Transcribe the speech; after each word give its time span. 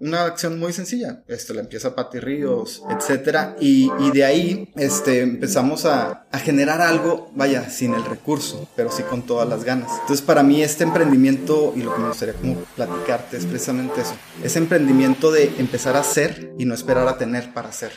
una 0.00 0.24
acción 0.24 0.58
muy 0.58 0.72
sencilla. 0.72 1.22
Este, 1.28 1.54
la 1.54 1.60
empieza 1.60 1.94
Pati 1.94 2.20
Ríos, 2.20 2.82
etcétera. 2.90 3.56
Y, 3.60 3.90
y, 4.00 4.10
de 4.10 4.24
ahí, 4.24 4.72
este, 4.76 5.20
empezamos 5.20 5.84
a, 5.84 6.26
a, 6.30 6.38
generar 6.38 6.80
algo, 6.80 7.30
vaya, 7.34 7.68
sin 7.68 7.94
el 7.94 8.04
recurso, 8.04 8.68
pero 8.76 8.90
sí 8.90 9.02
con 9.02 9.22
todas 9.22 9.48
las 9.48 9.64
ganas. 9.64 9.90
Entonces, 10.00 10.22
para 10.22 10.42
mí, 10.42 10.62
este 10.62 10.84
emprendimiento, 10.84 11.72
y 11.76 11.82
lo 11.82 11.94
que 11.94 12.00
me 12.00 12.08
gustaría 12.08 12.34
como 12.34 12.56
platicarte 12.76 13.36
es 13.36 13.46
precisamente 13.46 14.00
eso. 14.00 14.14
Ese 14.42 14.58
emprendimiento 14.58 15.30
de 15.30 15.52
empezar 15.58 15.96
a 15.96 16.00
hacer 16.00 16.52
y 16.58 16.64
no 16.64 16.74
esperar 16.74 17.06
a 17.06 17.18
tener 17.18 17.52
para 17.52 17.68
hacer. 17.68 17.92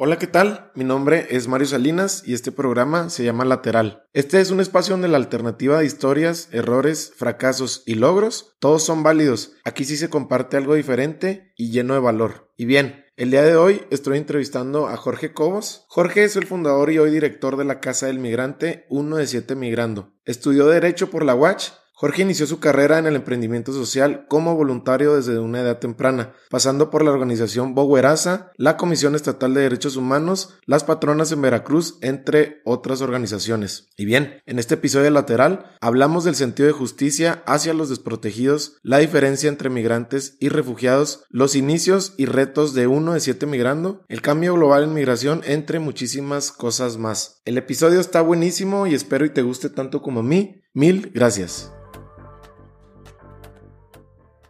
Hola, 0.00 0.16
¿qué 0.16 0.28
tal? 0.28 0.70
Mi 0.76 0.84
nombre 0.84 1.26
es 1.30 1.48
Mario 1.48 1.66
Salinas 1.66 2.22
y 2.24 2.32
este 2.32 2.52
programa 2.52 3.10
se 3.10 3.24
llama 3.24 3.44
Lateral. 3.44 4.04
Este 4.12 4.40
es 4.40 4.52
un 4.52 4.60
espacio 4.60 4.92
donde 4.92 5.08
la 5.08 5.16
alternativa 5.16 5.80
de 5.80 5.86
historias, 5.86 6.50
errores, 6.52 7.12
fracasos 7.16 7.82
y 7.84 7.96
logros, 7.96 8.54
todos 8.60 8.84
son 8.84 9.02
válidos. 9.02 9.54
Aquí 9.64 9.84
sí 9.84 9.96
se 9.96 10.08
comparte 10.08 10.56
algo 10.56 10.76
diferente 10.76 11.52
y 11.56 11.72
lleno 11.72 11.94
de 11.94 12.00
valor. 12.00 12.52
Y 12.56 12.66
bien, 12.66 13.06
el 13.16 13.32
día 13.32 13.42
de 13.42 13.56
hoy 13.56 13.82
estoy 13.90 14.18
entrevistando 14.18 14.86
a 14.86 14.96
Jorge 14.96 15.32
Cobos. 15.32 15.84
Jorge 15.88 16.22
es 16.22 16.36
el 16.36 16.46
fundador 16.46 16.92
y 16.92 17.00
hoy 17.00 17.10
director 17.10 17.56
de 17.56 17.64
la 17.64 17.80
Casa 17.80 18.06
del 18.06 18.20
Migrante, 18.20 18.86
uno 18.88 19.16
de 19.16 19.26
siete 19.26 19.56
migrando. 19.56 20.12
Estudió 20.24 20.68
Derecho 20.68 21.10
por 21.10 21.24
la 21.24 21.34
UACH 21.34 21.72
Jorge 22.00 22.22
inició 22.22 22.46
su 22.46 22.60
carrera 22.60 23.00
en 23.00 23.06
el 23.08 23.16
emprendimiento 23.16 23.72
social 23.72 24.26
como 24.28 24.54
voluntario 24.54 25.16
desde 25.16 25.40
una 25.40 25.62
edad 25.62 25.80
temprana, 25.80 26.32
pasando 26.48 26.90
por 26.90 27.02
la 27.02 27.10
organización 27.10 27.74
Bogueraza, 27.74 28.52
la 28.56 28.76
Comisión 28.76 29.16
Estatal 29.16 29.52
de 29.52 29.62
Derechos 29.62 29.96
Humanos, 29.96 30.60
las 30.64 30.84
Patronas 30.84 31.32
en 31.32 31.42
Veracruz, 31.42 31.98
entre 32.00 32.60
otras 32.64 33.00
organizaciones. 33.00 33.88
Y 33.96 34.04
bien, 34.04 34.40
en 34.46 34.60
este 34.60 34.74
episodio 34.74 35.10
lateral 35.10 35.74
hablamos 35.80 36.22
del 36.22 36.36
sentido 36.36 36.68
de 36.68 36.72
justicia 36.72 37.42
hacia 37.46 37.74
los 37.74 37.88
desprotegidos, 37.88 38.76
la 38.84 38.98
diferencia 38.98 39.48
entre 39.48 39.68
migrantes 39.68 40.36
y 40.38 40.50
refugiados, 40.50 41.24
los 41.30 41.56
inicios 41.56 42.14
y 42.16 42.26
retos 42.26 42.74
de 42.74 42.86
uno 42.86 43.14
de 43.14 43.18
siete 43.18 43.44
migrando, 43.44 44.04
el 44.06 44.22
cambio 44.22 44.54
global 44.54 44.84
en 44.84 44.94
migración, 44.94 45.42
entre 45.46 45.80
muchísimas 45.80 46.52
cosas 46.52 46.96
más. 46.96 47.40
El 47.44 47.58
episodio 47.58 47.98
está 47.98 48.20
buenísimo 48.20 48.86
y 48.86 48.94
espero 48.94 49.24
y 49.24 49.30
te 49.30 49.42
guste 49.42 49.68
tanto 49.68 50.00
como 50.00 50.20
a 50.20 50.22
mí. 50.22 50.62
Mil 50.74 51.10
gracias. 51.12 51.72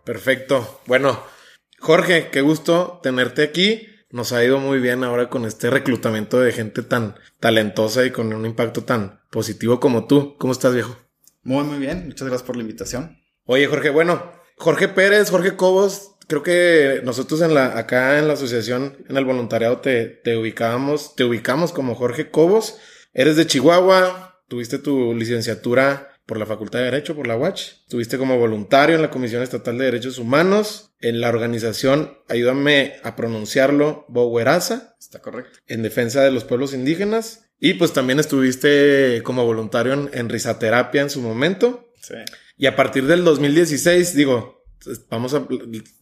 Perfecto. 0.09 0.81
Bueno, 0.87 1.23
Jorge, 1.81 2.31
qué 2.33 2.41
gusto 2.41 2.98
tenerte 3.03 3.42
aquí. 3.42 3.89
Nos 4.09 4.33
ha 4.33 4.42
ido 4.42 4.59
muy 4.59 4.81
bien 4.81 5.05
ahora 5.05 5.28
con 5.28 5.45
este 5.45 5.69
reclutamiento 5.69 6.41
de 6.41 6.53
gente 6.53 6.83
tan 6.83 7.17
talentosa 7.41 8.06
y 8.06 8.11
con 8.11 8.33
un 8.33 8.47
impacto 8.47 8.84
tan 8.84 9.20
positivo 9.31 9.81
como 9.81 10.06
tú. 10.06 10.34
¿Cómo 10.39 10.55
estás, 10.55 10.73
viejo? 10.73 10.97
Muy, 11.42 11.62
muy 11.64 11.77
bien. 11.77 12.06
Muchas 12.06 12.27
gracias 12.27 12.47
por 12.47 12.56
la 12.56 12.62
invitación. 12.62 13.19
Oye, 13.45 13.67
Jorge, 13.67 13.91
bueno, 13.91 14.33
Jorge 14.56 14.89
Pérez, 14.89 15.29
Jorge 15.29 15.56
Cobos, 15.56 16.14
creo 16.27 16.42
que 16.42 17.03
nosotros 17.05 17.42
en 17.42 17.53
la, 17.53 17.77
acá 17.77 18.19
en 18.19 18.29
la 18.29 18.33
asociación, 18.33 18.97
en 19.11 19.19
el 19.19 19.27
voluntariado, 19.27 19.81
te, 19.83 20.06
te 20.06 20.39
ubicábamos, 20.39 21.17
te 21.17 21.25
ubicamos 21.25 21.73
como 21.73 21.95
Jorge 21.95 22.31
Cobos. 22.31 22.79
Eres 23.12 23.36
de 23.36 23.47
Chihuahua, 23.47 24.41
tuviste 24.48 24.79
tu 24.79 25.12
licenciatura 25.12 26.17
por 26.29 26.39
la 26.39 26.45
Facultad 26.45 26.81
de 26.81 26.84
Derecho, 26.84 27.17
por 27.17 27.27
la 27.27 27.39
UACH. 27.39 27.84
Estuviste 27.84 28.19
como 28.19 28.39
voluntario 28.39 28.97
en 28.97 29.01
la 29.01 29.09
Comisión 29.09 29.43
Estatal 29.43 29.79
de 29.79 29.87
Derechos 29.87 30.19
Humanos, 30.19 30.91
en 31.01 31.23
la 31.23 31.31
organización, 31.31 32.19
ayúdame 32.29 32.97
a 33.03 33.17
pronunciarlo, 33.17 34.05
Bogueraza. 34.09 34.95
Está 35.01 35.20
correcto. 35.20 35.61
En 35.67 35.83
defensa 35.83 36.23
de 36.23 36.31
los 36.31 36.45
pueblos 36.45 36.75
indígenas. 36.75 37.48
Y 37.59 37.75
pues 37.75 37.95
también 37.95 38.20
estuviste 38.20 39.23
como 39.25 39.47
voluntario 39.47 39.95
en, 39.95 40.11
en 40.12 40.29
risaterapia 40.29 41.01
en 41.01 41.09
su 41.09 41.23
momento. 41.23 41.95
Sí. 42.03 42.17
Y 42.59 42.67
a 42.67 42.77
partir 42.77 43.07
del 43.07 43.25
2016, 43.25 44.15
digo, 44.15 44.67
vamos 45.09 45.33
a, 45.33 45.48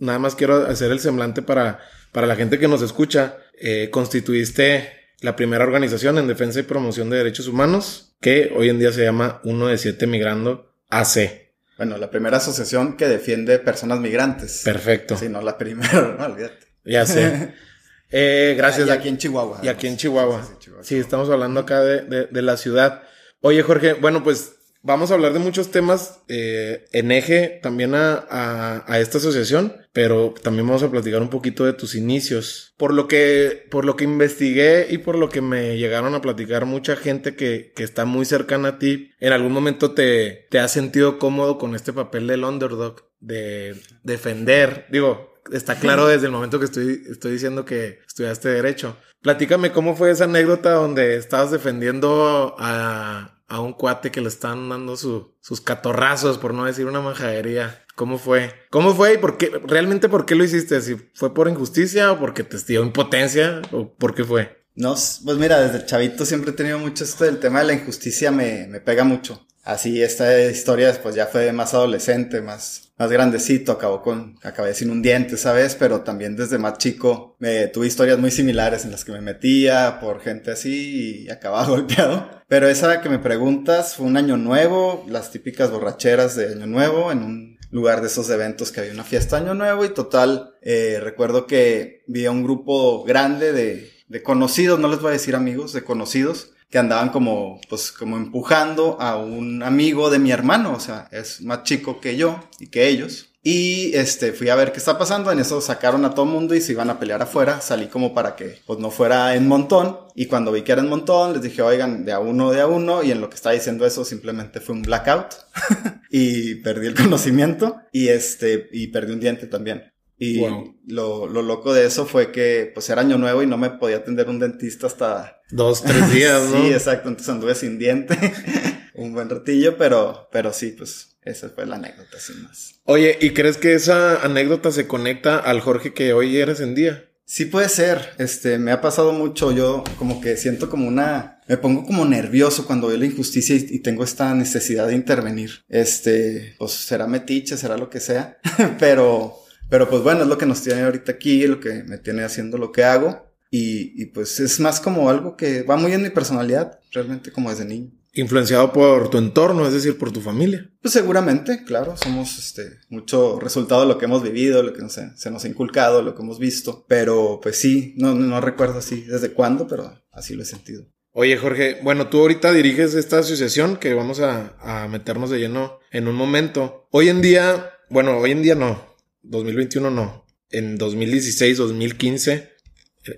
nada 0.00 0.18
más 0.18 0.34
quiero 0.34 0.66
hacer 0.66 0.90
el 0.90 0.98
semblante 0.98 1.40
para, 1.40 1.78
para 2.10 2.26
la 2.26 2.34
gente 2.34 2.58
que 2.58 2.66
nos 2.66 2.82
escucha. 2.82 3.38
Eh, 3.60 3.90
constituiste 3.92 5.05
la 5.20 5.36
primera 5.36 5.64
organización 5.64 6.18
en 6.18 6.26
defensa 6.26 6.60
y 6.60 6.64
promoción 6.64 7.10
de 7.10 7.18
derechos 7.18 7.48
humanos 7.48 8.14
que 8.20 8.52
hoy 8.54 8.68
en 8.68 8.78
día 8.78 8.92
se 8.92 9.02
llama 9.02 9.40
Uno 9.44 9.68
de 9.68 9.78
Siete 9.78 10.06
Migrando 10.06 10.74
AC. 10.88 11.46
Bueno, 11.76 11.98
la 11.98 12.10
primera 12.10 12.38
asociación 12.38 12.96
que 12.96 13.06
defiende 13.06 13.58
personas 13.58 14.00
migrantes. 14.00 14.62
Perfecto. 14.64 15.16
Sí, 15.16 15.28
no 15.28 15.42
la 15.42 15.58
primera, 15.58 16.16
no, 16.18 16.24
olvídate. 16.26 16.66
Ya 16.84 17.06
sé. 17.06 17.54
Eh, 18.12 18.54
gracias. 18.56 18.86
Y 18.86 18.90
aquí 18.92 19.08
en 19.08 19.18
Chihuahua. 19.18 19.58
Y 19.64 19.66
aquí 19.66 19.88
en 19.88 19.96
Chihuahua. 19.96 20.40
Sí, 20.46 20.52
Chihuahua. 20.60 20.84
sí 20.84 20.96
estamos 20.96 21.28
hablando 21.28 21.58
acá 21.58 21.80
de, 21.80 22.02
de, 22.02 22.26
de, 22.26 22.42
la 22.42 22.56
ciudad. 22.56 23.02
Oye, 23.40 23.62
Jorge, 23.62 23.94
bueno, 23.94 24.22
pues 24.22 24.55
vamos 24.86 25.10
a 25.10 25.14
hablar 25.14 25.32
de 25.32 25.40
muchos 25.40 25.72
temas 25.72 26.22
eh, 26.28 26.84
en 26.92 27.10
eje 27.10 27.58
también 27.60 27.94
a, 27.94 28.24
a, 28.30 28.84
a, 28.86 29.00
esta 29.00 29.18
asociación, 29.18 29.74
pero 29.92 30.32
también 30.42 30.66
vamos 30.66 30.84
a 30.84 30.90
platicar 30.90 31.20
un 31.20 31.28
poquito 31.28 31.64
de 31.64 31.72
tus 31.72 31.96
inicios. 31.96 32.72
Por 32.76 32.94
lo 32.94 33.08
que, 33.08 33.66
por 33.70 33.84
lo 33.84 33.96
que 33.96 34.04
investigué 34.04 34.86
y 34.88 34.98
por 34.98 35.16
lo 35.16 35.28
que 35.28 35.40
me 35.40 35.76
llegaron 35.76 36.14
a 36.14 36.20
platicar 36.20 36.66
mucha 36.66 36.94
gente 36.94 37.34
que, 37.34 37.72
que 37.74 37.82
está 37.82 38.04
muy 38.04 38.24
cercana 38.24 38.68
a 38.68 38.78
ti, 38.78 39.10
en 39.18 39.32
algún 39.32 39.52
momento 39.52 39.92
te, 39.92 40.46
te 40.50 40.60
has 40.60 40.72
sentido 40.72 41.18
cómodo 41.18 41.58
con 41.58 41.74
este 41.74 41.92
papel 41.92 42.28
del 42.28 42.44
underdog, 42.44 43.02
de 43.18 43.74
defender, 44.04 44.86
digo, 44.90 45.34
está 45.52 45.76
claro 45.80 46.06
desde 46.06 46.26
el 46.26 46.32
momento 46.32 46.58
que 46.58 46.66
estoy, 46.66 47.02
estoy 47.10 47.32
diciendo 47.32 47.64
que 47.64 48.00
estudiaste 48.06 48.48
derecho. 48.48 48.96
Platícame 49.20 49.72
cómo 49.72 49.96
fue 49.96 50.12
esa 50.12 50.24
anécdota 50.24 50.72
donde 50.72 51.16
estabas 51.16 51.50
defendiendo 51.50 52.54
a, 52.58 53.35
a 53.48 53.60
un 53.60 53.72
cuate 53.72 54.10
que 54.10 54.20
le 54.20 54.28
están 54.28 54.68
dando 54.68 54.96
su, 54.96 55.34
sus 55.40 55.60
catorrazos, 55.60 56.38
por 56.38 56.54
no 56.54 56.64
decir 56.64 56.86
una 56.86 57.00
majadería. 57.00 57.84
¿Cómo 57.94 58.18
fue? 58.18 58.52
¿Cómo 58.70 58.94
fue 58.94 59.14
y 59.14 59.18
por 59.18 59.38
qué? 59.38 59.50
¿Realmente 59.64 60.08
por 60.08 60.26
qué 60.26 60.34
lo 60.34 60.44
hiciste? 60.44 60.80
¿Si 60.82 60.96
fue 61.14 61.32
por 61.32 61.48
injusticia 61.48 62.12
o 62.12 62.18
porque 62.18 62.44
te 62.44 62.74
impotencia 62.74 63.62
o 63.72 63.94
por 63.94 64.14
qué 64.14 64.24
fue? 64.24 64.66
No, 64.74 64.94
pues 65.24 65.38
mira, 65.38 65.58
desde 65.60 65.86
chavito 65.86 66.26
siempre 66.26 66.50
he 66.50 66.54
tenido 66.54 66.78
mucho 66.78 67.04
esto 67.04 67.24
del 67.24 67.38
tema 67.38 67.60
de 67.60 67.66
la 67.66 67.72
injusticia 67.72 68.30
me, 68.30 68.66
me 68.66 68.80
pega 68.80 69.04
mucho. 69.04 69.45
Así 69.66 70.00
esta 70.00 70.40
historia 70.44 70.96
pues 71.02 71.16
ya 71.16 71.26
fue 71.26 71.52
más 71.52 71.74
adolescente, 71.74 72.40
más, 72.40 72.92
más 72.96 73.10
grandecito, 73.10 73.72
acabó 73.72 74.00
con, 74.00 74.38
acabé 74.44 74.72
sin 74.74 74.90
un 74.90 75.02
diente, 75.02 75.36
¿sabes? 75.36 75.74
Pero 75.74 76.02
también 76.02 76.36
desde 76.36 76.56
más 76.56 76.78
chico 76.78 77.34
me 77.40 77.66
tuve 77.66 77.88
historias 77.88 78.20
muy 78.20 78.30
similares 78.30 78.84
en 78.84 78.92
las 78.92 79.04
que 79.04 79.10
me 79.10 79.20
metía 79.20 79.98
por 80.00 80.20
gente 80.20 80.52
así 80.52 81.24
y 81.24 81.30
acababa 81.30 81.66
golpeado. 81.68 82.30
Pero 82.46 82.68
esa 82.68 83.00
que 83.00 83.08
me 83.08 83.18
preguntas 83.18 83.96
fue 83.96 84.06
un 84.06 84.16
año 84.16 84.36
nuevo, 84.36 85.04
las 85.08 85.32
típicas 85.32 85.72
borracheras 85.72 86.36
de 86.36 86.52
año 86.52 86.68
nuevo 86.68 87.10
en 87.10 87.24
un 87.24 87.58
lugar 87.72 88.02
de 88.02 88.06
esos 88.06 88.30
eventos 88.30 88.70
que 88.70 88.78
había 88.78 88.92
una 88.92 89.02
fiesta 89.02 89.36
año 89.36 89.54
nuevo 89.54 89.84
y 89.84 89.88
total, 89.88 90.54
eh, 90.62 91.00
recuerdo 91.02 91.48
que 91.48 92.04
vi 92.06 92.24
a 92.24 92.30
un 92.30 92.44
grupo 92.44 93.02
grande 93.02 93.52
de, 93.52 93.90
de 94.06 94.22
conocidos, 94.22 94.78
no 94.78 94.86
les 94.86 95.00
voy 95.00 95.08
a 95.08 95.14
decir 95.14 95.34
amigos, 95.34 95.72
de 95.72 95.82
conocidos, 95.82 96.52
que 96.70 96.78
andaban 96.78 97.10
como, 97.10 97.60
pues, 97.68 97.92
como 97.92 98.16
empujando 98.16 99.00
a 99.00 99.16
un 99.16 99.62
amigo 99.62 100.10
de 100.10 100.18
mi 100.18 100.32
hermano, 100.32 100.74
o 100.74 100.80
sea, 100.80 101.08
es 101.12 101.40
más 101.42 101.62
chico 101.62 102.00
que 102.00 102.16
yo 102.16 102.40
y 102.58 102.68
que 102.68 102.88
ellos. 102.88 103.30
Y 103.48 103.94
este, 103.94 104.32
fui 104.32 104.48
a 104.48 104.56
ver 104.56 104.72
qué 104.72 104.78
está 104.78 104.98
pasando. 104.98 105.30
En 105.30 105.38
eso 105.38 105.60
sacaron 105.60 106.04
a 106.04 106.14
todo 106.14 106.26
mundo 106.26 106.56
y 106.56 106.60
se 106.60 106.72
iban 106.72 106.90
a 106.90 106.98
pelear 106.98 107.22
afuera. 107.22 107.60
Salí 107.60 107.86
como 107.86 108.12
para 108.12 108.34
que 108.34 108.58
pues 108.66 108.80
no 108.80 108.90
fuera 108.90 109.36
en 109.36 109.46
montón. 109.46 109.98
Y 110.16 110.26
cuando 110.26 110.50
vi 110.50 110.62
que 110.62 110.72
era 110.72 110.82
en 110.82 110.88
montón, 110.88 111.32
les 111.32 111.42
dije, 111.42 111.62
oigan, 111.62 112.04
de 112.04 112.10
a 112.10 112.18
uno, 112.18 112.50
de 112.50 112.60
a 112.60 112.66
uno. 112.66 113.04
Y 113.04 113.12
en 113.12 113.20
lo 113.20 113.30
que 113.30 113.36
estaba 113.36 113.52
diciendo 113.52 113.86
eso, 113.86 114.04
simplemente 114.04 114.58
fue 114.58 114.74
un 114.74 114.82
blackout. 114.82 115.26
y 116.10 116.56
perdí 116.56 116.88
el 116.88 116.96
conocimiento. 116.96 117.76
Y 117.92 118.08
este, 118.08 118.68
y 118.72 118.88
perdí 118.88 119.12
un 119.12 119.20
diente 119.20 119.46
también. 119.46 119.92
Y 120.18 120.40
wow. 120.40 120.74
lo, 120.88 121.28
lo 121.28 121.42
loco 121.42 121.72
de 121.72 121.86
eso 121.86 122.04
fue 122.04 122.32
que 122.32 122.72
pues 122.74 122.90
era 122.90 123.02
año 123.02 123.16
nuevo 123.16 123.44
y 123.44 123.46
no 123.46 123.58
me 123.58 123.70
podía 123.70 123.98
atender 123.98 124.28
un 124.28 124.40
dentista 124.40 124.88
hasta... 124.88 125.35
Dos, 125.50 125.82
tres 125.82 126.10
días, 126.14 126.50
¿no? 126.50 126.62
sí, 126.62 126.72
exacto. 126.72 127.08
Entonces 127.08 127.32
anduve 127.32 127.54
sin 127.54 127.78
diente 127.78 128.16
un 128.94 129.12
buen 129.12 129.28
ratillo, 129.28 129.76
pero, 129.76 130.28
pero 130.32 130.52
sí, 130.52 130.74
pues 130.76 131.16
esa 131.22 131.50
fue 131.50 131.66
la 131.66 131.76
anécdota, 131.76 132.18
sin 132.18 132.42
más. 132.42 132.80
Oye, 132.84 133.18
¿y 133.20 133.30
crees 133.30 133.56
que 133.56 133.74
esa 133.74 134.22
anécdota 134.22 134.70
se 134.70 134.86
conecta 134.86 135.38
al 135.38 135.60
Jorge 135.60 135.92
que 135.92 136.12
hoy 136.12 136.36
eres 136.36 136.60
en 136.60 136.74
día? 136.74 137.10
Sí 137.24 137.46
puede 137.46 137.68
ser, 137.68 138.10
este, 138.18 138.56
me 138.58 138.70
ha 138.70 138.80
pasado 138.80 139.12
mucho, 139.12 139.50
yo 139.50 139.82
como 139.98 140.20
que 140.20 140.36
siento 140.36 140.70
como 140.70 140.86
una, 140.86 141.40
me 141.48 141.56
pongo 141.56 141.84
como 141.84 142.04
nervioso 142.04 142.66
cuando 142.66 142.86
veo 142.86 142.96
la 142.96 143.06
injusticia 143.06 143.56
y, 143.56 143.66
y 143.68 143.78
tengo 143.80 144.04
esta 144.04 144.32
necesidad 144.34 144.86
de 144.86 144.94
intervenir. 144.94 145.64
Este, 145.68 146.54
pues 146.56 146.70
será 146.70 147.08
metiche, 147.08 147.56
será 147.56 147.76
lo 147.76 147.90
que 147.90 147.98
sea, 147.98 148.38
pero, 148.78 149.34
pero 149.68 149.90
pues 149.90 150.02
bueno, 150.02 150.22
es 150.22 150.28
lo 150.28 150.38
que 150.38 150.46
nos 150.46 150.62
tiene 150.62 150.82
ahorita 150.82 151.10
aquí, 151.10 151.44
lo 151.48 151.58
que 151.58 151.82
me 151.82 151.98
tiene 151.98 152.22
haciendo 152.22 152.58
lo 152.58 152.70
que 152.70 152.84
hago. 152.84 153.25
Y, 153.50 154.02
y 154.02 154.06
pues 154.06 154.40
es 154.40 154.60
más 154.60 154.80
como 154.80 155.08
algo 155.08 155.36
que 155.36 155.62
va 155.62 155.76
muy 155.76 155.92
en 155.92 156.02
mi 156.02 156.10
personalidad, 156.10 156.80
realmente 156.92 157.30
como 157.32 157.50
desde 157.50 157.64
niño. 157.64 157.92
Influenciado 158.18 158.72
por 158.72 159.10
tu 159.10 159.18
entorno, 159.18 159.66
es 159.66 159.74
decir, 159.74 159.98
por 159.98 160.10
tu 160.10 160.22
familia. 160.22 160.70
Pues 160.80 160.94
seguramente, 160.94 161.64
claro, 161.64 161.98
somos 161.98 162.38
este 162.38 162.78
mucho 162.88 163.38
resultado 163.38 163.82
de 163.82 163.88
lo 163.88 163.98
que 163.98 164.06
hemos 164.06 164.22
vivido, 164.22 164.62
lo 164.62 164.72
que 164.72 164.80
no 164.80 164.88
sé, 164.88 165.10
se 165.16 165.30
nos 165.30 165.44
ha 165.44 165.48
inculcado, 165.48 166.00
lo 166.00 166.14
que 166.14 166.22
hemos 166.22 166.38
visto. 166.38 166.86
Pero 166.88 167.40
pues 167.42 167.58
sí, 167.58 167.94
no, 167.98 168.14
no 168.14 168.40
recuerdo 168.40 168.78
así 168.78 169.02
desde 169.02 169.32
cuándo, 169.32 169.68
pero 169.68 170.02
así 170.12 170.34
lo 170.34 170.44
he 170.44 170.46
sentido. 170.46 170.86
Oye, 171.12 171.36
Jorge, 171.36 171.78
bueno, 171.82 172.08
tú 172.08 172.20
ahorita 172.20 172.52
diriges 172.52 172.94
esta 172.94 173.18
asociación 173.18 173.76
que 173.76 173.92
vamos 173.92 174.20
a, 174.20 174.56
a 174.60 174.88
meternos 174.88 175.28
de 175.28 175.38
lleno 175.38 175.78
en 175.90 176.08
un 176.08 176.14
momento. 176.14 176.88
Hoy 176.92 177.10
en 177.10 177.20
día, 177.20 177.70
bueno, 177.90 178.16
hoy 178.16 178.30
en 178.30 178.42
día 178.42 178.54
no, 178.54 178.96
2021 179.24 179.90
no, 179.90 180.26
en 180.50 180.78
2016, 180.78 181.58
2015, 181.58 182.55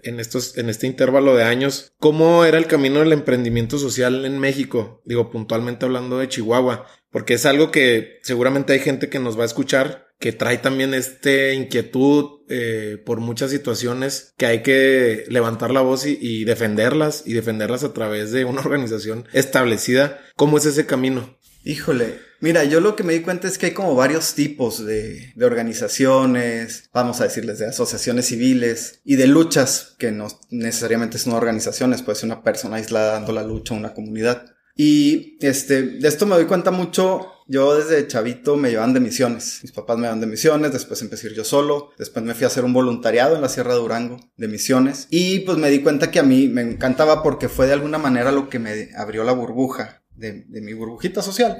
en, 0.03 0.21
estos, 0.21 0.57
en 0.59 0.69
este 0.69 0.87
intervalo 0.87 1.35
de 1.35 1.45
años, 1.45 1.93
¿cómo 1.99 2.45
era 2.45 2.59
el 2.59 2.67
camino 2.67 3.01
del 3.01 3.13
emprendimiento 3.13 3.79
social 3.79 4.25
en 4.25 4.39
México? 4.39 5.03
Digo, 5.05 5.31
puntualmente 5.31 5.85
hablando 5.85 6.19
de 6.19 6.29
Chihuahua, 6.29 6.87
porque 7.11 7.35
es 7.35 7.47
algo 7.47 7.71
que 7.71 8.19
seguramente 8.23 8.73
hay 8.73 8.81
gente 8.81 9.09
que 9.09 9.19
nos 9.19 9.39
va 9.39 9.43
a 9.43 9.47
escuchar 9.47 10.09
que 10.19 10.33
trae 10.33 10.59
también 10.59 10.95
este 10.95 11.55
inquietud 11.55 12.41
eh, 12.49 13.01
por 13.05 13.21
muchas 13.21 13.51
situaciones 13.51 14.35
que 14.37 14.47
hay 14.47 14.63
que 14.63 15.25
levantar 15.29 15.71
la 15.71 15.81
voz 15.81 16.07
y, 16.07 16.45
defenderlas 16.45 17.23
y 17.25 17.35
defenderlas 17.35 17.85
a 17.85 17.93
través 17.93 18.33
de 18.33 18.45
una 18.45 18.61
organización 18.65 19.27
establecida. 19.33 20.21
¿Cómo 20.35 20.59
es 20.59 20.65
ese 20.65 20.87
camino? 20.87 21.38
Híjole, 21.69 22.19
mira, 22.41 22.65
yo 22.65 22.81
lo 22.81 22.97
que 22.97 23.03
me 23.03 23.13
di 23.13 23.21
cuenta 23.21 23.47
es 23.47 23.59
que 23.59 23.67
hay 23.67 23.73
como 23.73 23.95
varios 23.95 24.33
tipos 24.33 24.87
de, 24.87 25.35
organizaciones, 25.39 26.89
vamos 26.95 27.21
a 27.21 27.25
decirles, 27.25 27.59
de 27.59 27.67
asociaciones 27.67 28.25
civiles 28.25 29.03
y 29.05 29.17
de 29.17 29.27
luchas, 29.27 29.95
que 29.99 30.11
no 30.11 30.29
necesariamente 30.49 31.19
son 31.19 31.35
organizaciones, 31.35 32.01
puede 32.01 32.17
ser 32.17 32.29
una 32.29 32.43
persona 32.43 32.77
aislada 32.77 33.13
dando 33.13 33.33
la 33.33 33.43
lucha 33.43 33.75
a 33.75 33.77
una 33.77 33.93
comunidad. 33.93 34.47
Y 34.77 35.37
este, 35.43 35.83
de 35.83 36.09
esto 36.09 36.25
me 36.25 36.37
doy 36.37 36.47
cuenta 36.47 36.71
mucho. 36.71 37.33
Yo 37.49 37.77
desde 37.77 38.07
chavito 38.07 38.57
me 38.57 38.71
llevan 38.71 38.95
de 38.95 39.01
misiones. 39.01 39.59
Mis 39.63 39.73
papás 39.73 39.99
me 39.99 40.05
llevan 40.05 40.21
de 40.21 40.27
misiones, 40.27 40.73
después 40.73 41.03
empecé 41.03 41.35
yo 41.35 41.45
solo. 41.45 41.91
Después 41.99 42.25
me 42.25 42.33
fui 42.33 42.45
a 42.45 42.47
hacer 42.47 42.65
un 42.65 42.73
voluntariado 42.73 43.37
en 43.37 43.43
la 43.43 43.51
Sierra 43.51 43.75
de 43.75 43.81
Durango 43.81 44.17
de 44.39 44.49
misiones. 44.49 45.07
Y 45.11 45.41
pues 45.41 45.59
me 45.59 45.69
di 45.69 45.81
cuenta 45.81 46.11
que 46.11 46.21
a 46.21 46.23
mí 46.23 46.49
me 46.49 46.63
encantaba 46.63 47.23
porque 47.23 47.51
fue 47.51 47.67
de 47.67 47.75
alguna 47.75 47.99
manera 47.99 48.33
lo 48.33 48.49
que 48.49 48.59
me 48.59 48.89
abrió 48.97 49.23
la 49.23 49.33
burbuja 49.33 49.98
de, 50.19 50.45
de 50.47 50.61
mi 50.61 50.73
burbujita 50.73 51.23
social. 51.23 51.57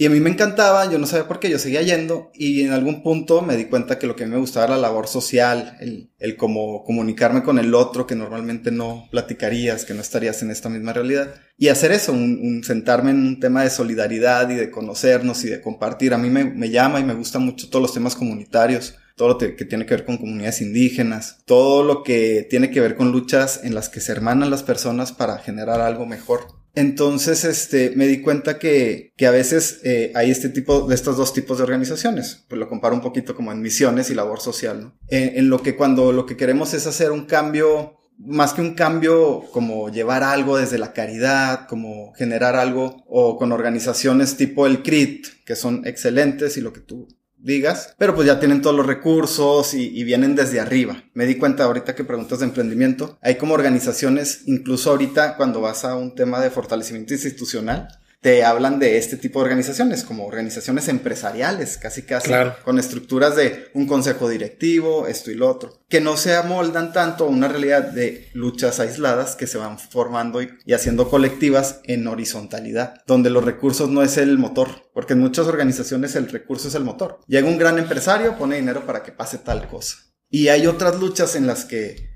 Y 0.00 0.06
a 0.06 0.08
mí 0.08 0.18
me 0.18 0.30
encantaba, 0.30 0.90
yo 0.90 0.98
no 0.98 1.06
sabía 1.06 1.28
por 1.28 1.40
qué, 1.40 1.50
yo 1.50 1.58
seguía 1.58 1.82
yendo 1.82 2.30
y 2.32 2.62
en 2.62 2.72
algún 2.72 3.02
punto 3.02 3.42
me 3.42 3.54
di 3.54 3.66
cuenta 3.66 3.98
que 3.98 4.06
lo 4.06 4.16
que 4.16 4.24
a 4.24 4.26
mí 4.26 4.32
me 4.32 4.40
gustaba 4.40 4.64
era 4.64 4.76
la 4.76 4.88
labor 4.88 5.08
social, 5.08 5.76
el, 5.78 6.10
el 6.18 6.38
como 6.38 6.84
comunicarme 6.84 7.42
con 7.42 7.58
el 7.58 7.74
otro 7.74 8.06
que 8.06 8.14
normalmente 8.14 8.70
no 8.70 9.08
platicarías, 9.10 9.84
que 9.84 9.92
no 9.92 10.00
estarías 10.00 10.40
en 10.40 10.50
esta 10.50 10.70
misma 10.70 10.94
realidad. 10.94 11.34
Y 11.58 11.68
hacer 11.68 11.92
eso, 11.92 12.12
un, 12.12 12.62
sentarme 12.64 13.10
en 13.10 13.18
un 13.18 13.40
tema 13.40 13.62
de 13.62 13.68
solidaridad 13.68 14.48
y 14.48 14.54
de 14.54 14.70
conocernos 14.70 15.44
y 15.44 15.50
de 15.50 15.60
compartir. 15.60 16.14
A 16.14 16.18
mí 16.18 16.30
me, 16.30 16.44
me 16.44 16.70
llama 16.70 16.98
y 16.98 17.04
me 17.04 17.12
gusta 17.12 17.38
mucho 17.38 17.68
todos 17.68 17.82
los 17.82 17.92
temas 17.92 18.16
comunitarios 18.16 18.94
todo 19.16 19.28
lo 19.28 19.36
que 19.36 19.66
tiene 19.66 19.84
que 19.84 19.96
ver 19.96 20.06
con 20.06 20.16
comunidades 20.16 20.62
indígenas, 20.62 21.42
todo 21.44 21.84
lo 21.84 22.02
que 22.02 22.46
tiene 22.48 22.70
que 22.70 22.80
ver 22.80 22.96
con 22.96 23.12
luchas 23.12 23.60
en 23.64 23.74
las 23.74 23.90
que 23.90 24.00
se 24.00 24.12
hermanan 24.12 24.48
las 24.48 24.62
personas 24.62 25.12
para 25.12 25.36
generar 25.36 25.82
algo 25.82 26.06
mejor. 26.06 26.59
Entonces, 26.74 27.44
este, 27.44 27.92
me 27.96 28.06
di 28.06 28.20
cuenta 28.20 28.58
que, 28.58 29.12
que 29.16 29.26
a 29.26 29.30
veces 29.30 29.80
eh, 29.84 30.12
hay 30.14 30.30
este 30.30 30.48
tipo, 30.48 30.86
de 30.86 30.94
estos 30.94 31.16
dos 31.16 31.32
tipos 31.32 31.58
de 31.58 31.64
organizaciones. 31.64 32.44
Pues 32.48 32.58
lo 32.58 32.68
comparo 32.68 32.94
un 32.94 33.00
poquito 33.00 33.34
como 33.34 33.52
en 33.52 33.60
misiones 33.60 34.10
y 34.10 34.14
labor 34.14 34.40
social, 34.40 34.80
¿no? 34.80 34.98
En, 35.08 35.36
en 35.36 35.50
lo 35.50 35.62
que 35.62 35.76
cuando 35.76 36.12
lo 36.12 36.26
que 36.26 36.36
queremos 36.36 36.74
es 36.74 36.86
hacer 36.86 37.10
un 37.10 37.26
cambio, 37.26 37.98
más 38.18 38.52
que 38.52 38.60
un 38.60 38.74
cambio 38.74 39.44
como 39.52 39.90
llevar 39.90 40.22
algo 40.22 40.56
desde 40.56 40.78
la 40.78 40.92
caridad, 40.92 41.66
como 41.66 42.12
generar 42.14 42.54
algo, 42.54 43.04
o 43.08 43.36
con 43.36 43.52
organizaciones 43.52 44.36
tipo 44.36 44.66
el 44.66 44.82
CRIT, 44.82 45.26
que 45.44 45.56
son 45.56 45.86
excelentes 45.86 46.56
y 46.56 46.60
lo 46.60 46.72
que 46.72 46.80
tú 46.80 47.08
digas, 47.42 47.94
pero 47.98 48.14
pues 48.14 48.26
ya 48.26 48.38
tienen 48.38 48.62
todos 48.62 48.76
los 48.76 48.86
recursos 48.86 49.74
y, 49.74 50.04
vienen 50.04 50.34
desde 50.34 50.60
arriba. 50.60 51.04
Me 51.14 51.26
di 51.26 51.36
cuenta 51.36 51.64
ahorita 51.64 51.94
que 51.94 52.04
preguntas 52.04 52.40
de 52.40 52.46
emprendimiento, 52.46 53.18
hay 53.22 53.36
como 53.36 53.54
organizaciones, 53.54 54.42
incluso 54.46 54.90
ahorita 54.90 55.36
cuando 55.36 55.60
vas 55.60 55.84
a 55.84 55.96
un 55.96 56.14
tema 56.14 56.40
de 56.40 56.50
fortalecimiento 56.50 57.14
institucional, 57.14 57.88
te 58.20 58.44
hablan 58.44 58.78
de 58.78 58.98
este 58.98 59.16
tipo 59.16 59.38
de 59.38 59.44
organizaciones, 59.44 60.04
como 60.04 60.26
organizaciones 60.26 60.88
empresariales, 60.88 61.78
casi 61.78 62.02
casi, 62.02 62.30
con 62.64 62.78
estructuras 62.78 63.34
de 63.34 63.70
un 63.72 63.86
consejo 63.86 64.28
directivo, 64.28 65.06
esto 65.06 65.30
y 65.30 65.34
lo 65.34 65.48
otro, 65.48 65.80
que 65.88 66.02
no 66.02 66.18
se 66.18 66.36
amoldan 66.36 66.92
tanto 66.92 67.24
a 67.24 67.28
una 67.28 67.48
realidad 67.48 67.82
de 67.82 68.28
luchas 68.34 68.78
aisladas 68.78 69.36
que 69.36 69.46
se 69.46 69.56
van 69.56 69.78
formando 69.78 70.42
y, 70.42 70.50
y 70.66 70.74
haciendo 70.74 71.08
colectivas 71.08 71.80
en 71.84 72.06
horizontalidad, 72.06 73.02
donde 73.06 73.30
los 73.30 73.44
recursos 73.44 73.88
no 73.88 74.02
es 74.02 74.18
el 74.18 74.36
motor, 74.36 74.68
porque 74.92 75.14
en 75.14 75.20
muchas 75.20 75.46
organizaciones 75.46 76.14
el 76.14 76.28
recurso 76.28 76.68
es 76.68 76.74
el 76.74 76.84
motor. 76.84 77.20
Llega 77.26 77.48
un 77.48 77.58
gran 77.58 77.78
empresario, 77.78 78.36
pone 78.36 78.56
dinero 78.56 78.84
para 78.84 79.02
que 79.02 79.12
pase 79.12 79.38
tal 79.38 79.66
cosa. 79.66 79.96
Y 80.28 80.48
hay 80.48 80.66
otras 80.66 81.00
luchas 81.00 81.34
en 81.34 81.46
las 81.46 81.64
que 81.64 82.09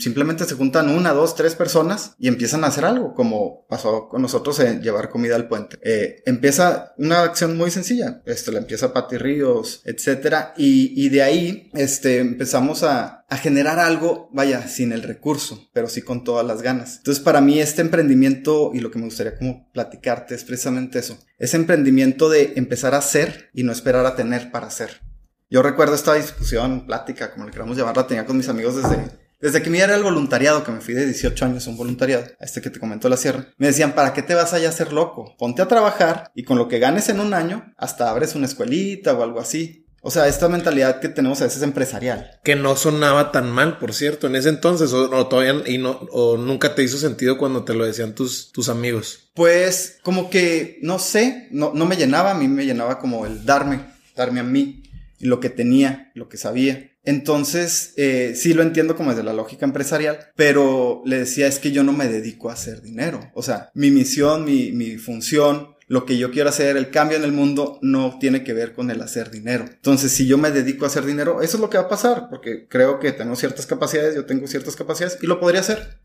simplemente 0.00 0.44
se 0.44 0.54
juntan 0.54 0.88
una, 0.88 1.12
dos, 1.12 1.34
tres 1.34 1.54
personas 1.54 2.14
y 2.18 2.28
empiezan 2.28 2.64
a 2.64 2.68
hacer 2.68 2.84
algo, 2.84 3.14
como 3.14 3.66
pasó 3.68 4.08
con 4.08 4.22
nosotros 4.22 4.60
en 4.60 4.82
llevar 4.82 5.08
comida 5.10 5.36
al 5.36 5.48
puente. 5.48 5.78
Eh, 5.82 6.22
empieza 6.26 6.94
una 6.98 7.22
acción 7.22 7.56
muy 7.56 7.70
sencilla, 7.70 8.22
esto 8.26 8.52
la 8.52 8.58
empieza 8.58 8.92
Pati 8.92 9.18
Ríos, 9.18 9.82
etcétera, 9.84 10.54
y, 10.56 10.92
y, 11.04 11.08
de 11.08 11.22
ahí 11.22 11.70
este, 11.74 12.18
empezamos 12.18 12.82
a, 12.82 13.24
a 13.28 13.36
generar 13.36 13.78
algo, 13.78 14.30
vaya, 14.32 14.66
sin 14.68 14.92
el 14.92 15.02
recurso, 15.02 15.68
pero 15.72 15.88
sí 15.88 16.02
con 16.02 16.24
todas 16.24 16.46
las 16.46 16.62
ganas. 16.62 16.98
Entonces, 16.98 17.22
para 17.22 17.40
mí 17.40 17.60
este 17.60 17.82
emprendimiento 17.82 18.70
y 18.74 18.80
lo 18.80 18.90
que 18.90 18.98
me 18.98 19.04
gustaría 19.04 19.36
como 19.36 19.70
platicarte 19.72 20.34
es 20.34 20.44
precisamente 20.44 20.98
eso, 20.98 21.18
ese 21.38 21.56
emprendimiento 21.56 22.28
de 22.28 22.54
empezar 22.56 22.94
a 22.94 22.98
hacer 22.98 23.50
y 23.52 23.64
no 23.64 23.72
esperar 23.72 24.06
a 24.06 24.16
tener 24.16 24.50
para 24.50 24.66
hacer. 24.66 25.02
Yo 25.50 25.62
recuerdo 25.62 25.94
esta 25.94 26.12
discusión, 26.14 26.86
plática, 26.86 27.32
como 27.32 27.46
le 27.46 27.52
queramos 27.52 27.76
llamarla, 27.76 28.06
tenía 28.06 28.26
con 28.26 28.36
mis 28.36 28.50
amigos 28.50 28.76
desde 28.76 29.27
desde 29.40 29.62
que 29.62 29.70
me 29.70 29.78
era 29.78 29.94
el 29.94 30.02
voluntariado, 30.02 30.64
que 30.64 30.72
me 30.72 30.80
fui 30.80 30.94
de 30.94 31.06
18 31.06 31.44
años 31.44 31.66
a 31.66 31.70
un 31.70 31.76
voluntariado, 31.76 32.24
a 32.40 32.44
este 32.44 32.60
que 32.60 32.70
te 32.70 32.80
comentó 32.80 33.08
la 33.08 33.16
sierra, 33.16 33.48
me 33.56 33.68
decían, 33.68 33.94
¿para 33.94 34.12
qué 34.12 34.22
te 34.22 34.34
vas 34.34 34.52
allá 34.52 34.68
a 34.68 34.72
ser 34.72 34.92
loco? 34.92 35.36
Ponte 35.38 35.62
a 35.62 35.68
trabajar 35.68 36.30
y 36.34 36.44
con 36.44 36.58
lo 36.58 36.68
que 36.68 36.78
ganes 36.78 37.08
en 37.08 37.20
un 37.20 37.34
año, 37.34 37.72
hasta 37.76 38.10
abres 38.10 38.34
una 38.34 38.46
escuelita 38.46 39.14
o 39.14 39.22
algo 39.22 39.40
así. 39.40 39.84
O 40.00 40.10
sea, 40.10 40.28
esta 40.28 40.48
mentalidad 40.48 41.00
que 41.00 41.08
tenemos 41.08 41.40
a 41.40 41.44
veces 41.44 41.62
empresarial. 41.62 42.38
Que 42.44 42.54
no 42.54 42.76
sonaba 42.76 43.32
tan 43.32 43.50
mal, 43.50 43.78
por 43.78 43.92
cierto, 43.92 44.28
en 44.28 44.36
ese 44.36 44.48
entonces, 44.48 44.92
o, 44.92 45.26
todavía, 45.26 45.60
y 45.66 45.78
no, 45.78 45.90
o 46.12 46.36
nunca 46.36 46.74
te 46.74 46.84
hizo 46.84 46.98
sentido 46.98 47.36
cuando 47.36 47.64
te 47.64 47.74
lo 47.74 47.84
decían 47.84 48.14
tus, 48.14 48.52
tus 48.52 48.68
amigos. 48.68 49.30
Pues, 49.34 49.98
como 50.02 50.30
que, 50.30 50.78
no 50.82 51.00
sé, 51.00 51.48
no, 51.50 51.72
no 51.74 51.84
me 51.84 51.96
llenaba, 51.96 52.30
a 52.30 52.34
mí 52.34 52.46
me 52.46 52.64
llenaba 52.64 53.00
como 53.00 53.26
el 53.26 53.44
darme, 53.44 53.86
darme 54.14 54.38
a 54.40 54.44
mí, 54.44 54.84
lo 55.20 55.40
que 55.40 55.50
tenía, 55.50 56.10
lo 56.14 56.28
que 56.28 56.36
sabía. 56.36 56.92
Entonces, 57.04 57.94
eh, 57.96 58.34
sí 58.36 58.54
lo 58.54 58.62
entiendo 58.62 58.96
como 58.96 59.10
desde 59.10 59.24
la 59.24 59.32
lógica 59.32 59.64
empresarial, 59.64 60.18
pero 60.36 61.02
le 61.06 61.18
decía 61.18 61.46
es 61.46 61.58
que 61.58 61.72
yo 61.72 61.82
no 61.82 61.92
me 61.92 62.08
dedico 62.08 62.50
a 62.50 62.52
hacer 62.52 62.82
dinero. 62.82 63.30
O 63.34 63.42
sea, 63.42 63.70
mi 63.74 63.90
misión, 63.90 64.44
mi, 64.44 64.72
mi 64.72 64.98
función, 64.98 65.76
lo 65.86 66.04
que 66.04 66.18
yo 66.18 66.30
quiero 66.30 66.50
hacer, 66.50 66.76
el 66.76 66.90
cambio 66.90 67.16
en 67.16 67.24
el 67.24 67.32
mundo, 67.32 67.78
no 67.80 68.18
tiene 68.18 68.44
que 68.44 68.52
ver 68.52 68.74
con 68.74 68.90
el 68.90 69.00
hacer 69.00 69.30
dinero. 69.30 69.64
Entonces, 69.66 70.12
si 70.12 70.26
yo 70.26 70.36
me 70.36 70.50
dedico 70.50 70.84
a 70.84 70.88
hacer 70.88 71.06
dinero, 71.06 71.40
eso 71.40 71.56
es 71.56 71.60
lo 71.60 71.70
que 71.70 71.78
va 71.78 71.84
a 71.84 71.88
pasar, 71.88 72.28
porque 72.28 72.68
creo 72.68 73.00
que 73.00 73.12
tengo 73.12 73.34
ciertas 73.36 73.66
capacidades, 73.66 74.14
yo 74.14 74.26
tengo 74.26 74.46
ciertas 74.46 74.76
capacidades 74.76 75.18
y 75.22 75.26
lo 75.26 75.40
podría 75.40 75.60
hacer. 75.60 76.00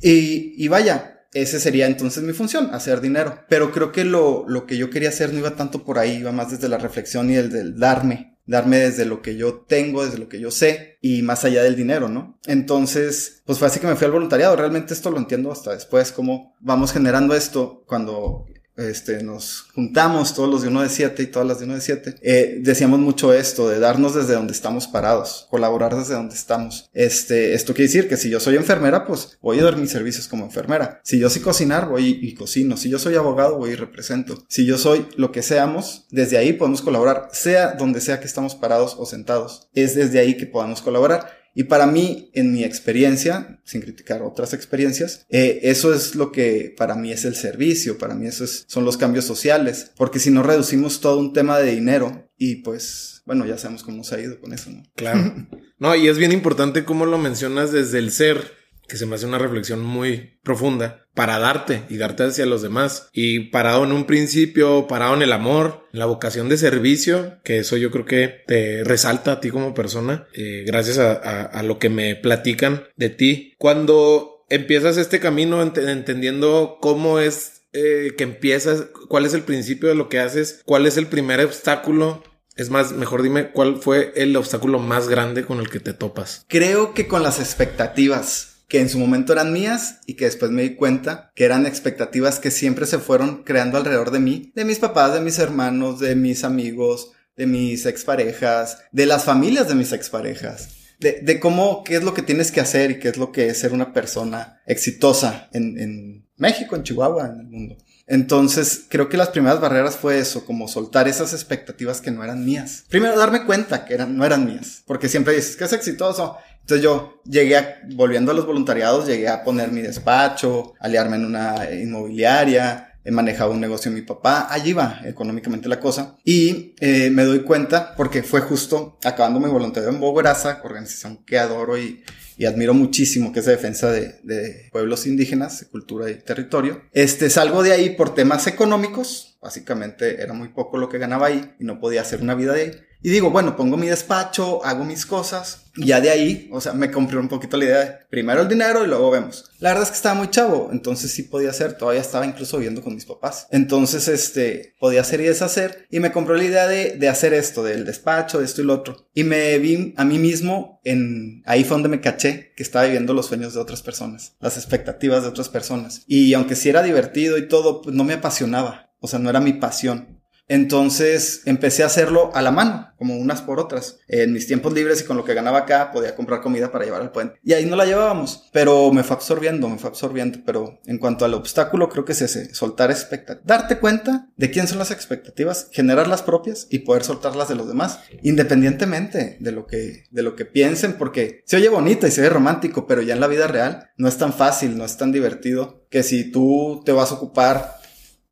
Y, 0.00 0.54
y 0.56 0.68
vaya, 0.68 1.15
ese 1.32 1.60
sería 1.60 1.86
entonces 1.86 2.22
mi 2.22 2.32
función, 2.32 2.70
hacer 2.72 3.00
dinero. 3.00 3.44
Pero 3.48 3.72
creo 3.72 3.92
que 3.92 4.04
lo, 4.04 4.44
lo 4.48 4.66
que 4.66 4.76
yo 4.76 4.90
quería 4.90 5.10
hacer 5.10 5.32
no 5.32 5.38
iba 5.38 5.56
tanto 5.56 5.84
por 5.84 5.98
ahí, 5.98 6.16
iba 6.16 6.32
más 6.32 6.50
desde 6.50 6.68
la 6.68 6.78
reflexión 6.78 7.30
y 7.30 7.36
el 7.36 7.50
del 7.50 7.78
darme 7.78 8.36
darme 8.46 8.78
desde 8.78 9.04
lo 9.04 9.22
que 9.22 9.36
yo 9.36 9.64
tengo, 9.66 10.04
desde 10.04 10.18
lo 10.18 10.28
que 10.28 10.40
yo 10.40 10.50
sé 10.50 10.98
y 11.00 11.22
más 11.22 11.44
allá 11.44 11.62
del 11.62 11.76
dinero, 11.76 12.08
¿no? 12.08 12.38
Entonces, 12.46 13.42
pues 13.44 13.58
fue 13.58 13.68
así 13.68 13.80
que 13.80 13.86
me 13.86 13.96
fui 13.96 14.06
al 14.06 14.12
voluntariado. 14.12 14.56
Realmente 14.56 14.94
esto 14.94 15.10
lo 15.10 15.18
entiendo 15.18 15.52
hasta 15.52 15.72
después, 15.72 16.12
cómo 16.12 16.54
vamos 16.60 16.92
generando 16.92 17.34
esto 17.34 17.84
cuando 17.86 18.46
este, 18.76 19.22
nos 19.22 19.66
juntamos 19.74 20.34
todos 20.34 20.48
los 20.48 20.62
de 20.62 20.68
uno 20.68 20.82
de 20.82 20.88
siete 20.88 21.22
y 21.22 21.26
todas 21.26 21.48
las 21.48 21.58
de 21.58 21.64
uno 21.64 21.74
de 21.74 21.80
siete, 21.80 22.14
eh, 22.22 22.58
decíamos 22.60 23.00
mucho 23.00 23.32
esto, 23.32 23.68
de 23.68 23.78
darnos 23.78 24.14
desde 24.14 24.34
donde 24.34 24.52
estamos 24.52 24.86
parados, 24.86 25.46
colaborar 25.50 25.96
desde 25.96 26.14
donde 26.14 26.34
estamos. 26.34 26.88
Este, 26.92 27.54
esto 27.54 27.74
quiere 27.74 27.88
decir 27.88 28.08
que 28.08 28.16
si 28.16 28.30
yo 28.30 28.40
soy 28.40 28.56
enfermera, 28.56 29.06
pues 29.06 29.38
voy 29.40 29.60
a 29.60 29.64
dar 29.64 29.76
mis 29.76 29.90
servicios 29.90 30.28
como 30.28 30.44
enfermera. 30.44 31.00
Si 31.02 31.18
yo 31.18 31.30
sé 31.30 31.40
cocinar, 31.40 31.88
voy 31.88 32.18
y 32.20 32.34
cocino. 32.34 32.76
Si 32.76 32.88
yo 32.88 32.98
soy 32.98 33.14
abogado, 33.14 33.58
voy 33.58 33.70
y 33.70 33.76
represento. 33.76 34.44
Si 34.48 34.64
yo 34.66 34.78
soy 34.78 35.06
lo 35.16 35.32
que 35.32 35.42
seamos, 35.42 36.06
desde 36.10 36.38
ahí 36.38 36.52
podemos 36.52 36.82
colaborar, 36.82 37.28
sea 37.32 37.72
donde 37.72 38.00
sea 38.00 38.20
que 38.20 38.26
estamos 38.26 38.54
parados 38.54 38.96
o 38.98 39.06
sentados. 39.06 39.68
Es 39.74 39.94
desde 39.94 40.18
ahí 40.18 40.36
que 40.36 40.46
podamos 40.46 40.82
colaborar. 40.82 41.35
Y 41.58 41.64
para 41.64 41.86
mí, 41.86 42.30
en 42.34 42.52
mi 42.52 42.64
experiencia, 42.64 43.62
sin 43.64 43.80
criticar 43.80 44.20
otras 44.20 44.52
experiencias, 44.52 45.24
eh, 45.30 45.60
eso 45.62 45.94
es 45.94 46.14
lo 46.14 46.30
que 46.30 46.74
para 46.76 46.96
mí 46.96 47.10
es 47.10 47.24
el 47.24 47.34
servicio, 47.34 47.96
para 47.96 48.14
mí 48.14 48.26
eso 48.26 48.44
son 48.46 48.84
los 48.84 48.98
cambios 48.98 49.24
sociales, 49.24 49.90
porque 49.96 50.18
si 50.18 50.30
no 50.30 50.42
reducimos 50.42 51.00
todo 51.00 51.18
un 51.18 51.32
tema 51.32 51.58
de 51.58 51.74
dinero 51.74 52.30
y 52.36 52.56
pues, 52.56 53.22
bueno, 53.24 53.46
ya 53.46 53.56
sabemos 53.56 53.84
cómo 53.84 54.04
se 54.04 54.16
ha 54.16 54.20
ido 54.20 54.38
con 54.38 54.52
eso, 54.52 54.68
¿no? 54.68 54.82
Claro. 54.94 55.46
no, 55.78 55.96
y 55.96 56.08
es 56.08 56.18
bien 56.18 56.32
importante 56.32 56.84
cómo 56.84 57.06
lo 57.06 57.16
mencionas 57.16 57.72
desde 57.72 58.00
el 58.00 58.12
ser, 58.12 58.52
que 58.88 58.96
se 58.96 59.06
me 59.06 59.16
hace 59.16 59.26
una 59.26 59.38
reflexión 59.38 59.82
muy 59.82 60.38
profunda 60.42 61.06
para 61.14 61.38
darte 61.38 61.84
y 61.88 61.96
darte 61.96 62.24
hacia 62.24 62.46
los 62.46 62.62
demás. 62.62 63.08
Y 63.12 63.50
parado 63.50 63.84
en 63.84 63.92
un 63.92 64.04
principio, 64.04 64.86
parado 64.86 65.14
en 65.14 65.22
el 65.22 65.32
amor, 65.32 65.86
en 65.92 65.98
la 65.98 66.06
vocación 66.06 66.48
de 66.48 66.58
servicio, 66.58 67.38
que 67.42 67.58
eso 67.58 67.76
yo 67.76 67.90
creo 67.90 68.04
que 68.04 68.44
te 68.46 68.84
resalta 68.84 69.32
a 69.32 69.40
ti 69.40 69.50
como 69.50 69.74
persona, 69.74 70.28
eh, 70.34 70.64
gracias 70.66 70.98
a, 70.98 71.62
lo 71.62 71.78
que 71.78 71.88
me 71.88 72.14
platican 72.16 72.84
de 72.96 73.08
ti. 73.08 73.54
Cuando 73.58 74.44
empiezas 74.50 74.98
este 74.98 75.18
camino 75.18 75.62
entendiendo 75.62 76.78
cómo 76.80 77.18
es 77.18 77.62
eh, 77.72 78.14
que 78.16 78.24
empiezas, 78.24 78.86
cuál 79.08 79.26
es 79.26 79.34
el 79.34 79.42
principio 79.42 79.88
de 79.88 79.94
lo 79.94 80.08
que 80.08 80.20
haces, 80.20 80.62
cuál 80.64 80.86
es 80.86 80.96
el 80.96 81.06
primer 81.08 81.40
obstáculo 81.40 82.22
Es 82.56 82.70
más, 82.70 82.92
mejor 82.92 83.22
dime 83.22 83.50
cuál 83.50 83.76
fue 83.76 84.12
el 84.16 84.36
obstáculo 84.36 84.78
más 84.78 85.08
grande 85.08 85.44
con 85.44 85.60
el 85.60 85.68
que 85.68 85.80
te 85.80 85.92
topas. 85.92 86.44
Creo 86.48 86.94
que 86.94 87.06
con 87.06 87.22
las 87.22 87.38
expectativas 87.38 88.55
que 88.68 88.80
en 88.80 88.88
su 88.88 88.98
momento 88.98 89.32
eran 89.32 89.52
mías 89.52 90.00
y 90.06 90.14
que 90.14 90.24
después 90.24 90.50
me 90.50 90.62
di 90.62 90.74
cuenta 90.74 91.30
que 91.34 91.44
eran 91.44 91.66
expectativas 91.66 92.40
que 92.40 92.50
siempre 92.50 92.86
se 92.86 92.98
fueron 92.98 93.44
creando 93.44 93.78
alrededor 93.78 94.10
de 94.10 94.20
mí, 94.20 94.52
de 94.54 94.64
mis 94.64 94.78
papás, 94.78 95.14
de 95.14 95.20
mis 95.20 95.38
hermanos, 95.38 96.00
de 96.00 96.16
mis 96.16 96.42
amigos, 96.42 97.12
de 97.36 97.46
mis 97.46 97.86
exparejas, 97.86 98.78
de 98.92 99.06
las 99.06 99.24
familias 99.24 99.68
de 99.68 99.74
mis 99.74 99.92
exparejas. 99.92 100.70
De, 100.98 101.20
de 101.20 101.38
cómo, 101.38 101.84
qué 101.84 101.96
es 101.96 102.02
lo 102.02 102.14
que 102.14 102.22
tienes 102.22 102.50
que 102.50 102.60
hacer 102.60 102.90
y 102.90 102.98
qué 102.98 103.08
es 103.08 103.18
lo 103.18 103.30
que 103.30 103.48
es 103.48 103.58
ser 103.58 103.74
una 103.74 103.92
persona 103.92 104.62
exitosa 104.66 105.50
en, 105.52 105.78
en 105.78 106.26
México, 106.36 106.74
en 106.74 106.82
Chihuahua, 106.84 107.26
en 107.26 107.40
el 107.40 107.46
mundo. 107.46 107.76
Entonces, 108.06 108.84
creo 108.88 109.08
que 109.08 109.16
las 109.16 109.30
primeras 109.30 109.60
barreras 109.60 109.96
fue 109.96 110.18
eso, 110.18 110.44
como 110.44 110.68
soltar 110.68 111.08
esas 111.08 111.32
expectativas 111.32 112.00
que 112.00 112.10
no 112.10 112.22
eran 112.22 112.44
mías. 112.44 112.84
Primero, 112.88 113.18
darme 113.18 113.44
cuenta 113.44 113.84
que 113.84 113.94
eran, 113.94 114.16
no 114.16 114.24
eran 114.24 114.46
mías, 114.46 114.82
porque 114.86 115.08
siempre 115.08 115.34
dices 115.34 115.56
que 115.56 115.64
es 115.64 115.72
exitoso. 115.72 116.36
Entonces 116.60 116.82
yo 116.82 117.20
llegué 117.24 117.56
a, 117.56 117.80
volviendo 117.94 118.32
a 118.32 118.34
los 118.34 118.46
voluntariados, 118.46 119.06
llegué 119.06 119.28
a 119.28 119.44
poner 119.44 119.70
mi 119.70 119.82
despacho, 119.82 120.74
aliarme 120.80 121.16
en 121.16 121.24
una 121.24 121.70
inmobiliaria, 121.70 122.94
he 123.04 123.12
manejado 123.12 123.52
un 123.52 123.60
negocio 123.60 123.90
mi 123.92 124.02
papá, 124.02 124.48
allí 124.50 124.72
va 124.72 125.00
económicamente 125.04 125.68
la 125.68 125.78
cosa. 125.78 126.16
Y 126.24 126.74
eh, 126.80 127.08
me 127.10 127.24
doy 127.24 127.40
cuenta, 127.40 127.94
porque 127.96 128.24
fue 128.24 128.40
justo 128.40 128.98
acabando 129.04 129.38
mi 129.38 129.48
voluntariado 129.48 129.94
en 129.94 130.00
Bogoraza, 130.00 130.60
organización 130.64 131.24
que 131.24 131.38
adoro 131.38 131.78
y, 131.78 132.02
y 132.36 132.44
admiro 132.44 132.74
muchísimo, 132.74 133.32
que 133.32 133.40
es 133.40 133.46
de 133.46 133.52
defensa 133.52 133.90
de, 133.90 134.68
pueblos 134.70 135.06
indígenas, 135.06 135.66
cultura 135.70 136.10
y 136.10 136.16
territorio. 136.16 136.82
Este, 136.92 137.30
salgo 137.30 137.62
de 137.62 137.72
ahí 137.72 137.90
por 137.90 138.14
temas 138.14 138.46
económicos, 138.46 139.38
básicamente 139.40 140.22
era 140.22 140.32
muy 140.32 140.48
poco 140.48 140.78
lo 140.78 140.88
que 140.88 140.98
ganaba 140.98 141.28
ahí 141.28 141.54
y 141.58 141.64
no 141.64 141.80
podía 141.80 142.02
hacer 142.02 142.20
una 142.20 142.34
vida 142.34 142.52
de 142.52 142.62
ahí. 142.62 142.70
Y 143.02 143.10
digo, 143.10 143.30
bueno, 143.30 143.56
pongo 143.56 143.76
mi 143.76 143.86
despacho, 143.86 144.64
hago 144.64 144.84
mis 144.84 145.06
cosas, 145.06 145.66
y 145.76 145.86
ya 145.86 146.00
de 146.00 146.10
ahí, 146.10 146.48
o 146.50 146.60
sea, 146.60 146.72
me 146.72 146.90
compré 146.90 147.18
un 147.18 147.28
poquito 147.28 147.56
la 147.56 147.64
idea 147.64 147.78
de 147.78 147.98
primero 148.08 148.42
el 148.42 148.48
dinero 148.48 148.84
y 148.84 148.88
luego 148.88 149.10
vemos. 149.10 149.50
La 149.58 149.70
verdad 149.70 149.84
es 149.84 149.90
que 149.90 149.96
estaba 149.96 150.14
muy 150.14 150.30
chavo, 150.30 150.70
entonces 150.72 151.10
sí 151.10 151.24
podía 151.24 151.50
hacer, 151.50 151.76
todavía 151.76 152.00
estaba 152.00 152.26
incluso 152.26 152.56
viviendo 152.56 152.82
con 152.82 152.94
mis 152.94 153.04
papás. 153.04 153.46
Entonces, 153.50 154.08
este, 154.08 154.74
podía 154.80 155.02
hacer 155.02 155.20
y 155.20 155.24
deshacer, 155.24 155.86
y 155.90 156.00
me 156.00 156.12
compró 156.12 156.34
la 156.34 156.44
idea 156.44 156.66
de, 156.66 156.96
de 156.96 157.08
hacer 157.08 157.34
esto, 157.34 157.62
del 157.62 157.84
despacho, 157.84 158.38
de 158.38 158.46
esto 158.46 158.62
y 158.62 158.64
lo 158.64 158.74
otro. 158.74 159.08
Y 159.14 159.24
me 159.24 159.58
vi 159.58 159.94
a 159.96 160.04
mí 160.04 160.18
mismo 160.18 160.80
en, 160.84 161.42
ahí 161.46 161.64
fue 161.64 161.74
donde 161.74 161.88
me 161.88 162.00
caché 162.00 162.52
que 162.56 162.62
estaba 162.62 162.86
viviendo 162.86 163.12
los 163.12 163.26
sueños 163.26 163.54
de 163.54 163.60
otras 163.60 163.82
personas, 163.82 164.34
las 164.40 164.56
expectativas 164.56 165.22
de 165.22 165.28
otras 165.28 165.48
personas. 165.48 166.02
Y 166.06 166.32
aunque 166.34 166.56
sí 166.56 166.70
era 166.70 166.82
divertido 166.82 167.36
y 167.36 167.48
todo, 167.48 167.82
pues 167.82 167.94
no 167.94 168.04
me 168.04 168.14
apasionaba, 168.14 168.90
o 169.00 169.08
sea, 169.08 169.18
no 169.18 169.30
era 169.30 169.40
mi 169.40 169.52
pasión. 169.52 170.15
Entonces 170.48 171.42
empecé 171.44 171.82
a 171.82 171.86
hacerlo 171.86 172.30
a 172.34 172.42
la 172.42 172.50
mano, 172.50 172.92
como 172.98 173.16
unas 173.16 173.42
por 173.42 173.58
otras. 173.58 173.98
En 174.08 174.32
mis 174.32 174.46
tiempos 174.46 174.72
libres 174.72 175.00
y 175.00 175.04
con 175.04 175.16
lo 175.16 175.24
que 175.24 175.34
ganaba 175.34 175.58
acá 175.58 175.90
podía 175.92 176.14
comprar 176.14 176.40
comida 176.40 176.70
para 176.70 176.84
llevar 176.84 177.02
al 177.02 177.12
puente. 177.12 177.38
Y 177.42 177.52
ahí 177.52 177.66
no 177.66 177.76
la 177.76 177.84
llevábamos, 177.84 178.48
pero 178.52 178.92
me 178.92 179.02
fue 179.02 179.16
absorbiendo, 179.16 179.68
me 179.68 179.78
fue 179.78 179.90
absorbiendo. 179.90 180.38
Pero 180.46 180.80
en 180.86 180.98
cuanto 180.98 181.24
al 181.24 181.34
obstáculo, 181.34 181.88
creo 181.88 182.04
que 182.04 182.12
es 182.12 182.22
ese, 182.22 182.54
soltar 182.54 182.90
expectativas. 182.90 183.46
Darte 183.46 183.78
cuenta 183.78 184.28
de 184.36 184.50
quién 184.50 184.68
son 184.68 184.78
las 184.78 184.90
expectativas, 184.90 185.68
generar 185.72 186.06
las 186.08 186.22
propias 186.22 186.68
y 186.70 186.80
poder 186.80 187.02
soltarlas 187.02 187.48
de 187.48 187.56
los 187.56 187.68
demás, 187.68 188.00
independientemente 188.22 189.36
de 189.40 189.52
lo 189.52 189.66
que, 189.66 190.04
de 190.10 190.22
lo 190.22 190.36
que 190.36 190.44
piensen, 190.44 190.94
porque 190.94 191.42
se 191.44 191.56
oye 191.56 191.68
bonito 191.68 192.06
y 192.06 192.10
se 192.10 192.22
ve 192.22 192.28
romántico, 192.28 192.86
pero 192.86 193.02
ya 193.02 193.14
en 193.14 193.20
la 193.20 193.26
vida 193.26 193.46
real 193.46 193.90
no 193.96 194.08
es 194.08 194.16
tan 194.16 194.32
fácil, 194.32 194.78
no 194.78 194.84
es 194.84 194.96
tan 194.96 195.12
divertido 195.12 195.86
que 195.90 196.02
si 196.02 196.30
tú 196.30 196.82
te 196.84 196.92
vas 196.92 197.10
a 197.10 197.14
ocupar 197.14 197.76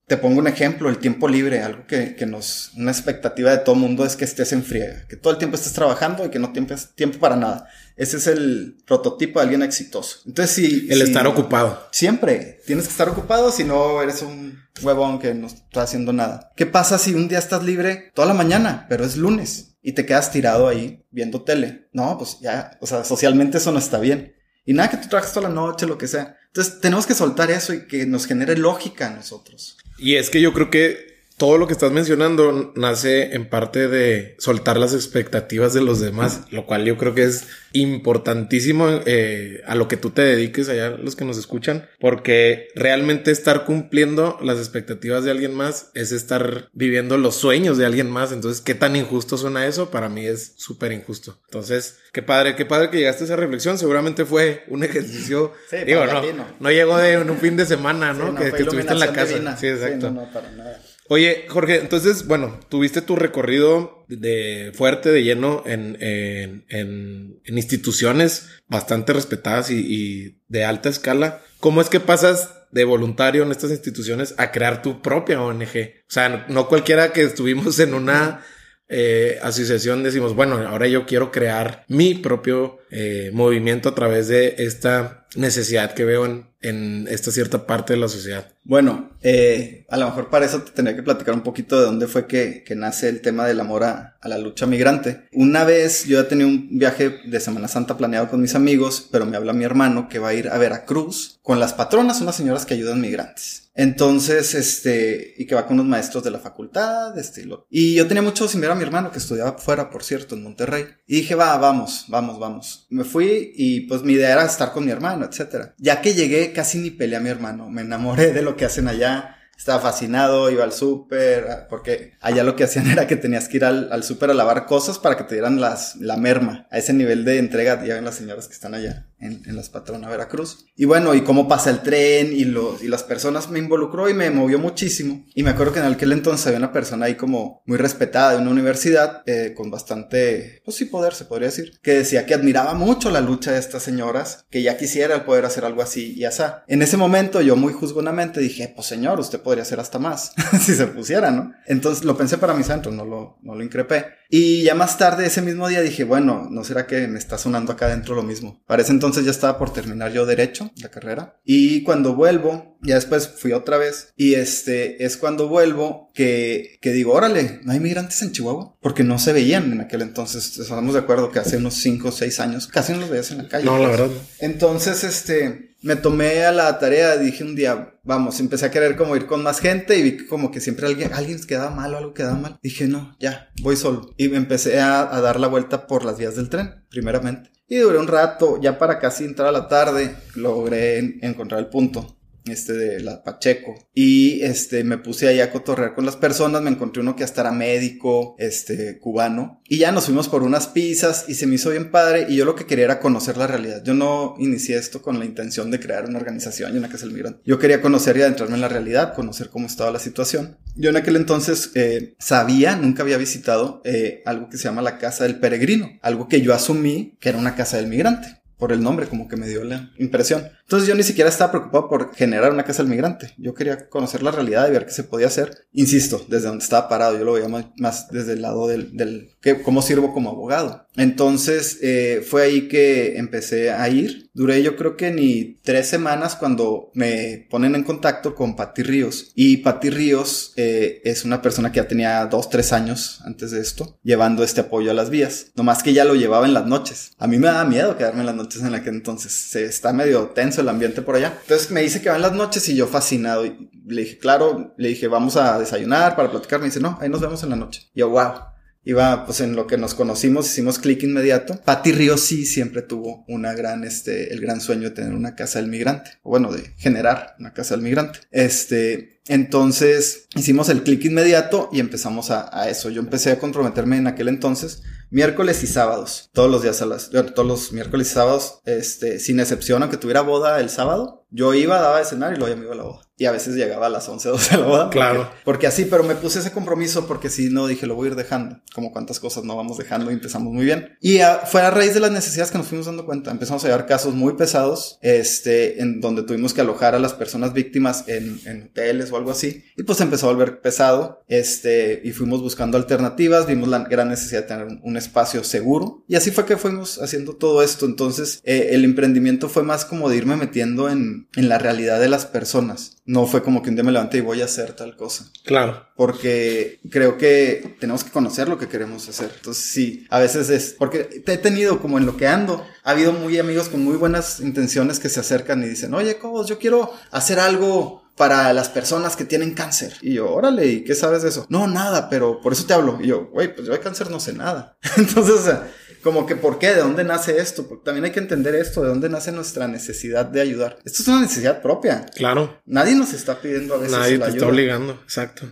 te 0.07 0.17
pongo 0.19 0.39
un 0.41 0.47
ejemplo, 0.47 0.91
el 0.91 0.99
tiempo 0.99 1.29
libre, 1.29 1.63
algo 1.63 1.87
que, 1.87 2.15
que 2.15 2.27
nos, 2.27 2.73
una 2.77 2.91
expectativa 2.91 3.51
de 3.51 3.59
todo 3.59 3.75
mundo 3.75 4.05
es 4.05 4.17
que 4.17 4.25
estés 4.25 4.53
en 4.53 4.63
friega, 4.63 5.07
que 5.09 5.17
todo 5.17 5.33
el 5.33 5.39
tiempo 5.39 5.57
estés 5.57 5.73
trabajando 5.73 6.27
y 6.27 6.29
que 6.31 6.39
no 6.39 6.53
tienes 6.53 6.95
tiempo 6.95 7.19
para 7.19 7.37
nada. 7.37 7.69
Ese 7.97 8.19
es 8.19 8.27
el 8.27 8.77
prototipo 8.87 9.39
de 9.39 9.45
alguien 9.45 9.63
exitoso. 9.63 10.19
Entonces, 10.27 10.55
si... 10.55 10.89
El 10.91 10.99
si- 10.99 11.03
estar 11.05 11.27
ocupado. 11.27 11.89
Siempre. 11.91 12.61
Tienes 12.67 12.85
que 12.87 12.91
estar 12.91 13.09
ocupado, 13.09 13.51
si 13.51 13.65
no 13.65 14.03
eres 14.03 14.21
un 14.21 14.59
huevón 14.83 15.19
que 15.21 15.33
no 15.33 15.47
está 15.47 15.83
haciendo 15.83 16.13
nada. 16.13 16.53
¿Qué 16.57 16.67
pasa 16.67 16.99
si 16.99 17.15
un 17.15 17.29
día 17.29 17.39
estás 17.39 17.63
libre 17.63 18.11
toda 18.15 18.29
la 18.29 18.35
mañana, 18.35 18.87
pero 18.89 19.05
es 19.05 19.17
lunes 19.17 19.77
y 19.81 19.93
te 19.93 20.05
quedas 20.05 20.31
tirado 20.33 20.69
ahí 20.69 21.05
viendo 21.13 21.43
tele? 21.45 21.89
No, 21.93 22.19
pues 22.19 22.39
ya, 22.43 22.77
o 22.81 22.87
sea, 22.87 23.05
socialmente 23.05 23.59
eso 23.59 23.71
no 23.73 23.79
está 23.79 23.99
bien. 24.01 24.35
Y 24.67 24.73
nada 24.73 24.91
que 24.91 24.97
tú 24.97 25.09
trabajes 25.09 25.33
toda 25.33 25.49
la 25.49 25.55
noche, 25.55 25.87
lo 25.87 25.97
que 25.97 26.09
sea. 26.09 26.37
Entonces, 26.49 26.81
tenemos 26.81 27.07
que 27.07 27.15
soltar 27.15 27.51
eso 27.51 27.73
y 27.75 27.87
que 27.87 28.07
nos 28.07 28.27
genere 28.27 28.57
lógica 28.57 29.07
a 29.09 29.11
nosotros. 29.11 29.77
Y 29.99 30.17
es 30.17 30.31
que 30.31 30.41
yo 30.41 30.53
creo 30.53 30.71
que 30.71 31.14
todo 31.37 31.59
lo 31.59 31.67
que 31.67 31.73
estás 31.73 31.91
mencionando 31.91 32.73
nace 32.77 33.35
en 33.35 33.49
parte 33.49 33.89
de 33.89 34.37
soltar 34.39 34.77
las 34.77 34.95
expectativas 34.95 35.75
de 35.75 35.83
los 35.83 35.99
demás, 36.01 36.43
lo 36.51 36.65
cual 36.65 36.85
yo 36.85 36.97
creo 36.97 37.15
que 37.15 37.25
es 37.25 37.49
importantísimo 37.73 38.89
eh, 39.05 39.61
a 39.67 39.75
lo 39.75 39.89
que 39.89 39.97
tú 39.97 40.11
te 40.11 40.23
dediques 40.23 40.69
allá, 40.69 40.91
los 40.91 41.17
que 41.17 41.25
nos 41.25 41.37
escuchan, 41.37 41.89
porque 41.99 42.69
realmente 42.77 43.33
estar 43.33 43.65
cumpliendo 43.65 44.39
las 44.43 44.59
expectativas 44.59 45.25
de 45.25 45.33
alguien 45.33 45.55
más 45.55 45.91
es 45.95 46.13
estar 46.13 46.69
viviendo 46.73 47.19
los 47.19 47.35
sueños 47.35 47.79
de 47.79 47.87
alguien 47.87 48.11
más. 48.11 48.31
Entonces, 48.31 48.61
¿qué 48.63 48.77
tan 48.77 48.95
injusto 48.95 49.37
suena 49.37 49.67
eso? 49.67 49.91
Para 49.91 50.09
mí 50.09 50.25
es 50.25 50.55
súper 50.57 50.93
injusto. 50.93 51.41
Entonces, 51.47 51.99
qué 52.13 52.23
padre, 52.23 52.55
qué 52.55 52.65
padre 52.65 52.91
que 52.91 52.99
llegaste 52.99 53.25
a 53.25 53.27
esa 53.27 53.37
reflexión. 53.37 53.77
Seguramente 53.77 54.25
fue 54.25 54.65
un 54.69 54.85
ejercicio, 54.85 55.53
Sí, 55.69 55.79
digo, 55.85 56.07
no, 56.07 56.23
no 56.61 56.71
llegó 56.71 56.97
de 56.97 57.19
un 57.19 57.39
fin 57.39 57.57
de 57.57 57.67
semana, 57.67 58.13
¿no? 58.13 58.31
Sí, 58.31 58.53
que, 58.53 58.63
estuviste 58.63 58.93
en 58.93 59.01
la 59.01 59.13
casa. 59.13 59.33
divina. 59.33 59.57
Sí, 59.57 59.67
exacto. 59.67 60.13
no, 60.13 60.23
no, 60.23 60.33
para 60.33 60.51
nada. 60.53 60.81
Oye, 61.09 61.45
Jorge, 61.49 61.81
entonces, 61.81 62.27
bueno, 62.27 62.59
tuviste 62.71 63.03
tu 63.03 63.15
recorrido 63.15 64.05
de 64.09 64.73
fuerte, 64.75 65.11
de 65.11 65.23
lleno 65.23 65.63
en, 65.67 65.99
en, 66.01 66.65
en, 66.71 67.41
en 67.45 67.59
instituciones 67.59 68.49
bastante 68.69 69.13
respetadas 69.13 69.71
y, 69.71 70.39
de 70.49 70.65
alta 70.65 70.89
escala. 70.89 71.43
¿Cómo 71.61 71.81
es 71.81 71.91
que 71.91 72.01
pasas 72.01 72.55
de 72.71 72.85
voluntario 72.85 73.43
en 73.43 73.51
estas 73.51 73.71
instituciones 73.71 74.35
a 74.39 74.51
crear 74.51 74.81
tu 74.81 75.03
propia 75.03 75.43
ONG? 75.43 75.63
O 76.09 76.13
sea, 76.13 76.47
no 76.49 76.69
cualquiera 76.69 77.13
que 77.13 77.23
estuvimos 77.23 77.79
en 77.81 77.93
una 77.93 78.43
eh, 78.89 79.39
asociación 79.43 80.03
decimos, 80.03 80.35
bueno, 80.35 80.57
ahora 80.57 80.87
yo 80.87 81.07
quiero 81.07 81.33
crear 81.33 81.85
mi 81.89 82.15
propio 82.15 82.79
eh, 82.91 83.31
movimiento 83.33 83.89
a 83.89 83.95
través 83.95 84.29
de 84.29 84.57
esta 84.59 85.27
necesidad 85.37 85.95
que 85.95 86.05
veo 86.05 86.27
en, 86.61 87.09
esta 87.11 87.31
cierta 87.31 87.67
parte 87.67 87.95
de 87.95 87.99
la 87.99 88.09
sociedad. 88.09 88.53
Bueno, 88.63 89.11
eh, 89.23 89.85
a 89.91 89.97
lo 89.97 90.07
mejor 90.07 90.31
para 90.31 90.47
eso 90.47 90.63
te 90.63 90.71
tendría 90.71 90.97
que 90.97 91.03
platicar 91.03 91.35
un 91.35 91.43
poquito 91.43 91.79
de 91.79 91.87
dónde 91.87 92.07
fue 92.07 92.27
que, 92.27 92.63
que 92.65 92.75
nace 92.75 93.09
el 93.09 93.21
tema 93.21 93.47
del 93.47 93.61
amor 93.61 93.85
a, 93.85 94.17
a 94.21 94.29
la 94.29 94.39
lucha 94.39 94.67
migrante. 94.67 95.29
Una 95.33 95.65
vez 95.65 96.05
yo 96.05 96.23
ya 96.23 96.29
tenía 96.29 96.47
un 96.47 96.79
viaje 96.79 97.21
de 97.27 97.41
Semana 97.41 97.69
Santa 97.69 97.97
planeado 97.97 98.29
con 98.29 98.41
mis 98.41 98.55
amigos, 98.55 99.09
pero 99.11 99.27
me 99.27 99.37
habla 99.37 99.53
mi 99.53 99.65
hermano 99.65 100.09
que 100.09 100.19
va 100.19 100.29
a 100.29 100.35
ir 100.35 100.49
a 100.49 100.59
Veracruz 100.59 101.39
con 101.43 101.61
las 101.61 101.75
patronas, 101.75 102.21
unas 102.21 102.37
señoras 102.37 102.65
que 102.65 102.75
ayudan 102.75 103.01
migrantes. 103.01 103.64
Entonces, 103.77 104.55
este, 104.55 105.35
y 105.37 105.47
que 105.47 105.55
va 105.57 105.67
con 105.67 105.75
unos 105.81 105.87
maestros 105.91 106.23
de 106.23 106.31
la 106.31 106.39
facultad, 106.39 107.19
este, 107.19 107.43
y 107.43 107.45
lo- 107.45 107.67
y 107.71 107.95
yo 107.97 108.07
tenía 108.07 108.23
mucho 108.23 108.47
sin 108.49 108.61
ver 108.61 108.71
a 108.71 108.75
mi 108.77 108.85
hermano 108.85 109.11
que 109.11 109.19
estudiaba 109.19 109.59
fuera, 109.59 109.91
por 109.91 110.05
cierto, 110.05 110.37
en 110.37 110.45
Monterrey. 110.45 110.87
Y 111.07 111.17
dije, 111.17 111.35
va, 111.35 111.57
vamos, 111.59 112.05
vamos, 112.09 112.39
vamos. 112.39 112.87
Me 112.91 113.05
fui 113.05 113.53
y 113.57 113.81
pues 113.83 114.03
mi 114.03 114.13
idea 114.15 114.33
era 114.33 114.45
estar 114.45 114.73
con 114.73 114.85
mi 114.85 114.93
hermano, 114.93 115.25
etcétera. 115.27 115.75
Ya 115.79 116.01
que 116.01 116.15
llegué, 116.15 116.53
casi 116.53 116.79
ni 116.79 116.91
peleé 116.91 117.17
a 117.17 117.21
mi 117.21 117.31
hermano. 117.31 117.69
Me 117.69 117.83
enamoré 117.83 118.33
de 118.33 118.43
lo 118.43 118.57
que 118.57 118.65
hacen 118.65 118.87
allá. 118.89 119.37
Estaba 119.57 119.81
fascinado, 119.81 120.51
iba 120.51 120.65
al 120.65 120.73
súper, 120.73 121.47
ah, 121.49 121.67
porque 121.71 122.15
allá 122.21 122.43
lo 122.43 122.57
que 122.57 122.65
hacían 122.65 122.87
era 122.91 123.07
que 123.07 123.17
tenías 123.17 123.49
que 123.49 123.59
ir 123.59 123.65
al, 123.65 123.93
al 123.93 124.03
súper 124.03 124.31
a 124.31 124.35
lavar 124.35 124.67
cosas 124.67 124.99
para 124.99 125.17
que 125.17 125.25
te 125.25 125.35
dieran 125.37 125.61
las, 125.61 125.97
la 125.97 126.17
merma. 126.17 126.67
A 126.71 126.79
ese 126.79 126.93
nivel 126.93 127.25
de 127.25 127.39
entrega 127.39 127.85
ya 127.85 127.95
ven 127.95 128.05
las 128.05 128.17
señoras 128.17 128.49
que 128.49 128.55
están 128.55 128.75
allá 128.75 129.07
en, 129.25 129.43
en 129.47 129.57
las 129.57 129.71
patronas 129.71 130.11
Veracruz. 130.11 130.67
Y 130.77 130.85
bueno, 130.85 131.15
y 131.15 131.23
cómo 131.23 131.49
pasa 131.49 131.71
el 131.71 131.81
tren 131.81 132.33
y, 132.33 132.43
y 132.43 132.89
las 132.89 133.03
personas 133.03 133.51
me 133.51 133.59
involucró 133.59 134.09
y 134.09 134.15
me 134.15 134.31
movió 134.31 134.59
muchísimo. 134.59 135.25
Y 135.35 135.43
me 135.43 135.51
acuerdo 135.51 135.73
que 135.73 135.81
en 135.81 135.87
aquel 135.87 136.13
entonces 136.13 136.47
había 136.47 136.59
una 136.59 136.73
persona 136.73 137.07
ahí 137.07 137.15
como 137.15 137.63
muy 137.67 137.79
respetada 137.79 138.33
de 138.33 138.39
una 138.39 138.51
universidad, 138.51 139.23
eh, 139.27 139.55
con 139.57 139.71
bastante, 139.71 140.63
pues 140.65 140.77
sí, 140.77 140.85
poder 140.85 141.15
se 141.15 141.25
podría 141.25 141.49
decir, 141.49 141.79
que 141.83 141.95
decía 141.95 142.27
que 142.27 142.35
admiraba 142.35 142.75
mucho 142.75 143.11
la 143.11 143.21
lucha 143.21 143.53
de 143.53 143.59
estas 143.59 143.83
señoras, 143.83 144.47
que 144.51 144.63
ya 144.63 144.77
quisiera 144.77 145.15
el 145.15 145.23
poder 145.23 145.45
hacer 145.45 145.65
algo 145.65 145.83
así 145.83 146.15
y 146.17 146.25
asá. 146.25 146.65
En 146.67 146.83
ese 146.83 146.97
momento 146.97 147.41
yo 147.41 147.57
muy 147.57 147.73
juzgonamente 147.73 148.41
dije, 148.41 148.73
pues 148.75 148.87
señor, 148.87 149.21
usted 149.21 149.41
podría 149.41 149.63
hacer 149.63 149.81
hasta 149.81 149.99
más, 149.99 150.33
si 150.61 150.75
se 150.75 150.87
pusiera, 150.87 151.31
¿no? 151.31 151.53
Entonces 151.67 152.05
lo 152.05 152.17
pensé 152.17 152.39
para 152.39 152.55
mis 152.55 152.67
centros, 152.67 152.95
no 152.95 153.05
lo, 153.05 153.39
no 153.43 153.55
lo 153.55 153.63
increpé. 153.63 154.07
Y 154.29 154.65
ya 154.65 154.75
más 154.75 154.99
tarde 154.99 155.27
ese 155.27 155.43
mismo 155.43 155.69
día 155.69 155.81
dije, 155.81 156.03
bueno, 156.03 156.49
¿no 156.51 156.65
será 156.65 156.87
que 156.87 157.07
me 157.07 157.19
está 157.19 157.39
sonando 157.39 157.73
acá 157.73 157.87
adentro 157.87 158.17
lo 158.17 158.25
mismo? 158.25 158.63
Para 158.67 158.83
ese 158.83 158.91
entonces 158.91 159.14
ya 159.21 159.31
estaba 159.31 159.59
por 159.59 159.73
terminar 159.73 160.13
yo 160.13 160.27
derecho, 160.27 160.71
la 160.77 160.91
carrera. 160.91 161.39
Y 161.45 161.83
cuando 161.83 162.15
vuelvo, 162.15 162.77
ya 162.83 162.97
después 162.97 163.29
fui 163.29 163.53
otra 163.53 163.79
vez. 163.79 164.13
Y 164.17 164.35
este 164.35 165.05
es 165.05 165.17
cuando 165.17 165.49
vuelvo 165.49 166.11
que, 166.15 166.79
que 166.81 166.93
digo, 166.93 167.13
órale, 167.13 167.61
no 167.65 167.73
hay 167.73 167.81
migrantes 167.81 168.23
en 168.23 168.33
Chihuahua. 168.33 168.77
Porque 168.81 169.05
no 169.05 169.19
se 169.19 169.33
veían 169.33 169.73
en 169.73 169.81
aquel 169.81 170.03
entonces. 170.03 170.59
Estamos 170.59 170.95
de 170.95 171.01
acuerdo 171.01 171.31
que 171.31 171.39
hace 171.39 171.57
unos 171.57 171.75
5 171.75 172.09
o 172.09 172.13
6 172.13 172.41
años 172.41 172.67
casi 172.67 172.93
no 172.93 173.01
los 173.01 173.11
veías 173.11 173.31
en 173.31 173.39
la 173.39 173.49
calle. 173.49 173.65
No, 173.65 173.79
la 173.79 173.89
verdad. 173.89 174.09
Entonces, 174.41 175.05
este, 175.05 175.75
me 175.83 175.97
tomé 175.97 176.45
a 176.45 176.53
la 176.53 176.79
tarea, 176.79 177.17
dije 177.19 177.45
un 177.45 177.55
día, 177.55 177.95
vamos, 178.05 178.41
empecé 178.41 178.67
a 178.67 178.71
querer 178.71 178.97
como 178.97 179.17
ir 179.17 179.27
con 179.27 179.43
más 179.43 179.61
gente 179.61 179.99
y 179.99 180.03
vi 180.03 180.27
como 180.27 180.51
que 180.51 180.61
siempre 180.61 180.87
alguien, 180.87 181.13
alguien 181.13 181.39
quedaba 181.47 181.71
mal 181.71 181.93
o 181.95 181.99
algo 181.99 182.15
quedaba 182.15 182.39
mal. 182.39 182.59
Dije, 182.63 182.87
no, 182.87 183.17
ya, 183.21 183.51
voy 183.61 183.77
solo. 183.77 184.15
Y 184.17 184.29
me 184.29 184.39
empecé 184.39 184.81
a, 184.81 185.15
a 185.15 185.21
dar 185.21 185.39
la 185.39 185.49
vuelta 185.49 185.87
por 185.87 186.05
las 186.05 186.19
vías 186.19 186.37
del 186.37 186.49
tren, 186.49 186.85
primeramente. 186.89 187.51
Y 187.67 187.79
duré 187.79 187.99
un 187.99 188.09
rato, 188.09 188.61
ya 188.61 188.79
para 188.79 188.99
casi 188.99 189.25
entrar 189.25 189.49
a 189.49 189.53
la 189.53 189.69
tarde, 189.69 190.15
logré 190.35 190.99
encontrar 191.23 191.61
el 191.61 191.69
punto 191.69 192.19
este 192.47 192.73
de 192.75 193.01
la 193.01 193.23
Pacheco. 193.23 193.75
Y 193.95 194.43
este 194.43 194.85
me 194.85 194.99
puse 194.99 195.29
ahí 195.29 195.41
a 195.41 195.51
cotorrear 195.51 195.95
con 195.95 196.05
las 196.05 196.17
personas, 196.17 196.63
me 196.63 196.71
encontré 196.71 197.01
uno 197.03 197.17
que 197.17 197.25
hasta 197.25 197.41
era 197.43 197.53
médico, 197.53 198.37
este 198.39 198.99
cubano, 198.99 199.61
y 199.69 199.79
ya 199.79 199.93
nos 199.93 200.07
fuimos 200.07 200.29
por 200.29 200.43
unas 200.43 200.67
pizzas 200.67 201.25
y 201.29 201.35
se 201.35 201.47
me 201.47 201.55
hizo 201.55 201.71
bien 201.71 201.91
padre 201.91 202.27
y 202.29 202.37
yo 202.37 202.45
lo 202.45 202.55
que 202.55 202.67
quería 202.67 202.85
era 202.85 203.01
conocer 203.01 203.37
la 203.37 203.47
realidad. 203.47 203.83
Yo 203.85 203.95
no 203.95 204.35
inicié 204.39 204.77
esto 204.77 205.03
con 205.03 205.19
la 205.19 205.25
intención 205.25 205.71
de 205.71 205.81
crear 205.81 206.07
una 206.07 206.19
organización 206.19 206.75
y 206.75 206.79
una 206.79 206.89
casa 206.89 207.07
del 207.07 207.15
migrante. 207.15 207.41
Yo 207.45 207.59
quería 207.59 207.81
conocer 207.81 208.17
y 208.17 208.23
adentrarme 208.23 208.57
en 208.57 208.61
la 208.61 208.69
realidad, 208.69 209.15
conocer 209.15 209.49
cómo 209.49 209.67
estaba 209.67 209.91
la 209.91 209.99
situación. 209.99 210.59
Yo 210.77 210.91
en 210.91 210.97
aquel 210.97 211.17
entonces 211.17 211.71
eh, 211.75 212.15
sabía, 212.19 212.77
nunca 212.77 213.03
había 213.03 213.17
visitado 213.17 213.81
eh, 213.85 214.23
algo 214.27 214.49
que 214.49 214.59
se 214.59 214.65
llama 214.65 214.83
la 214.83 214.99
casa 214.99 215.25
del 215.25 215.39
peregrino, 215.39 215.99
algo 216.03 216.29
que 216.29 216.41
yo 216.41 216.53
asumí 216.53 217.17
que 217.21 217.29
era 217.29 217.39
una 217.39 217.55
casa 217.55 217.77
del 217.77 217.87
migrante 217.87 218.45
por 218.59 218.73
el 218.73 218.83
nombre, 218.83 219.07
como 219.07 219.29
que 219.29 219.37
me 219.37 219.49
dio 219.49 219.65
la 219.65 219.93
impresión. 219.99 220.49
Entonces 220.65 220.89
yo 220.89 220.95
ni 220.95 221.03
siquiera 221.03 221.31
estaba 221.31 221.53
preocupado 221.53 221.89
por 221.89 222.15
generar 222.15 222.53
una 222.53 222.65
casa 222.65 222.83
del 222.83 222.91
migrante. 222.91 223.35
Yo 223.37 223.55
quería 223.55 223.89
conocer 223.89 224.23
la 224.23 224.31
realidad 224.31 224.69
y 224.69 224.73
ver 224.73 224.87
qué 224.87 224.93
se 224.93 225.05
podía 225.05 225.27
hacer. 225.27 225.67
Insisto, 225.73 226.25
desde 226.29 226.49
donde 226.49 226.65
estaba 226.65 226.89
parado, 226.89 227.19
yo 227.19 227.25
lo 227.25 227.35
veía 227.35 227.49
más, 227.49 228.09
desde 228.11 228.33
el 228.33 228.43
lado 228.43 228.67
del, 228.67 228.97
del 228.97 229.31
que, 229.41 229.61
cómo 229.61 229.83
sirvo 229.83 230.13
como 230.15 230.31
abogado. 230.31 230.87
Entonces 230.97 231.79
eh, 231.83 232.25
fue 232.27 232.43
ahí 232.43 232.69
que 232.69 233.19
empecé 233.19 233.73
a 233.73 233.89
ir. 233.89 234.31
Duré 234.33 234.63
yo 234.63 234.77
creo 234.77 234.97
que 234.97 235.11
ni 235.11 235.61
tres 235.63 235.89
semanas 235.89 236.37
cuando 236.37 236.91
me 236.95 237.47
ponen 237.51 237.75
en 237.75 237.85
contacto 237.85 238.35
con 238.35 238.57
Patti 238.57 238.83
Ríos. 238.83 239.33
Y 239.35 239.59
Patti 239.59 239.91
Ríos 239.91 240.53
eh, 240.57 241.03
es 241.05 241.25
una 241.25 241.43
persona 241.43 241.73
que 241.73 241.81
ya 241.81 241.89
tenía 241.89 242.25
dos, 242.27 242.49
tres 242.49 242.73
años 242.73 243.21
antes 243.25 243.51
de 243.51 243.61
esto, 243.61 243.99
llevando 244.03 244.45
este 244.45 244.63
apoyo 244.63 244.91
a 244.91 244.95
las 244.95 245.11
vías. 245.11 245.53
Nomás 245.57 245.83
que 245.83 245.93
ya 245.93 246.05
lo 246.05 246.15
llevaba 246.15 246.47
en 246.47 246.55
las 246.55 246.67
noches. 246.67 247.13
A 247.19 247.27
mí 247.27 247.39
me 247.39 247.49
daba 247.49 247.65
miedo 247.65 247.97
quedarme 247.97 248.21
en 248.21 248.27
las 248.27 248.35
noches 248.35 248.63
en 248.63 248.75
aquel 248.75 248.95
entonces. 248.95 249.33
Se 249.33 249.65
está 249.65 249.93
medio 249.93 250.29
tenso 250.29 250.54
el 250.59 250.69
ambiente 250.69 251.03
por 251.03 251.17
allá. 251.17 251.39
Entonces 251.43 251.71
me 251.71 251.83
dice 251.83 252.01
que 252.01 252.11
va 252.11 252.17
en 252.17 252.23
las 252.23 252.33
noches 252.33 252.69
y 252.69 252.77
yo 252.77 252.87
fascinado. 252.87 253.45
Le 253.45 254.03
dije, 254.03 254.19
claro, 254.19 254.75
le 254.77 254.89
dije, 254.89 255.09
vamos 255.09 255.37
a 255.37 255.59
desayunar 255.59 256.17
para 256.17 256.31
platicar. 256.31 256.61
Me 256.61 256.67
dice, 256.67 256.81
no, 256.81 256.99
ahí 257.01 257.09
nos 257.09 257.21
vemos 257.21 257.43
en 257.43 257.51
la 257.51 257.57
noche. 257.57 257.91
Y 257.95 258.01
yo, 258.01 258.09
wow 258.11 258.54
iba, 258.85 259.25
pues 259.27 259.41
en 259.41 259.57
lo 259.57 259.67
que 259.67 259.79
nos 259.79 259.95
conocimos, 259.95 260.47
hicimos 260.47 260.79
clic 260.79 261.03
inmediato. 261.03 261.61
Patty 261.65 261.93
Río 261.93 262.17
sí 262.17 262.47
siempre 262.47 262.83
tuvo 262.83 263.25
una 263.29 263.55
gran, 263.55 263.85
este, 263.85 264.33
el 264.33 264.41
gran 264.41 264.61
sueño 264.61 264.91
de 264.91 264.95
tener 264.95 265.15
una 265.15 265.35
casa 265.35 265.59
del 265.61 265.69
migrante, 265.69 266.13
o 266.23 266.31
bueno, 266.31 266.53
de 266.53 266.75
generar 266.77 267.35
una 267.39 267.53
casa 267.53 267.75
del 267.75 267.83
migrante. 267.85 268.21
Este, 268.31 269.21
entonces 269.27 270.27
hicimos 270.35 270.69
el 270.69 270.83
clic 270.83 271.05
inmediato 271.05 271.71
y 271.73 271.81
empezamos 271.81 272.31
a, 272.31 272.49
a, 272.53 272.69
eso. 272.69 272.91
Yo 272.91 273.01
empecé 273.01 273.33
a 273.33 273.39
comprometerme 273.39 273.97
en 273.97 274.07
aquel 274.07 274.29
entonces 274.29 274.83
miércoles 275.11 275.63
y 275.63 275.69
sábados, 275.69 276.31
todos 276.33 276.51
los 276.51 276.63
días 276.63 276.83
a 276.83 276.87
las, 276.87 277.11
todos 277.11 277.47
los 277.47 277.73
miércoles 277.73 278.11
y 278.11 278.15
sábados, 278.15 278.61
este, 278.65 279.21
sin 279.21 279.39
excepción, 279.39 279.81
aunque 279.81 279.97
tuviera 279.97 280.23
boda 280.23 280.59
el 280.61 280.71
sábado, 280.71 281.27
yo 281.31 281.55
iba, 281.55 281.81
daba 281.81 282.01
de 282.01 282.05
cenar 282.05 282.35
y 282.35 282.37
luego 282.37 282.53
ya 282.53 282.59
me 282.59 282.65
iba 282.65 282.75
a 282.75 282.79
la 282.79 282.83
boda. 282.83 283.04
Y 283.17 283.27
a 283.27 283.33
veces 283.33 283.55
llegaba 283.55 283.87
a 283.87 283.91
las 283.91 284.09
11, 284.09 284.29
12 284.29 284.51
de 284.57 284.63
la 284.63 284.67
boda. 284.67 284.91
Claro. 284.91 285.31
Porque, 285.45 285.67
así, 285.67 285.85
pero 285.85 286.03
me 286.03 286.15
puse 286.15 286.41
ese 286.41 286.53
compromiso 286.53 287.07
porque 287.07 287.31
si 287.31 287.51
no, 287.51 287.67
dije, 287.67 287.87
lo 287.87 287.95
voy 287.95 288.09
a 288.09 288.11
ir 288.11 288.17
dejando. 288.17 288.61
Como 288.75 288.93
cuántas 288.93 289.21
cosas 289.21 289.45
no 289.45 289.57
vamos 289.57 289.79
dejando 289.79 290.11
y 290.11 290.15
empezamos 290.15 290.53
muy 290.53 290.65
bien. 290.65 290.97
Y 291.01 291.19
fue 291.47 291.63
a 291.63 291.71
raíz 291.71 291.95
de 291.95 292.01
las 292.01 292.11
necesidades 292.11 292.51
que 292.51 292.59
nos 292.59 292.67
fuimos 292.67 292.87
dando 292.87 293.07
cuenta. 293.07 293.31
Empezamos 293.31 293.65
a 293.65 293.69
llevar 293.69 293.87
casos 293.87 294.15
muy 294.15 294.35
pesados, 294.35 294.99
este, 295.03 295.81
en 295.81 296.01
donde 296.01 296.23
tuvimos 296.23 296.55
que 296.55 296.61
alojar 296.61 296.95
a 296.95 296.99
las 296.99 297.13
personas 297.13 297.53
víctimas 297.53 298.05
en, 298.09 298.41
en 298.47 298.65
hoteles 298.65 299.13
o 299.13 299.17
algo 299.17 299.31
así. 299.31 299.65
Y 299.77 299.83
pues 299.85 300.01
empezó 300.01 300.29
a 300.29 300.33
volver 300.33 300.61
pesado, 300.61 301.25
este, 301.29 302.01
y 302.05 302.13
fuimos 302.13 302.41
buscando 302.41 302.77
alternativas, 302.77 303.47
vimos 303.47 303.69
la 303.69 303.81
gran 303.81 304.09
necesidad 304.09 304.43
de 304.43 304.49
tener 304.49 304.67
un, 304.83 304.95
espacio 304.95 305.43
seguro. 305.43 306.05
Y 306.07 306.15
así 306.15 306.31
fue 306.31 306.47
que 306.47 306.57
fuimos 306.57 307.01
haciendo 307.03 307.35
todo 307.35 307.63
esto. 307.63 307.85
Entonces, 307.87 308.41
eh, 308.45 308.69
el 308.71 308.85
emprendimiento 308.85 309.49
fue 309.49 309.65
más 309.65 309.85
como 309.85 310.09
de 310.09 310.17
irme 310.17 310.37
metiendo 310.37 310.89
en, 310.89 311.29
en 311.35 311.49
la 311.49 311.59
realidad 311.59 312.01
de 312.01 312.09
las 312.09 312.27
personas. 312.27 312.97
No 313.07 313.27
fue 313.27 313.43
como 313.43 313.63
que 313.63 313.69
un 313.69 313.77
día 313.77 313.85
me 313.85 313.93
levanté 313.93 314.19
y 314.19 314.23
voy 314.23 314.41
a 314.41 314.47
hacer 314.47 314.73
tal 314.73 314.97
cosa. 314.97 315.27
Claro. 315.45 315.87
Porque 315.95 316.81
creo 316.91 317.19
que 317.19 317.77
tenemos 317.79 318.03
que 318.03 318.11
conocer 318.11 318.49
lo 318.49 318.59
que 318.59 318.69
queremos 318.69 319.09
hacer. 319.09 319.31
Entonces, 319.37 319.65
sí, 319.65 320.07
a 320.11 320.19
veces 320.19 320.49
es, 320.51 320.75
porque 320.79 321.05
te 321.05 321.35
he 321.35 321.39
tenido 321.39 321.81
como 321.81 321.99
en 321.99 322.07
lo 322.07 322.17
que 322.17 322.27
ando. 322.27 322.65
Ha 322.83 322.93
habido 322.93 323.13
muy 323.13 323.39
amigos 323.39 323.69
con 323.69 323.85
muy 323.85 323.97
buenas 323.97 324.41
intenciones 324.41 325.01
que 325.01 325.09
se 325.09 325.21
acercan 325.21 325.63
y 325.63 325.69
dicen, 325.69 325.93
oye, 325.93 326.17
Cobos, 326.17 326.49
yo 326.49 326.59
quiero 326.59 326.93
hacer 327.11 327.39
algo 327.39 328.05
para 328.17 328.53
las 328.53 328.69
personas 328.69 329.17
que 329.17 329.25
tienen 329.25 329.55
cáncer. 329.55 329.95
Y 330.01 330.15
yo, 330.15 330.33
órale, 330.33 330.67
¿y 330.67 330.85
qué 330.85 330.95
sabes 330.95 331.23
de 331.23 331.31
eso? 331.31 331.47
No, 331.49 331.67
nada, 331.67 332.09
pero 332.09 332.41
por 332.41 332.53
eso 332.53 332.65
te 332.65 332.75
hablo. 332.75 332.99
Y 333.01 333.09
yo, 333.09 333.27
güey, 333.27 333.55
pues 333.55 333.67
yo 333.67 333.73
de 333.73 333.81
cáncer 333.81 334.11
no 334.11 334.21
sé 334.21 334.33
nada. 334.33 334.77
Entonces, 334.97 335.35
o 335.35 335.43
sea, 335.43 335.71
como 336.05 336.27
que, 336.27 336.37
¿por 336.37 336.59
qué? 336.59 336.69
¿De 336.69 336.81
dónde 336.81 337.03
nace 337.03 337.39
esto? 337.39 337.67
Porque 337.67 337.87
también 337.87 338.05
hay 338.05 338.11
que 338.13 338.21
entender 338.21 338.55
esto, 338.55 338.83
de 338.83 338.89
dónde 338.89 339.09
nace 339.09 339.33
nuestra 339.33 339.67
necesidad 339.67 340.27
de 340.27 340.43
ayudar. 340.43 340.79
Esto 340.85 341.03
es 341.03 341.09
una 341.09 341.23
necesidad 341.23 341.63
propia. 341.63 342.05
Claro. 342.15 342.61
Nadie 342.67 342.95
nos 342.95 343.15
está 343.15 343.41
pidiendo 343.41 343.75
a 343.75 343.79
veces 343.79 343.97
Nadie 343.97 344.19
te 344.19 344.29
está 344.29 344.47
obligando, 344.47 345.01
exacto. 345.03 345.51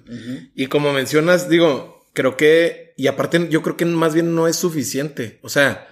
Y 0.54 0.66
como 0.66 0.92
mencionas, 0.92 1.48
digo, 1.48 2.06
creo 2.12 2.36
que, 2.36 2.92
y 2.98 3.06
aparte 3.06 3.48
yo 3.48 3.62
creo 3.62 3.78
que 3.78 3.86
más 3.86 4.12
bien 4.12 4.34
no 4.34 4.46
es 4.46 4.56
suficiente. 4.56 5.40
O 5.42 5.48
sea, 5.48 5.88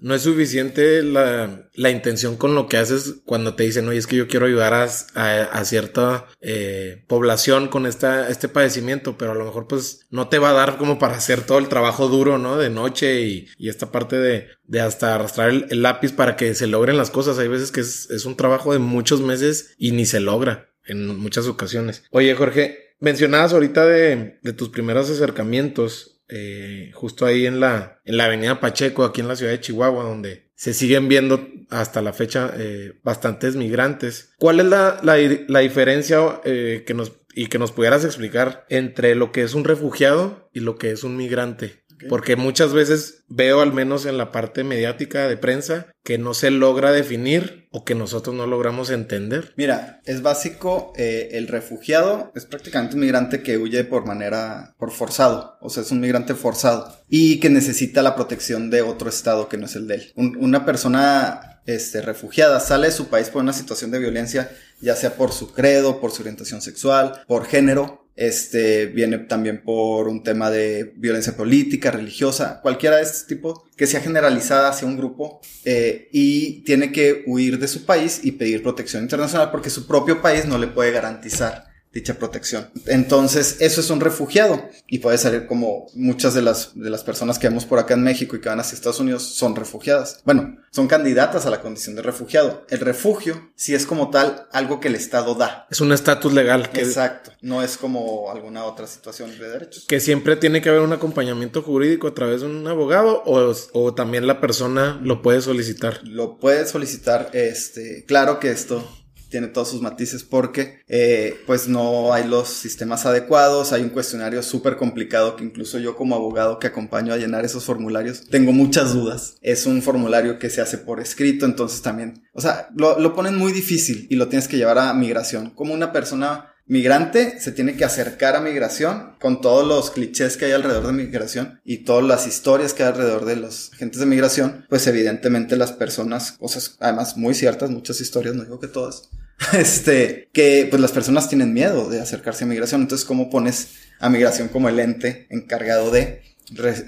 no 0.00 0.14
es 0.14 0.22
suficiente 0.22 1.02
la, 1.02 1.68
la, 1.74 1.90
intención 1.90 2.36
con 2.36 2.54
lo 2.54 2.66
que 2.68 2.76
haces 2.76 3.16
cuando 3.24 3.54
te 3.54 3.64
dicen, 3.64 3.88
oye, 3.88 3.98
es 3.98 4.06
que 4.06 4.16
yo 4.16 4.28
quiero 4.28 4.46
ayudar 4.46 4.74
a, 4.74 4.84
a, 4.84 5.64
cierta 5.64 6.26
eh, 6.40 7.04
población 7.06 7.68
con 7.68 7.86
esta, 7.86 8.28
este 8.28 8.48
padecimiento, 8.48 9.16
pero 9.18 9.32
a 9.32 9.34
lo 9.34 9.44
mejor 9.44 9.66
pues 9.66 10.06
no 10.10 10.28
te 10.28 10.38
va 10.38 10.50
a 10.50 10.54
dar 10.54 10.78
como 10.78 10.98
para 10.98 11.16
hacer 11.16 11.42
todo 11.42 11.58
el 11.58 11.68
trabajo 11.68 12.08
duro, 12.08 12.38
¿no? 12.38 12.56
De 12.56 12.70
noche 12.70 13.22
y, 13.22 13.48
y 13.58 13.68
esta 13.68 13.92
parte 13.92 14.16
de, 14.16 14.48
de 14.64 14.80
hasta 14.80 15.14
arrastrar 15.14 15.50
el, 15.50 15.82
lápiz 15.82 16.12
para 16.12 16.36
que 16.36 16.54
se 16.54 16.66
logren 16.66 16.96
las 16.96 17.10
cosas. 17.10 17.38
Hay 17.38 17.48
veces 17.48 17.72
que 17.72 17.80
es, 17.80 18.10
es 18.10 18.24
un 18.24 18.36
trabajo 18.36 18.72
de 18.72 18.78
muchos 18.78 19.20
meses 19.20 19.74
y 19.78 19.92
ni 19.92 20.06
se 20.06 20.20
logra 20.20 20.70
en 20.84 21.06
muchas 21.18 21.46
ocasiones. 21.46 22.04
Oye, 22.10 22.34
Jorge, 22.34 22.94
mencionabas 23.00 23.52
ahorita 23.52 23.86
de, 23.86 24.38
de 24.42 24.52
tus 24.52 24.70
primeros 24.70 25.10
acercamientos 25.10 26.19
eh, 26.30 26.90
justo 26.94 27.26
ahí 27.26 27.46
en 27.46 27.60
la, 27.60 28.00
en 28.04 28.16
la 28.16 28.24
avenida 28.24 28.60
Pacheco, 28.60 29.04
aquí 29.04 29.20
en 29.20 29.28
la 29.28 29.36
ciudad 29.36 29.52
de 29.52 29.60
Chihuahua, 29.60 30.04
donde 30.04 30.50
se 30.54 30.74
siguen 30.74 31.08
viendo 31.08 31.48
hasta 31.70 32.02
la 32.02 32.12
fecha 32.12 32.52
eh, 32.56 32.98
bastantes 33.02 33.56
migrantes. 33.56 34.34
¿Cuál 34.38 34.60
es 34.60 34.66
la, 34.66 35.00
la, 35.02 35.60
diferencia 35.60 36.40
eh, 36.44 36.84
que 36.86 36.94
nos, 36.94 37.12
y 37.34 37.46
que 37.46 37.58
nos 37.58 37.72
pudieras 37.72 38.04
explicar 38.04 38.66
entre 38.68 39.14
lo 39.14 39.32
que 39.32 39.42
es 39.42 39.54
un 39.54 39.64
refugiado 39.64 40.50
y 40.52 40.60
lo 40.60 40.76
que 40.76 40.90
es 40.90 41.02
un 41.02 41.16
migrante? 41.16 41.82
Porque 42.08 42.36
muchas 42.36 42.72
veces 42.72 43.24
veo, 43.28 43.60
al 43.60 43.72
menos 43.72 44.06
en 44.06 44.18
la 44.18 44.32
parte 44.32 44.64
mediática 44.64 45.28
de 45.28 45.36
prensa, 45.36 45.92
que 46.02 46.18
no 46.18 46.34
se 46.34 46.50
logra 46.50 46.92
definir 46.92 47.68
o 47.70 47.84
que 47.84 47.94
nosotros 47.94 48.34
no 48.34 48.46
logramos 48.46 48.90
entender. 48.90 49.52
Mira, 49.56 50.00
es 50.04 50.22
básico, 50.22 50.92
eh, 50.96 51.28
el 51.32 51.46
refugiado 51.46 52.32
es 52.34 52.46
prácticamente 52.46 52.94
un 52.94 53.02
migrante 53.02 53.42
que 53.42 53.58
huye 53.58 53.84
por 53.84 54.06
manera, 54.06 54.74
por 54.78 54.90
forzado, 54.90 55.56
o 55.60 55.68
sea, 55.68 55.82
es 55.82 55.90
un 55.90 56.00
migrante 56.00 56.34
forzado 56.34 56.96
y 57.08 57.38
que 57.38 57.50
necesita 57.50 58.02
la 58.02 58.16
protección 58.16 58.70
de 58.70 58.82
otro 58.82 59.08
estado 59.08 59.48
que 59.48 59.56
no 59.56 59.66
es 59.66 59.76
el 59.76 59.86
de 59.86 59.94
él. 59.96 60.12
una 60.16 60.64
persona 60.64 61.50
este, 61.66 62.00
refugiada 62.02 62.60
sale 62.60 62.88
de 62.88 62.92
su 62.92 63.08
país 63.08 63.28
por 63.28 63.42
una 63.42 63.52
situación 63.52 63.90
de 63.90 63.98
violencia, 63.98 64.50
ya 64.80 64.96
sea 64.96 65.14
por 65.14 65.32
su 65.32 65.52
credo, 65.52 66.00
por 66.00 66.10
su 66.10 66.22
orientación 66.22 66.62
sexual, 66.62 67.22
por 67.26 67.46
género, 67.46 67.99
este 68.20 68.84
viene 68.86 69.16
también 69.18 69.62
por 69.62 70.06
un 70.06 70.22
tema 70.22 70.50
de 70.50 70.92
violencia 70.96 71.34
política, 71.34 71.90
religiosa, 71.90 72.60
cualquiera 72.60 72.96
de 72.96 73.02
este 73.02 73.34
tipo 73.34 73.66
que 73.76 73.86
sea 73.86 74.02
generalizada 74.02 74.68
hacia 74.68 74.86
un 74.86 74.98
grupo 74.98 75.40
eh, 75.64 76.08
y 76.12 76.62
tiene 76.64 76.92
que 76.92 77.24
huir 77.26 77.58
de 77.58 77.66
su 77.66 77.86
país 77.86 78.20
y 78.22 78.32
pedir 78.32 78.62
protección 78.62 79.04
internacional 79.04 79.50
porque 79.50 79.70
su 79.70 79.86
propio 79.86 80.20
país 80.20 80.44
no 80.44 80.58
le 80.58 80.66
puede 80.66 80.92
garantizar 80.92 81.69
dicha 81.92 82.14
protección. 82.14 82.70
Entonces, 82.86 83.56
eso 83.60 83.80
es 83.80 83.90
un 83.90 84.00
refugiado 84.00 84.68
y 84.86 84.98
puede 84.98 85.18
salir 85.18 85.46
como 85.46 85.86
muchas 85.94 86.34
de 86.34 86.42
las, 86.42 86.72
de 86.74 86.88
las 86.88 87.02
personas 87.02 87.38
que 87.38 87.48
vemos 87.48 87.64
por 87.64 87.78
acá 87.78 87.94
en 87.94 88.02
México 88.02 88.36
y 88.36 88.40
que 88.40 88.48
van 88.48 88.60
hacia 88.60 88.76
Estados 88.76 89.00
Unidos 89.00 89.24
son 89.24 89.56
refugiadas. 89.56 90.20
Bueno, 90.24 90.58
son 90.70 90.86
candidatas 90.86 91.46
a 91.46 91.50
la 91.50 91.60
condición 91.60 91.96
de 91.96 92.02
refugiado. 92.02 92.64
El 92.68 92.78
refugio, 92.78 93.50
si 93.56 93.74
es 93.74 93.86
como 93.86 94.10
tal, 94.10 94.46
algo 94.52 94.78
que 94.78 94.88
el 94.88 94.94
Estado 94.94 95.34
da. 95.34 95.66
Es 95.70 95.80
un 95.80 95.92
estatus 95.92 96.32
legal. 96.32 96.70
Que, 96.70 96.82
Exacto. 96.82 97.32
No 97.40 97.62
es 97.62 97.76
como 97.76 98.30
alguna 98.30 98.64
otra 98.64 98.86
situación 98.86 99.36
de 99.36 99.48
derechos. 99.48 99.84
Que 99.86 99.98
siempre 99.98 100.36
tiene 100.36 100.60
que 100.60 100.68
haber 100.68 100.82
un 100.82 100.92
acompañamiento 100.92 101.62
jurídico 101.62 102.06
a 102.06 102.14
través 102.14 102.42
de 102.42 102.46
un 102.46 102.66
abogado 102.68 103.22
o, 103.26 103.52
o 103.72 103.94
también 103.94 104.28
la 104.28 104.40
persona 104.40 105.00
lo 105.02 105.22
puede 105.22 105.40
solicitar. 105.40 106.00
Lo 106.04 106.38
puede 106.38 106.66
solicitar, 106.66 107.30
este, 107.32 108.04
claro 108.06 108.38
que 108.38 108.50
esto 108.50 108.86
tiene 109.30 109.46
todos 109.46 109.70
sus 109.70 109.80
matices 109.80 110.24
porque 110.24 110.82
eh, 110.88 111.40
pues 111.46 111.68
no 111.68 112.12
hay 112.12 112.26
los 112.26 112.48
sistemas 112.48 113.06
adecuados, 113.06 113.72
hay 113.72 113.82
un 113.82 113.90
cuestionario 113.90 114.42
súper 114.42 114.76
complicado 114.76 115.36
que 115.36 115.44
incluso 115.44 115.78
yo 115.78 115.96
como 115.96 116.14
abogado 116.14 116.58
que 116.58 116.66
acompaño 116.66 117.14
a 117.14 117.16
llenar 117.16 117.44
esos 117.44 117.64
formularios 117.64 118.26
tengo 118.28 118.52
muchas 118.52 118.92
dudas. 118.92 119.36
Es 119.40 119.66
un 119.66 119.82
formulario 119.82 120.38
que 120.38 120.50
se 120.50 120.60
hace 120.60 120.78
por 120.78 121.00
escrito, 121.00 121.46
entonces 121.46 121.82
también, 121.82 122.24
o 122.32 122.40
sea, 122.40 122.68
lo, 122.76 122.98
lo 122.98 123.14
ponen 123.14 123.36
muy 123.36 123.52
difícil 123.52 124.06
y 124.10 124.16
lo 124.16 124.28
tienes 124.28 124.48
que 124.48 124.56
llevar 124.56 124.78
a 124.78 124.92
migración. 124.92 125.50
Como 125.50 125.72
una 125.72 125.92
persona 125.92 126.50
migrante 126.70 127.40
se 127.40 127.50
tiene 127.50 127.76
que 127.76 127.84
acercar 127.84 128.36
a 128.36 128.40
migración 128.40 129.14
con 129.20 129.40
todos 129.40 129.66
los 129.66 129.90
clichés 129.90 130.36
que 130.36 130.44
hay 130.44 130.52
alrededor 130.52 130.86
de 130.86 130.92
migración 130.92 131.60
y 131.64 131.78
todas 131.78 132.04
las 132.04 132.28
historias 132.28 132.74
que 132.74 132.84
hay 132.84 132.90
alrededor 132.90 133.24
de 133.24 133.34
los 133.34 133.72
agentes 133.72 133.98
de 133.98 134.06
migración, 134.06 134.66
pues 134.68 134.86
evidentemente 134.86 135.56
las 135.56 135.72
personas, 135.72 136.32
cosas 136.32 136.76
además 136.78 137.16
muy 137.16 137.34
ciertas, 137.34 137.70
muchas 137.70 138.00
historias, 138.00 138.36
no 138.36 138.44
digo 138.44 138.60
que 138.60 138.68
todas, 138.68 139.10
este, 139.52 140.28
que 140.32 140.68
pues 140.70 140.80
las 140.80 140.92
personas 140.92 141.28
tienen 141.28 141.52
miedo 141.52 141.90
de 141.90 142.00
acercarse 142.00 142.44
a 142.44 142.46
migración. 142.46 142.82
Entonces, 142.82 143.04
¿cómo 143.04 143.30
pones 143.30 143.70
a 143.98 144.08
migración 144.08 144.46
como 144.46 144.68
el 144.68 144.78
ente 144.78 145.26
encargado 145.28 145.90
de 145.90 146.22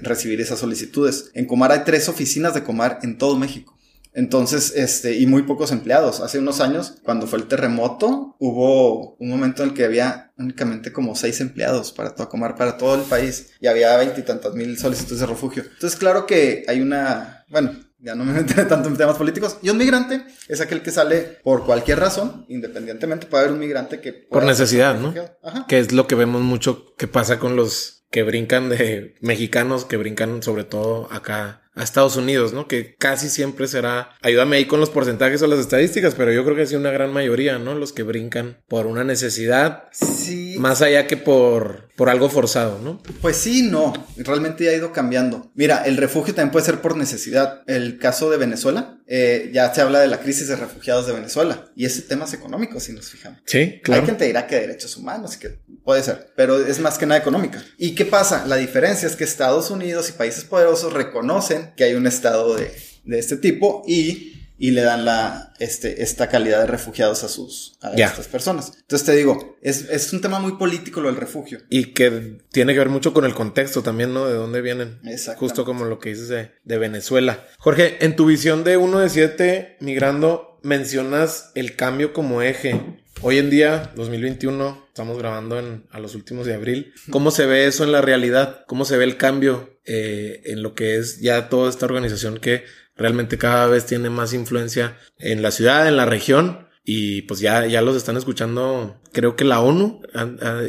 recibir 0.01 0.39
esas 0.39 0.59
solicitudes? 0.59 1.29
En 1.33 1.45
Comar 1.45 1.73
hay 1.73 1.81
tres 1.83 2.07
oficinas 2.07 2.53
de 2.53 2.63
Comar 2.63 2.99
en 3.03 3.17
todo 3.17 3.37
México. 3.37 3.77
Entonces, 4.13 4.73
este, 4.75 5.15
y 5.17 5.25
muy 5.25 5.43
pocos 5.43 5.71
empleados. 5.71 6.19
Hace 6.19 6.39
unos 6.39 6.59
años, 6.59 6.95
cuando 7.03 7.27
fue 7.27 7.39
el 7.39 7.47
terremoto, 7.47 8.35
hubo 8.39 9.15
un 9.15 9.29
momento 9.29 9.63
en 9.63 9.69
el 9.69 9.75
que 9.75 9.85
había 9.85 10.31
únicamente 10.37 10.91
como 10.91 11.15
seis 11.15 11.41
empleados 11.41 11.91
para 11.91 12.15
Tocomar, 12.15 12.55
para 12.55 12.77
todo 12.77 12.95
el 12.95 13.01
país, 13.01 13.51
y 13.59 13.67
había 13.67 13.95
veintitantas 13.97 14.53
mil 14.53 14.77
solicitudes 14.77 15.21
de 15.21 15.25
refugio. 15.25 15.63
Entonces, 15.63 15.97
claro 15.97 16.25
que 16.25 16.63
hay 16.67 16.81
una, 16.81 17.45
bueno, 17.49 17.71
ya 17.99 18.15
no 18.15 18.25
me 18.25 18.33
meteré 18.41 18.65
tanto 18.65 18.89
en 18.89 18.97
temas 18.97 19.17
políticos. 19.17 19.57
Y 19.61 19.69
un 19.69 19.77
migrante 19.77 20.25
es 20.47 20.61
aquel 20.61 20.81
que 20.81 20.91
sale 20.91 21.39
por 21.43 21.65
cualquier 21.65 21.99
razón, 21.99 22.45
independientemente, 22.49 23.25
puede 23.25 23.43
haber 23.43 23.53
un 23.53 23.59
migrante 23.59 23.99
que... 23.99 24.13
Por 24.13 24.43
necesidad, 24.43 24.99
¿no? 24.99 25.13
Ajá. 25.41 25.65
Que 25.67 25.79
es 25.79 25.91
lo 25.91 26.07
que 26.07 26.15
vemos 26.15 26.41
mucho 26.41 26.93
que 26.97 27.07
pasa 27.07 27.39
con 27.39 27.55
los 27.55 28.05
que 28.11 28.21
brincan 28.21 28.69
de 28.69 29.15
mexicanos, 29.21 29.85
que 29.85 29.97
brincan 29.97 30.43
sobre 30.43 30.65
todo 30.65 31.11
acá 31.11 31.62
a 31.75 31.83
Estados 31.83 32.15
Unidos, 32.15 32.53
¿no? 32.53 32.67
Que 32.67 32.95
casi 32.95 33.29
siempre 33.29 33.67
será, 33.67 34.11
ayúdame 34.21 34.57
ahí 34.57 34.65
con 34.65 34.79
los 34.79 34.89
porcentajes 34.89 35.41
o 35.41 35.47
las 35.47 35.59
estadísticas, 35.59 36.15
pero 36.15 36.31
yo 36.31 36.43
creo 36.43 36.55
que 36.55 36.67
sí 36.67 36.75
una 36.75 36.91
gran 36.91 37.11
mayoría, 37.11 37.57
¿no? 37.57 37.75
Los 37.75 37.93
que 37.93 38.03
brincan 38.03 38.57
por 38.67 38.85
una 38.85 39.03
necesidad, 39.03 39.85
sí. 39.91 40.55
más 40.59 40.81
allá 40.81 41.07
que 41.07 41.17
por, 41.17 41.89
por 41.95 42.09
algo 42.09 42.29
forzado, 42.29 42.79
¿no? 42.79 43.01
Pues 43.21 43.37
sí, 43.37 43.63
no, 43.63 43.93
realmente 44.17 44.63
ya 44.63 44.71
ha 44.71 44.75
ido 44.75 44.91
cambiando. 44.91 45.51
Mira, 45.53 45.83
el 45.85 45.97
refugio 45.97 46.33
también 46.33 46.51
puede 46.51 46.65
ser 46.65 46.81
por 46.81 46.97
necesidad. 46.97 47.61
El 47.67 47.99
caso 47.99 48.29
de 48.31 48.37
Venezuela, 48.37 48.97
eh, 49.05 49.51
ya 49.53 49.73
se 49.73 49.81
habla 49.81 49.99
de 49.99 50.07
la 50.07 50.19
crisis 50.19 50.47
de 50.47 50.55
refugiados 50.55 51.05
de 51.05 51.13
Venezuela 51.13 51.71
y 51.75 51.85
ese 51.85 52.01
tema 52.01 52.25
es 52.25 52.33
económico, 52.33 52.79
si 52.79 52.93
nos 52.93 53.09
fijamos. 53.09 53.39
Sí, 53.45 53.79
claro. 53.83 54.01
Hay 54.01 54.05
quien 54.05 54.17
te 54.17 54.25
dirá 54.25 54.47
que 54.47 54.55
derechos 54.55 54.97
humanos 54.97 55.35
y 55.35 55.39
que 55.39 55.59
puede 55.83 56.01
ser, 56.01 56.31
pero 56.35 56.65
es 56.65 56.79
más 56.79 56.97
que 56.97 57.05
nada 57.05 57.19
económica. 57.19 57.63
¿Y 57.77 57.95
qué 57.95 58.05
pasa? 58.05 58.45
La 58.47 58.55
diferencia 58.55 59.07
es 59.07 59.15
que 59.15 59.23
Estados 59.23 59.69
Unidos 59.69 60.09
y 60.09 60.13
países 60.13 60.45
poderosos 60.45 60.93
reconocen 60.93 61.73
que 61.75 61.83
hay 61.83 61.93
un 61.93 62.07
estado 62.07 62.55
de, 62.55 62.71
este 63.05 63.37
tipo 63.37 63.83
y, 63.85 64.42
y, 64.63 64.71
le 64.71 64.81
dan 64.81 65.03
la, 65.03 65.53
este, 65.59 66.03
esta 66.03 66.29
calidad 66.29 66.61
de 66.61 66.67
refugiados 66.67 67.23
a 67.25 67.27
sus, 67.27 67.77
a 67.81 67.91
estas 67.91 68.27
personas. 68.27 68.71
Entonces 68.79 69.05
te 69.05 69.13
digo, 69.13 69.57
es, 69.61 69.89
es, 69.89 70.13
un 70.13 70.21
tema 70.21 70.39
muy 70.39 70.53
político 70.53 71.01
lo 71.01 71.09
del 71.09 71.17
refugio. 71.17 71.59
Y 71.69 71.87
que 71.87 72.37
tiene 72.51 72.71
que 72.71 72.79
ver 72.79 72.89
mucho 72.89 73.13
con 73.13 73.25
el 73.25 73.33
contexto 73.33 73.83
también, 73.83 74.13
¿no? 74.13 74.25
De 74.25 74.35
dónde 74.35 74.61
vienen. 74.61 75.01
Justo 75.35 75.65
como 75.65 75.83
lo 75.83 75.99
que 75.99 76.09
dices 76.11 76.29
de, 76.29 76.51
de 76.63 76.77
Venezuela. 76.77 77.45
Jorge, 77.57 78.05
en 78.05 78.15
tu 78.15 78.25
visión 78.25 78.63
de 78.63 78.77
uno 78.77 78.99
de 78.99 79.09
siete 79.09 79.75
migrando, 79.81 80.59
mencionas 80.63 81.51
el 81.55 81.75
cambio 81.75 82.13
como 82.13 82.41
eje. 82.41 82.79
Hoy 83.21 83.37
en 83.37 83.49
día, 83.49 83.91
2021, 83.95 84.85
estamos 84.87 85.17
grabando 85.17 85.59
en, 85.59 85.85
a 85.91 85.99
los 85.99 86.15
últimos 86.15 86.45
de 86.45 86.53
abril. 86.53 86.93
¿Cómo 87.09 87.31
se 87.31 87.45
ve 87.45 87.67
eso 87.67 87.83
en 87.83 87.91
la 87.91 88.01
realidad? 88.01 88.63
¿Cómo 88.67 88.85
se 88.85 88.97
ve 88.97 89.03
el 89.03 89.17
cambio 89.17 89.77
eh, 89.85 90.41
en 90.45 90.63
lo 90.63 90.75
que 90.75 90.97
es 90.97 91.19
ya 91.19 91.49
toda 91.49 91.69
esta 91.69 91.85
organización 91.85 92.37
que 92.37 92.63
realmente 92.95 93.37
cada 93.37 93.67
vez 93.67 93.85
tiene 93.85 94.09
más 94.09 94.33
influencia 94.33 94.97
en 95.17 95.41
la 95.41 95.51
ciudad, 95.51 95.87
en 95.87 95.97
la 95.97 96.05
región? 96.05 96.67
Y 96.85 97.21
pues 97.23 97.39
ya, 97.39 97.65
ya 97.65 97.81
los 97.81 97.95
están 97.95 98.17
escuchando, 98.17 98.99
creo 99.13 99.37
que 99.37 99.45
la 99.45 99.61
ONU 99.61 100.01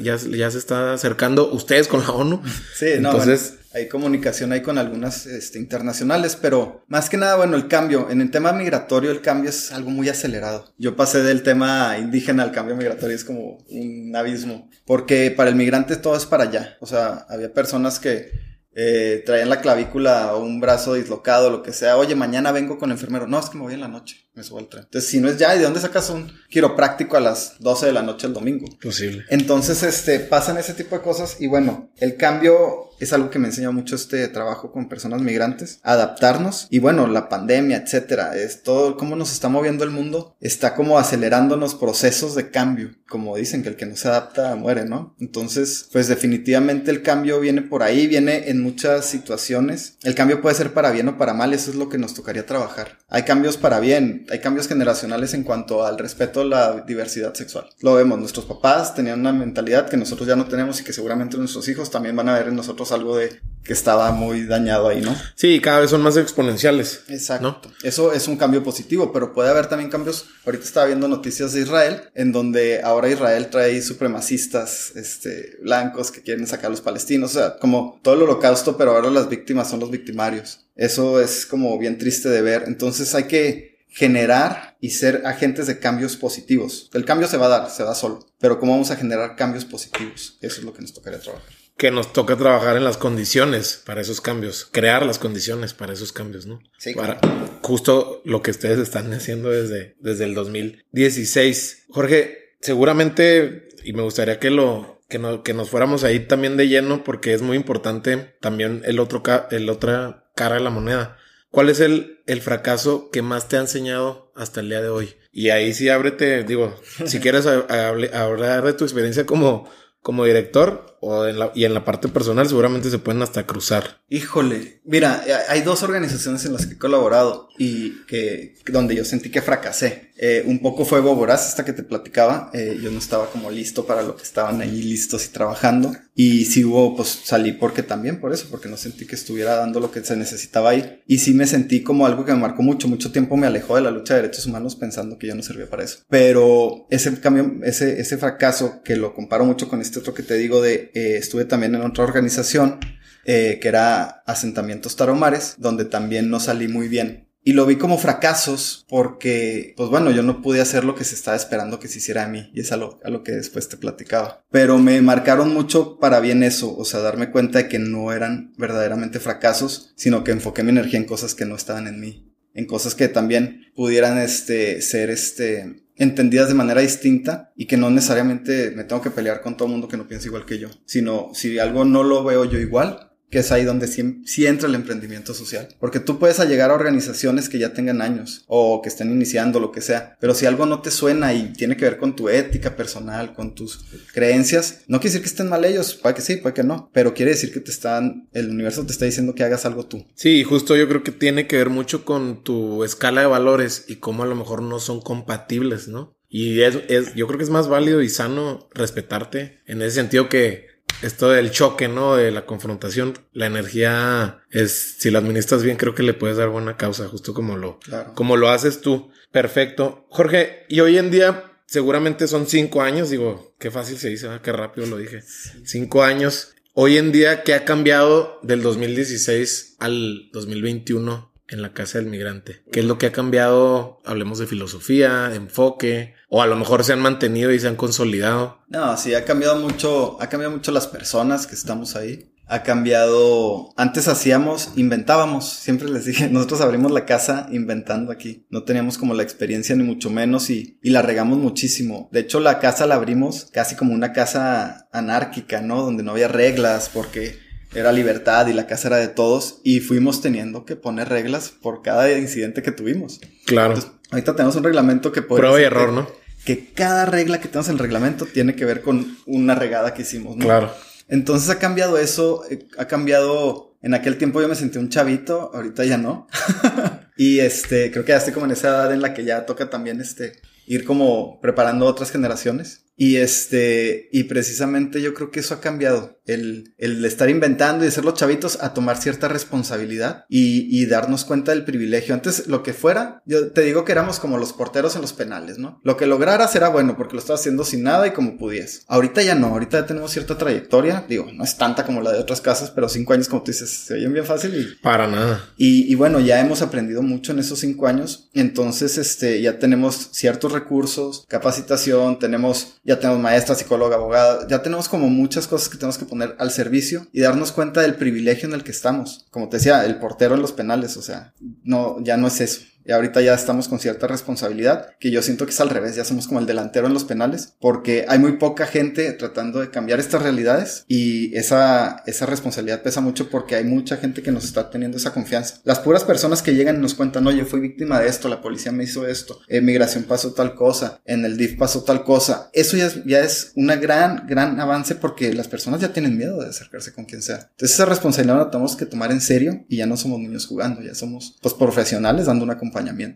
ya, 0.00 0.16
ya 0.16 0.50
se 0.50 0.58
está 0.58 0.92
acercando 0.92 1.50
ustedes 1.52 1.88
con 1.88 2.02
la 2.02 2.10
ONU. 2.10 2.40
Sí, 2.76 2.86
Entonces, 2.92 3.58
hay 3.74 3.88
comunicación 3.88 4.52
ahí 4.52 4.62
con 4.62 4.78
algunas 4.78 5.26
este, 5.26 5.58
internacionales, 5.58 6.38
pero 6.40 6.84
más 6.86 7.10
que 7.10 7.16
nada, 7.16 7.34
bueno, 7.34 7.56
el 7.56 7.66
cambio, 7.66 8.08
en 8.08 8.20
el 8.20 8.30
tema 8.30 8.52
migratorio 8.52 9.10
el 9.10 9.20
cambio 9.20 9.50
es 9.50 9.72
algo 9.72 9.90
muy 9.90 10.08
acelerado. 10.08 10.72
Yo 10.78 10.94
pasé 10.94 11.24
del 11.24 11.42
tema 11.42 11.98
indígena 11.98 12.44
al 12.44 12.52
cambio 12.52 12.76
migratorio, 12.76 13.16
es 13.16 13.24
como 13.24 13.58
un 13.68 14.14
abismo, 14.14 14.70
porque 14.86 15.32
para 15.32 15.50
el 15.50 15.56
migrante 15.56 15.96
todo 15.96 16.16
es 16.16 16.24
para 16.24 16.44
allá. 16.44 16.76
O 16.80 16.86
sea, 16.86 17.26
había 17.28 17.52
personas 17.52 17.98
que 17.98 18.30
eh, 18.74 19.22
traían 19.24 19.48
la 19.48 19.60
clavícula 19.60 20.34
o 20.34 20.42
un 20.42 20.60
brazo 20.60 20.94
dislocado, 20.94 21.50
lo 21.50 21.62
que 21.62 21.72
sea. 21.72 21.96
Oye, 21.96 22.14
mañana 22.14 22.52
vengo 22.52 22.78
con 22.78 22.90
el 22.90 22.96
enfermero. 22.96 23.26
No, 23.26 23.38
es 23.38 23.48
que 23.48 23.56
me 23.56 23.62
voy 23.62 23.74
en 23.74 23.80
la 23.80 23.88
noche. 23.88 24.26
Me 24.34 24.42
subo 24.42 24.58
al 24.58 24.68
tren. 24.68 24.84
Entonces, 24.84 25.10
si 25.10 25.20
no 25.20 25.28
es 25.28 25.38
ya, 25.38 25.54
¿y 25.54 25.58
de 25.58 25.64
dónde 25.64 25.80
sacas 25.80 26.10
un 26.10 26.32
quiropráctico 26.48 27.16
a 27.16 27.20
las 27.20 27.56
12 27.60 27.86
de 27.86 27.92
la 27.92 28.02
noche 28.02 28.26
el 28.26 28.34
domingo? 28.34 28.66
Posible. 28.82 29.24
Entonces, 29.28 29.82
este, 29.82 30.18
pasan 30.20 30.58
ese 30.58 30.74
tipo 30.74 30.96
de 30.96 31.02
cosas 31.02 31.36
y 31.40 31.46
bueno, 31.46 31.90
el 31.98 32.16
cambio 32.16 32.90
es 32.98 33.12
algo 33.12 33.30
que 33.30 33.38
me 33.38 33.48
enseña 33.48 33.70
mucho 33.70 33.96
este 33.96 34.26
trabajo 34.28 34.72
con 34.72 34.88
personas 34.88 35.22
migrantes, 35.22 35.80
adaptarnos 35.82 36.66
y 36.70 36.78
bueno, 36.78 37.06
la 37.06 37.28
pandemia, 37.28 37.78
etcétera, 37.78 38.36
es 38.36 38.62
todo 38.62 38.96
cómo 38.96 39.16
nos 39.16 39.32
está 39.32 39.48
moviendo 39.48 39.84
el 39.84 39.90
mundo, 39.90 40.36
está 40.40 40.74
como 40.74 40.98
acelerándonos 40.98 41.74
procesos 41.74 42.34
de 42.34 42.50
cambio, 42.50 42.90
como 43.08 43.36
dicen 43.36 43.62
que 43.62 43.68
el 43.68 43.76
que 43.76 43.86
no 43.86 43.96
se 43.96 44.08
adapta 44.08 44.54
muere, 44.56 44.84
¿no? 44.84 45.14
Entonces, 45.20 45.88
pues 45.92 46.08
definitivamente 46.08 46.90
el 46.90 47.02
cambio 47.02 47.40
viene 47.40 47.62
por 47.62 47.82
ahí, 47.82 48.06
viene 48.06 48.50
en 48.50 48.62
muchas 48.62 49.06
situaciones. 49.06 49.98
El 50.02 50.14
cambio 50.14 50.40
puede 50.40 50.54
ser 50.54 50.72
para 50.72 50.90
bien 50.90 51.08
o 51.08 51.18
para 51.18 51.34
mal, 51.34 51.52
eso 51.52 51.70
es 51.70 51.76
lo 51.76 51.88
que 51.88 51.98
nos 51.98 52.14
tocaría 52.14 52.46
trabajar. 52.46 52.98
Hay 53.08 53.22
cambios 53.22 53.56
para 53.56 53.80
bien, 53.80 54.26
hay 54.30 54.40
cambios 54.40 54.68
generacionales 54.68 55.34
en 55.34 55.44
cuanto 55.44 55.84
al 55.84 55.98
respeto 55.98 56.40
a 56.40 56.44
la 56.44 56.80
diversidad 56.86 57.34
sexual. 57.34 57.68
Lo 57.80 57.94
vemos, 57.94 58.18
nuestros 58.18 58.46
papás 58.46 58.94
tenían 58.94 59.20
una 59.20 59.32
mentalidad 59.32 59.88
que 59.88 59.96
nosotros 59.96 60.26
ya 60.26 60.36
no 60.36 60.46
tenemos 60.46 60.80
y 60.80 60.84
que 60.84 60.92
seguramente 60.92 61.36
nuestros 61.36 61.68
hijos 61.68 61.90
también 61.90 62.16
van 62.16 62.28
a 62.28 62.34
ver 62.34 62.48
en 62.48 62.56
nosotros 62.56 62.92
algo 62.94 63.16
de 63.16 63.40
que 63.64 63.72
estaba 63.72 64.12
muy 64.12 64.44
dañado 64.44 64.88
ahí, 64.88 65.00
¿no? 65.00 65.16
Sí, 65.34 65.58
cada 65.60 65.80
vez 65.80 65.90
son 65.90 66.02
más 66.02 66.16
exponenciales. 66.18 67.00
Exacto. 67.08 67.72
Eso 67.82 68.12
es 68.12 68.28
un 68.28 68.36
cambio 68.36 68.62
positivo, 68.62 69.10
pero 69.10 69.32
puede 69.32 69.48
haber 69.48 69.68
también 69.68 69.90
cambios. 69.90 70.26
Ahorita 70.44 70.64
estaba 70.64 70.86
viendo 70.86 71.08
noticias 71.08 71.54
de 71.54 71.62
Israel, 71.62 72.02
en 72.14 72.30
donde 72.30 72.82
ahora 72.82 73.08
Israel 73.08 73.48
trae 73.48 73.80
supremacistas 73.80 74.92
este, 74.96 75.56
blancos 75.62 76.10
que 76.10 76.20
quieren 76.20 76.46
sacar 76.46 76.66
a 76.66 76.70
los 76.70 76.82
palestinos. 76.82 77.30
O 77.30 77.38
sea, 77.38 77.56
como 77.56 77.98
todo 78.02 78.14
el 78.14 78.22
holocausto, 78.22 78.76
pero 78.76 78.92
ahora 78.92 79.10
las 79.10 79.30
víctimas 79.30 79.70
son 79.70 79.80
los 79.80 79.90
victimarios. 79.90 80.66
Eso 80.76 81.20
es 81.20 81.46
como 81.46 81.78
bien 81.78 81.96
triste 81.96 82.28
de 82.28 82.42
ver. 82.42 82.64
Entonces 82.66 83.14
hay 83.14 83.24
que 83.24 83.82
generar 83.88 84.76
y 84.80 84.90
ser 84.90 85.22
agentes 85.24 85.66
de 85.68 85.78
cambios 85.78 86.16
positivos. 86.16 86.90
El 86.92 87.06
cambio 87.06 87.28
se 87.28 87.38
va 87.38 87.46
a 87.46 87.60
dar, 87.60 87.70
se 87.70 87.82
da 87.82 87.94
solo. 87.94 88.26
Pero 88.38 88.60
¿cómo 88.60 88.72
vamos 88.72 88.90
a 88.90 88.96
generar 88.96 89.36
cambios 89.36 89.64
positivos? 89.64 90.36
Eso 90.42 90.58
es 90.58 90.64
lo 90.64 90.74
que 90.74 90.82
nos 90.82 90.92
tocaría 90.92 91.20
trabajar 91.20 91.63
que 91.76 91.90
nos 91.90 92.12
toca 92.12 92.36
trabajar 92.36 92.76
en 92.76 92.84
las 92.84 92.96
condiciones 92.96 93.82
para 93.84 94.00
esos 94.00 94.20
cambios, 94.20 94.68
crear 94.70 95.04
las 95.04 95.18
condiciones 95.18 95.74
para 95.74 95.92
esos 95.92 96.12
cambios, 96.12 96.46
¿no? 96.46 96.60
Sí. 96.78 96.94
Para 96.94 97.18
justo 97.62 98.22
lo 98.24 98.42
que 98.42 98.50
ustedes 98.50 98.78
están 98.78 99.12
haciendo 99.12 99.50
desde, 99.50 99.96
desde 99.98 100.24
el 100.24 100.34
2016. 100.34 101.86
Jorge, 101.88 102.56
seguramente, 102.60 103.68
y 103.82 103.92
me 103.92 104.02
gustaría 104.02 104.38
que 104.38 104.50
lo, 104.50 105.00
que, 105.08 105.18
no, 105.18 105.42
que 105.42 105.54
nos 105.54 105.70
fuéramos 105.70 106.04
ahí 106.04 106.20
también 106.20 106.56
de 106.56 106.68
lleno, 106.68 107.02
porque 107.04 107.34
es 107.34 107.42
muy 107.42 107.56
importante 107.56 108.36
también 108.40 108.82
el 108.84 109.00
otro, 109.00 109.22
el 109.50 109.68
otra 109.68 110.30
cara 110.36 110.56
de 110.56 110.62
la 110.62 110.70
moneda. 110.70 111.18
¿Cuál 111.50 111.68
es 111.68 111.80
el, 111.80 112.22
el 112.26 112.40
fracaso 112.40 113.10
que 113.10 113.22
más 113.22 113.48
te 113.48 113.56
ha 113.56 113.60
enseñado 113.60 114.32
hasta 114.34 114.60
el 114.60 114.68
día 114.68 114.82
de 114.82 114.88
hoy? 114.88 115.14
Y 115.32 115.50
ahí 115.50 115.72
sí 115.72 115.88
ábrete, 115.88 116.44
digo, 116.44 116.80
si 117.06 117.18
quieres 117.20 117.46
hablar 117.46 118.64
de 118.64 118.72
tu 118.72 118.84
experiencia 118.84 119.24
como, 119.26 119.70
como 120.00 120.24
director 120.24 120.93
o 121.04 121.26
en 121.26 121.38
la, 121.38 121.52
y 121.54 121.64
en 121.64 121.74
la 121.74 121.84
parte 121.84 122.08
personal 122.08 122.48
seguramente 122.48 122.90
se 122.90 122.98
pueden 122.98 123.22
hasta 123.22 123.46
cruzar. 123.46 124.00
Híjole, 124.08 124.80
mira, 124.84 125.22
hay 125.48 125.60
dos 125.60 125.82
organizaciones 125.82 126.44
en 126.46 126.54
las 126.54 126.66
que 126.66 126.74
he 126.74 126.78
colaborado 126.78 127.48
y 127.58 128.04
que 128.06 128.54
donde 128.66 128.96
yo 128.96 129.04
sentí 129.04 129.30
que 129.30 129.42
fracasé. 129.42 130.12
Eh, 130.16 130.44
un 130.46 130.60
poco 130.60 130.84
fue 130.84 131.00
Boboraz, 131.00 131.48
hasta 131.48 131.64
que 131.64 131.72
te 131.72 131.82
platicaba. 131.82 132.50
Eh, 132.54 132.78
yo 132.80 132.90
no 132.90 132.98
estaba 132.98 133.30
como 133.30 133.50
listo 133.50 133.84
para 133.84 134.02
lo 134.02 134.16
que 134.16 134.22
estaban 134.22 134.60
ahí 134.60 134.82
listos 134.82 135.26
y 135.26 135.28
trabajando. 135.28 135.92
Y 136.14 136.44
sí 136.44 136.64
hubo, 136.64 136.94
pues 136.96 137.20
salí 137.24 137.52
porque 137.52 137.82
también 137.82 138.20
por 138.20 138.32
eso, 138.32 138.46
porque 138.50 138.68
no 138.68 138.76
sentí 138.76 139.06
que 139.06 139.16
estuviera 139.16 139.56
dando 139.56 139.80
lo 139.80 139.90
que 139.90 140.04
se 140.04 140.16
necesitaba 140.16 140.70
ahí. 140.70 141.02
Y 141.06 141.18
sí 141.18 141.34
me 141.34 141.46
sentí 141.46 141.82
como 141.82 142.06
algo 142.06 142.24
que 142.24 142.32
me 142.32 142.38
marcó 142.38 142.62
mucho. 142.62 142.86
Mucho 142.86 143.10
tiempo 143.10 143.36
me 143.36 143.46
alejó 143.46 143.74
de 143.74 143.82
la 143.82 143.90
lucha 143.90 144.14
de 144.14 144.22
derechos 144.22 144.46
humanos 144.46 144.76
pensando 144.76 145.18
que 145.18 145.26
yo 145.26 145.34
no 145.34 145.42
servía 145.42 145.68
para 145.68 145.84
eso. 145.84 145.98
Pero 146.08 146.86
ese 146.90 147.20
cambio, 147.20 147.52
ese, 147.64 148.00
ese 148.00 148.16
fracaso 148.16 148.82
que 148.84 148.96
lo 148.96 149.14
comparo 149.14 149.44
mucho 149.44 149.68
con 149.68 149.80
este 149.80 149.98
otro 149.98 150.14
que 150.14 150.22
te 150.22 150.34
digo 150.34 150.62
de 150.62 150.92
eh, 150.94 151.16
estuve 151.16 151.44
también 151.44 151.74
en 151.74 151.82
otra 151.82 152.04
organización 152.04 152.80
eh, 153.24 153.58
que 153.60 153.68
era 153.68 154.22
Asentamientos 154.26 154.96
Taromares, 154.96 155.56
donde 155.58 155.84
también 155.84 156.30
no 156.30 156.40
salí 156.40 156.68
muy 156.68 156.88
bien 156.88 157.24
y 157.46 157.52
lo 157.52 157.66
vi 157.66 157.76
como 157.76 157.98
fracasos 157.98 158.86
porque, 158.88 159.74
pues 159.76 159.90
bueno, 159.90 160.10
yo 160.10 160.22
no 160.22 160.40
pude 160.40 160.62
hacer 160.62 160.84
lo 160.84 160.94
que 160.94 161.04
se 161.04 161.14
estaba 161.14 161.36
esperando 161.36 161.78
que 161.78 161.88
se 161.88 161.98
hiciera 161.98 162.24
a 162.24 162.28
mí 162.28 162.50
y 162.54 162.60
es 162.60 162.72
a 162.72 162.78
lo, 162.78 162.98
a 163.04 163.10
lo 163.10 163.22
que 163.22 163.32
después 163.32 163.68
te 163.68 163.76
platicaba. 163.76 164.42
Pero 164.50 164.78
me 164.78 165.00
marcaron 165.02 165.52
mucho 165.52 165.98
para 165.98 166.20
bien 166.20 166.42
eso, 166.42 166.74
o 166.74 166.84
sea, 166.86 167.00
darme 167.00 167.30
cuenta 167.30 167.58
de 167.58 167.68
que 167.68 167.78
no 167.78 168.12
eran 168.12 168.54
verdaderamente 168.56 169.20
fracasos, 169.20 169.92
sino 169.94 170.24
que 170.24 170.32
enfoqué 170.32 170.62
mi 170.62 170.70
energía 170.70 170.98
en 170.98 171.04
cosas 171.04 171.34
que 171.34 171.44
no 171.44 171.54
estaban 171.54 171.86
en 171.86 172.00
mí, 172.00 172.34
en 172.54 172.66
cosas 172.66 172.94
que 172.94 173.08
también 173.08 173.66
pudieran, 173.76 174.16
este, 174.16 174.80
ser, 174.80 175.10
este, 175.10 175.83
entendidas 175.96 176.48
de 176.48 176.54
manera 176.54 176.80
distinta 176.80 177.52
y 177.56 177.66
que 177.66 177.76
no 177.76 177.90
necesariamente 177.90 178.72
me 178.72 178.84
tengo 178.84 179.02
que 179.02 179.10
pelear 179.10 179.40
con 179.40 179.56
todo 179.56 179.66
el 179.66 179.72
mundo 179.72 179.88
que 179.88 179.96
no 179.96 180.08
piensa 180.08 180.28
igual 180.28 180.44
que 180.44 180.58
yo, 180.58 180.68
sino 180.86 181.30
si 181.34 181.58
algo 181.58 181.84
no 181.84 182.02
lo 182.02 182.24
veo 182.24 182.44
yo 182.44 182.58
igual, 182.58 183.13
que 183.34 183.40
es 183.40 183.50
ahí 183.50 183.64
donde 183.64 183.88
sí, 183.88 184.46
entra 184.46 184.68
el 184.68 184.76
emprendimiento 184.76 185.34
social. 185.34 185.66
Porque 185.80 185.98
tú 185.98 186.20
puedes 186.20 186.38
llegar 186.46 186.70
a 186.70 186.74
organizaciones 186.74 187.48
que 187.48 187.58
ya 187.58 187.72
tengan 187.72 188.00
años 188.00 188.44
o 188.46 188.80
que 188.80 188.88
estén 188.88 189.10
iniciando, 189.10 189.58
lo 189.58 189.72
que 189.72 189.80
sea. 189.80 190.16
Pero 190.20 190.34
si 190.34 190.46
algo 190.46 190.66
no 190.66 190.82
te 190.82 190.92
suena 190.92 191.34
y 191.34 191.52
tiene 191.52 191.76
que 191.76 191.84
ver 191.84 191.98
con 191.98 192.14
tu 192.14 192.28
ética 192.28 192.76
personal, 192.76 193.34
con 193.34 193.56
tus 193.56 193.80
creencias, 194.12 194.82
no 194.86 195.00
quiere 195.00 195.14
decir 195.14 195.22
que 195.22 195.30
estén 195.30 195.48
mal 195.48 195.64
ellos. 195.64 195.94
Puede 195.94 196.14
que 196.14 196.22
sí, 196.22 196.36
puede 196.36 196.54
que 196.54 196.62
no. 196.62 196.90
Pero 196.92 197.12
quiere 197.12 197.32
decir 197.32 197.52
que 197.52 197.58
te 197.58 197.72
están, 197.72 198.28
el 198.32 198.50
universo 198.50 198.86
te 198.86 198.92
está 198.92 199.04
diciendo 199.04 199.34
que 199.34 199.42
hagas 199.42 199.66
algo 199.66 199.84
tú. 199.84 200.06
Sí, 200.14 200.44
justo 200.44 200.76
yo 200.76 200.86
creo 200.86 201.02
que 201.02 201.10
tiene 201.10 201.48
que 201.48 201.56
ver 201.56 201.70
mucho 201.70 202.04
con 202.04 202.44
tu 202.44 202.84
escala 202.84 203.22
de 203.22 203.26
valores 203.26 203.86
y 203.88 203.96
cómo 203.96 204.22
a 204.22 204.26
lo 204.26 204.36
mejor 204.36 204.62
no 204.62 204.78
son 204.78 205.00
compatibles, 205.00 205.88
¿no? 205.88 206.14
Y 206.28 206.60
es, 206.60 206.78
es, 206.86 207.16
yo 207.16 207.26
creo 207.26 207.38
que 207.38 207.44
es 207.44 207.50
más 207.50 207.66
válido 207.66 208.00
y 208.00 208.08
sano 208.08 208.68
respetarte 208.74 209.58
en 209.66 209.82
ese 209.82 209.96
sentido 209.96 210.28
que 210.28 210.73
esto 211.04 211.30
del 211.30 211.50
choque, 211.50 211.88
¿no? 211.88 212.16
De 212.16 212.30
la 212.30 212.46
confrontación, 212.46 213.14
la 213.32 213.46
energía 213.46 214.42
es, 214.50 214.96
si 214.98 215.10
la 215.10 215.18
administras 215.18 215.62
bien, 215.62 215.76
creo 215.76 215.94
que 215.94 216.02
le 216.02 216.14
puedes 216.14 216.36
dar 216.36 216.48
buena 216.48 216.76
causa, 216.76 217.08
justo 217.08 217.34
como 217.34 217.56
lo, 217.56 217.78
como 218.14 218.36
lo 218.36 218.48
haces 218.48 218.80
tú. 218.80 219.10
Perfecto. 219.30 220.06
Jorge, 220.08 220.64
y 220.68 220.80
hoy 220.80 220.98
en 220.98 221.10
día 221.10 221.52
seguramente 221.66 222.26
son 222.26 222.46
cinco 222.46 222.82
años, 222.82 223.10
digo, 223.10 223.54
qué 223.58 223.70
fácil 223.70 223.98
se 223.98 224.08
dice, 224.08 224.28
qué 224.42 224.52
rápido 224.52 224.86
lo 224.86 224.96
dije. 224.96 225.22
Cinco 225.64 226.02
años. 226.02 226.54
Hoy 226.72 226.98
en 226.98 227.12
día, 227.12 227.42
¿qué 227.42 227.54
ha 227.54 227.64
cambiado 227.64 228.40
del 228.42 228.62
2016 228.62 229.76
al 229.78 230.30
2021 230.32 231.33
en 231.48 231.62
la 231.62 231.72
casa 231.72 231.98
del 231.98 232.08
migrante? 232.08 232.62
¿Qué 232.72 232.80
es 232.80 232.86
lo 232.86 232.98
que 232.98 233.06
ha 233.06 233.12
cambiado? 233.12 234.00
Hablemos 234.04 234.38
de 234.38 234.46
filosofía, 234.46 235.34
enfoque, 235.34 236.14
o 236.28 236.42
a 236.42 236.46
lo 236.46 236.56
mejor 236.56 236.84
se 236.84 236.92
han 236.92 237.00
mantenido 237.00 237.52
y 237.52 237.60
se 237.60 237.68
han 237.68 237.76
consolidado. 237.76 238.62
No, 238.68 238.96
sí, 238.96 239.14
ha 239.14 239.24
cambiado 239.24 239.56
mucho, 239.56 240.20
ha 240.20 240.28
cambiado 240.28 240.54
mucho 240.54 240.72
las 240.72 240.86
personas 240.86 241.46
que 241.46 241.54
estamos 241.54 241.96
ahí. 241.96 242.30
Ha 242.46 242.62
cambiado, 242.62 243.72
antes 243.78 244.06
hacíamos, 244.06 244.72
inventábamos, 244.76 245.48
siempre 245.48 245.88
les 245.88 246.04
dije, 246.04 246.28
nosotros 246.30 246.60
abrimos 246.60 246.92
la 246.92 247.06
casa 247.06 247.48
inventando 247.50 248.12
aquí, 248.12 248.46
no 248.50 248.64
teníamos 248.64 248.98
como 248.98 249.14
la 249.14 249.22
experiencia 249.22 249.74
ni 249.74 249.82
mucho 249.82 250.10
menos 250.10 250.50
y, 250.50 250.78
y 250.82 250.90
la 250.90 251.00
regamos 251.00 251.38
muchísimo. 251.38 252.10
De 252.12 252.20
hecho, 252.20 252.40
la 252.40 252.58
casa 252.58 252.86
la 252.86 252.96
abrimos 252.96 253.48
casi 253.50 253.76
como 253.76 253.94
una 253.94 254.12
casa 254.12 254.88
anárquica, 254.92 255.62
¿no? 255.62 255.82
Donde 255.82 256.02
no 256.02 256.12
había 256.12 256.28
reglas 256.28 256.90
porque 256.92 257.43
era 257.74 257.92
libertad 257.92 258.46
y 258.46 258.52
la 258.52 258.66
casa 258.66 258.88
era 258.88 258.96
de 258.98 259.08
todos 259.08 259.60
y 259.64 259.80
fuimos 259.80 260.20
teniendo 260.20 260.64
que 260.64 260.76
poner 260.76 261.08
reglas 261.08 261.50
por 261.50 261.82
cada 261.82 262.10
incidente 262.16 262.62
que 262.62 262.72
tuvimos. 262.72 263.20
Claro. 263.46 263.74
ahorita 264.10 264.36
tenemos 264.36 264.56
un 264.56 264.64
reglamento 264.64 265.12
que 265.12 265.22
puede... 265.22 265.40
Prueba 265.40 265.60
y 265.60 265.64
error, 265.64 265.92
¿no? 265.92 266.24
que 266.44 266.72
cada 266.72 267.06
regla 267.06 267.40
que 267.40 267.48
tenemos 267.48 267.68
en 267.68 267.74
el 267.74 267.78
reglamento 267.78 268.26
tiene 268.26 268.54
que 268.54 268.64
ver 268.64 268.82
con 268.82 269.16
una 269.26 269.54
regada 269.54 269.94
que 269.94 270.02
hicimos, 270.02 270.36
¿no? 270.36 270.44
Claro. 270.44 270.72
Entonces 271.08 271.50
ha 271.50 271.58
cambiado 271.58 271.98
eso, 271.98 272.44
eh, 272.50 272.66
ha 272.78 272.86
cambiado, 272.86 273.76
en 273.82 273.94
aquel 273.94 274.18
tiempo 274.18 274.40
yo 274.40 274.48
me 274.48 274.54
sentí 274.54 274.78
un 274.78 274.90
chavito, 274.90 275.50
ahorita 275.54 275.84
ya 275.84 275.96
no. 275.96 276.28
y 277.16 277.40
este, 277.40 277.90
creo 277.90 278.04
que 278.04 278.12
ya 278.12 278.18
estoy 278.18 278.32
como 278.32 278.46
en 278.46 278.52
esa 278.52 278.68
edad 278.68 278.92
en 278.92 279.00
la 279.00 279.14
que 279.14 279.24
ya 279.24 279.46
toca 279.46 279.70
también 279.70 280.00
este, 280.00 280.32
ir 280.66 280.84
como 280.84 281.40
preparando 281.40 281.86
otras 281.86 282.10
generaciones. 282.10 282.83
Y 282.96 283.16
este, 283.16 284.08
y 284.12 284.24
precisamente 284.24 285.02
yo 285.02 285.14
creo 285.14 285.30
que 285.30 285.40
eso 285.40 285.54
ha 285.54 285.60
cambiado. 285.60 286.20
El, 286.26 286.74
el 286.78 287.04
estar 287.04 287.28
inventando 287.28 287.84
y 287.84 287.90
ser 287.90 288.04
los 288.04 288.14
chavitos 288.14 288.58
a 288.62 288.72
tomar 288.72 288.96
cierta 288.96 289.28
responsabilidad 289.28 290.24
y, 290.28 290.68
y, 290.70 290.86
darnos 290.86 291.26
cuenta 291.26 291.52
del 291.52 291.64
privilegio. 291.64 292.14
Antes, 292.14 292.46
lo 292.46 292.62
que 292.62 292.72
fuera, 292.72 293.22
yo 293.26 293.52
te 293.52 293.60
digo 293.60 293.84
que 293.84 293.92
éramos 293.92 294.20
como 294.20 294.38
los 294.38 294.54
porteros 294.54 294.94
en 294.94 295.02
los 295.02 295.12
penales, 295.12 295.58
¿no? 295.58 295.80
Lo 295.84 295.98
que 295.98 296.06
lograras 296.06 296.56
era 296.56 296.70
bueno 296.70 296.96
porque 296.96 297.14
lo 297.14 297.18
estabas 297.18 297.40
haciendo 297.40 297.64
sin 297.64 297.82
nada 297.82 298.06
y 298.06 298.12
como 298.12 298.38
pudies. 298.38 298.84
Ahorita 298.88 299.22
ya 299.22 299.34
no, 299.34 299.48
ahorita 299.48 299.80
ya 299.80 299.86
tenemos 299.86 300.12
cierta 300.12 300.38
trayectoria. 300.38 301.04
Digo, 301.06 301.26
no 301.30 301.44
es 301.44 301.58
tanta 301.58 301.84
como 301.84 302.00
la 302.00 302.12
de 302.12 302.20
otras 302.20 302.40
casas, 302.40 302.70
pero 302.70 302.88
cinco 302.88 303.12
años, 303.12 303.28
como 303.28 303.42
tú 303.42 303.50
dices, 303.50 303.68
se 303.68 303.94
oyen 303.94 304.12
bien 304.12 304.24
fácil 304.24 304.54
y. 304.54 304.82
Para 304.82 305.06
nada. 305.06 305.44
Y, 305.58 305.92
y 305.92 305.94
bueno, 305.94 306.20
ya 306.20 306.40
hemos 306.40 306.62
aprendido 306.62 307.02
mucho 307.02 307.32
en 307.32 307.40
esos 307.40 307.58
cinco 307.58 307.86
años. 307.86 308.30
Entonces, 308.32 308.96
este, 308.96 309.42
ya 309.42 309.58
tenemos 309.58 310.08
ciertos 310.12 310.52
recursos, 310.52 311.26
capacitación, 311.28 312.18
tenemos 312.18 312.76
ya 312.84 313.00
tenemos 313.00 313.20
maestra, 313.20 313.54
psicóloga, 313.54 313.96
abogada, 313.96 314.46
ya 314.46 314.62
tenemos 314.62 314.88
como 314.88 315.08
muchas 315.08 315.46
cosas 315.46 315.68
que 315.68 315.78
tenemos 315.78 315.98
que 315.98 316.04
poner 316.04 316.36
al 316.38 316.50
servicio 316.50 317.06
y 317.12 317.20
darnos 317.20 317.50
cuenta 317.50 317.80
del 317.80 317.94
privilegio 317.94 318.48
en 318.48 318.54
el 318.54 318.62
que 318.62 318.72
estamos. 318.72 319.26
Como 319.30 319.48
te 319.48 319.56
decía, 319.56 319.84
el 319.86 319.98
portero 319.98 320.34
en 320.34 320.42
los 320.42 320.52
penales, 320.52 320.96
o 320.96 321.02
sea, 321.02 321.32
no, 321.62 321.96
ya 322.02 322.16
no 322.16 322.28
es 322.28 322.40
eso. 322.40 322.60
Y 322.84 322.92
ahorita 322.92 323.20
ya 323.20 323.34
estamos 323.34 323.68
con 323.68 323.78
cierta 323.78 324.06
responsabilidad, 324.06 324.90
que 325.00 325.10
yo 325.10 325.22
siento 325.22 325.46
que 325.46 325.52
es 325.52 325.60
al 325.60 325.70
revés, 325.70 325.96
ya 325.96 326.04
somos 326.04 326.26
como 326.26 326.40
el 326.40 326.46
delantero 326.46 326.86
en 326.86 326.94
los 326.94 327.04
penales, 327.04 327.54
porque 327.60 328.04
hay 328.08 328.18
muy 328.18 328.32
poca 328.32 328.66
gente 328.66 329.12
tratando 329.12 329.60
de 329.60 329.70
cambiar 329.70 330.00
estas 330.00 330.22
realidades 330.22 330.84
y 330.88 331.34
esa, 331.36 332.02
esa 332.06 332.26
responsabilidad 332.26 332.82
pesa 332.82 333.00
mucho 333.00 333.30
porque 333.30 333.54
hay 333.56 333.64
mucha 333.64 333.96
gente 333.96 334.22
que 334.22 334.32
nos 334.32 334.44
está 334.44 334.70
teniendo 334.70 334.96
esa 334.96 335.12
confianza. 335.12 335.60
Las 335.64 335.80
puras 335.80 336.04
personas 336.04 336.42
que 336.42 336.54
llegan 336.54 336.76
y 336.76 336.80
nos 336.80 336.94
cuentan, 336.94 337.26
oye, 337.26 337.44
fui 337.44 337.60
víctima 337.60 338.00
de 338.00 338.08
esto, 338.08 338.28
la 338.28 338.42
policía 338.42 338.72
me 338.72 338.84
hizo 338.84 339.06
esto, 339.06 339.40
en 339.48 339.64
migración 339.64 340.04
pasó 340.04 340.32
tal 340.34 340.54
cosa, 340.54 341.00
en 341.04 341.24
el 341.24 341.36
DIF 341.36 341.56
pasó 341.58 341.84
tal 341.84 342.04
cosa, 342.04 342.50
eso 342.52 342.76
ya 342.76 342.86
es, 342.86 343.04
ya 343.04 343.20
es 343.20 343.52
una 343.56 343.76
gran, 343.76 344.26
gran 344.26 344.60
avance 344.60 344.94
porque 344.94 345.32
las 345.32 345.48
personas 345.48 345.80
ya 345.80 345.92
tienen 345.92 346.16
miedo 346.16 346.40
de 346.40 346.48
acercarse 346.48 346.92
con 346.92 347.04
quien 347.04 347.22
sea. 347.22 347.48
Entonces 347.52 347.72
esa 347.72 347.86
responsabilidad 347.86 348.38
la 348.38 348.50
tenemos 348.50 348.76
que 348.76 348.86
tomar 348.86 349.10
en 349.12 349.20
serio 349.20 349.64
y 349.68 349.78
ya 349.78 349.86
no 349.86 349.96
somos 349.96 350.20
niños 350.20 350.46
jugando, 350.46 350.82
ya 350.82 350.94
somos 350.94 351.36
pues 351.40 351.54
profesionales 351.54 352.26
dando 352.26 352.44
una 352.44 352.58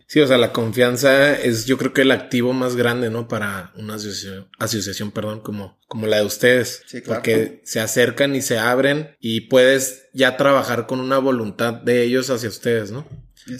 Sí, 0.06 0.20
o 0.20 0.26
sea, 0.26 0.38
la 0.38 0.52
confianza 0.52 1.34
es 1.34 1.66
yo 1.66 1.78
creo 1.78 1.92
que 1.92 2.02
el 2.02 2.10
activo 2.10 2.52
más 2.52 2.76
grande, 2.76 3.10
¿no? 3.10 3.28
Para 3.28 3.72
una 3.76 3.94
asociación, 3.94 4.48
asociación 4.58 5.10
perdón, 5.10 5.40
como, 5.40 5.78
como 5.86 6.06
la 6.06 6.18
de 6.18 6.24
ustedes. 6.24 6.82
Sí, 6.86 7.02
claro. 7.02 7.20
Porque 7.20 7.60
se 7.64 7.80
acercan 7.80 8.34
y 8.36 8.42
se 8.42 8.58
abren 8.58 9.16
y 9.20 9.42
puedes 9.42 10.08
ya 10.12 10.36
trabajar 10.36 10.86
con 10.86 11.00
una 11.00 11.18
voluntad 11.18 11.74
de 11.74 12.02
ellos 12.02 12.30
hacia 12.30 12.48
ustedes, 12.48 12.90
¿no? 12.90 13.06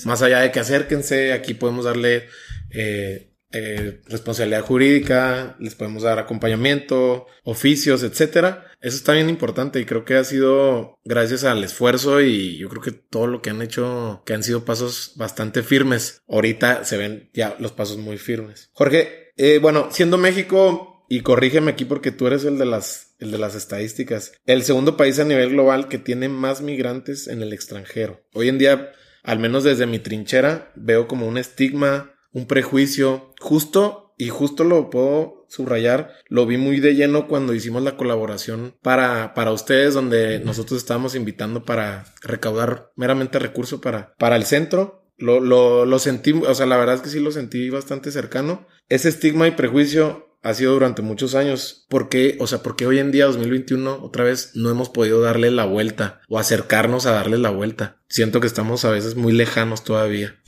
Más 0.05 0.23
allá 0.23 0.41
de 0.41 0.53
que 0.53 0.61
acérquense, 0.61 1.33
aquí 1.33 1.55
podemos 1.55 1.85
darle 1.85 2.29
eh, 2.71 3.33
eh, 3.53 4.01
responsabilidad 4.07 4.63
jurídica, 4.63 5.57
les 5.59 5.75
podemos 5.75 6.03
dar 6.03 6.19
acompañamiento, 6.19 7.27
oficios, 7.45 8.03
etcétera. 8.03 8.67
Eso 8.81 8.97
está 8.97 9.13
bien 9.13 9.29
importante 9.29 9.81
y 9.81 9.85
creo 9.85 10.05
que 10.05 10.15
ha 10.15 10.25
sido 10.25 10.99
gracias 11.05 11.45
al 11.45 11.65
esfuerzo 11.65 12.21
y 12.21 12.59
yo 12.59 12.69
creo 12.69 12.83
que 12.83 12.93
todo 12.93 13.27
lo 13.27 13.43
que 13.43 13.51
han 13.51 13.63
hecho, 13.63 14.23
que 14.27 14.35
han 14.35 14.43
sido 14.43 14.65
pasos 14.65 15.15
bastante 15.17 15.63
firmes. 15.63 16.23
Ahorita 16.29 16.85
se 16.85 16.97
ven 16.97 17.31
ya 17.33 17.57
los 17.59 17.73
pasos 17.73 17.97
muy 17.97 18.19
firmes. 18.19 18.71
Jorge, 18.73 19.33
eh, 19.37 19.59
bueno, 19.59 19.89
siendo 19.91 20.19
México, 20.19 20.99
y 21.09 21.23
corrígeme 21.23 21.71
aquí 21.71 21.87
porque 21.87 22.13
tú 22.13 22.27
eres 22.27 22.45
el 22.45 22.59
de 22.59 22.67
las, 22.67 23.15
el 23.19 23.31
de 23.31 23.39
las 23.39 23.55
estadísticas, 23.55 24.33
el 24.45 24.63
segundo 24.63 24.97
país 24.97 25.19
a 25.19 25.25
nivel 25.25 25.51
global 25.51 25.89
que 25.89 25.99
tiene 25.99 26.29
más 26.29 26.61
migrantes 26.61 27.29
en 27.29 27.41
el 27.41 27.53
extranjero. 27.53 28.23
Hoy 28.35 28.49
en 28.49 28.59
día, 28.59 28.93
al 29.23 29.39
menos 29.39 29.65
desde 29.65 29.87
mi 29.87 29.99
trinchera, 29.99 30.71
veo 30.77 31.09
como 31.09 31.27
un 31.27 31.39
estigma 31.39 32.18
un 32.33 32.47
prejuicio 32.47 33.35
justo 33.41 34.15
y 34.17 34.29
justo 34.29 34.65
lo 34.65 34.91
puedo 34.91 35.47
subrayar, 35.49 36.13
lo 36.29 36.45
vi 36.45 36.57
muy 36.57 36.81
de 36.81 36.95
lleno 36.95 37.29
cuando 37.29 37.55
hicimos 37.55 37.83
la 37.83 37.97
colaboración 37.97 38.75
para, 38.83 39.33
para 39.35 39.53
ustedes, 39.53 39.95
donde 39.95 40.41
nosotros 40.41 40.79
estábamos 40.79 41.15
invitando 41.15 41.65
para 41.65 42.05
recaudar 42.23 42.91
meramente 42.97 43.39
recursos 43.39 43.81
para, 43.81 44.15
para 44.19 44.37
el 44.37 44.45
centro. 44.45 45.05
Lo, 45.17 45.41
lo, 45.41 45.85
lo 45.85 45.99
sentí, 45.99 46.33
o 46.33 46.55
sea, 46.55 46.67
la 46.67 46.77
verdad 46.77 46.97
es 46.97 47.01
que 47.01 47.09
sí 47.09 47.21
lo 47.21 47.33
sentí 47.33 47.71
bastante 47.71 48.13
cercano. 48.13 48.67
Ese 48.89 49.09
estigma 49.09 49.49
y 49.49 49.53
prejuicio 49.53 50.29
ha 50.43 50.55
sido 50.55 50.73
durante 50.73 51.03
muchos 51.03 51.35
años. 51.35 51.87
¿Por 51.89 52.09
qué? 52.09 52.37
O 52.41 52.47
sea, 52.47 52.63
porque 52.63 52.87
hoy 52.87 52.99
en 52.99 53.11
día, 53.11 53.27
2021, 53.27 53.99
otra 54.03 54.25
vez 54.25 54.53
no 54.55 54.71
hemos 54.71 54.89
podido 54.89 55.21
darle 55.21 55.51
la 55.51 55.65
vuelta 55.65 56.21
o 56.29 56.39
acercarnos 56.39 57.07
a 57.07 57.13
darle 57.13 57.39
la 57.39 57.51
vuelta. 57.51 58.01
Siento 58.09 58.41
que 58.41 58.47
estamos 58.47 58.85
a 58.85 58.91
veces 58.91 59.17
muy 59.17 59.33
lejanos 59.33 59.83
todavía. 59.83 60.41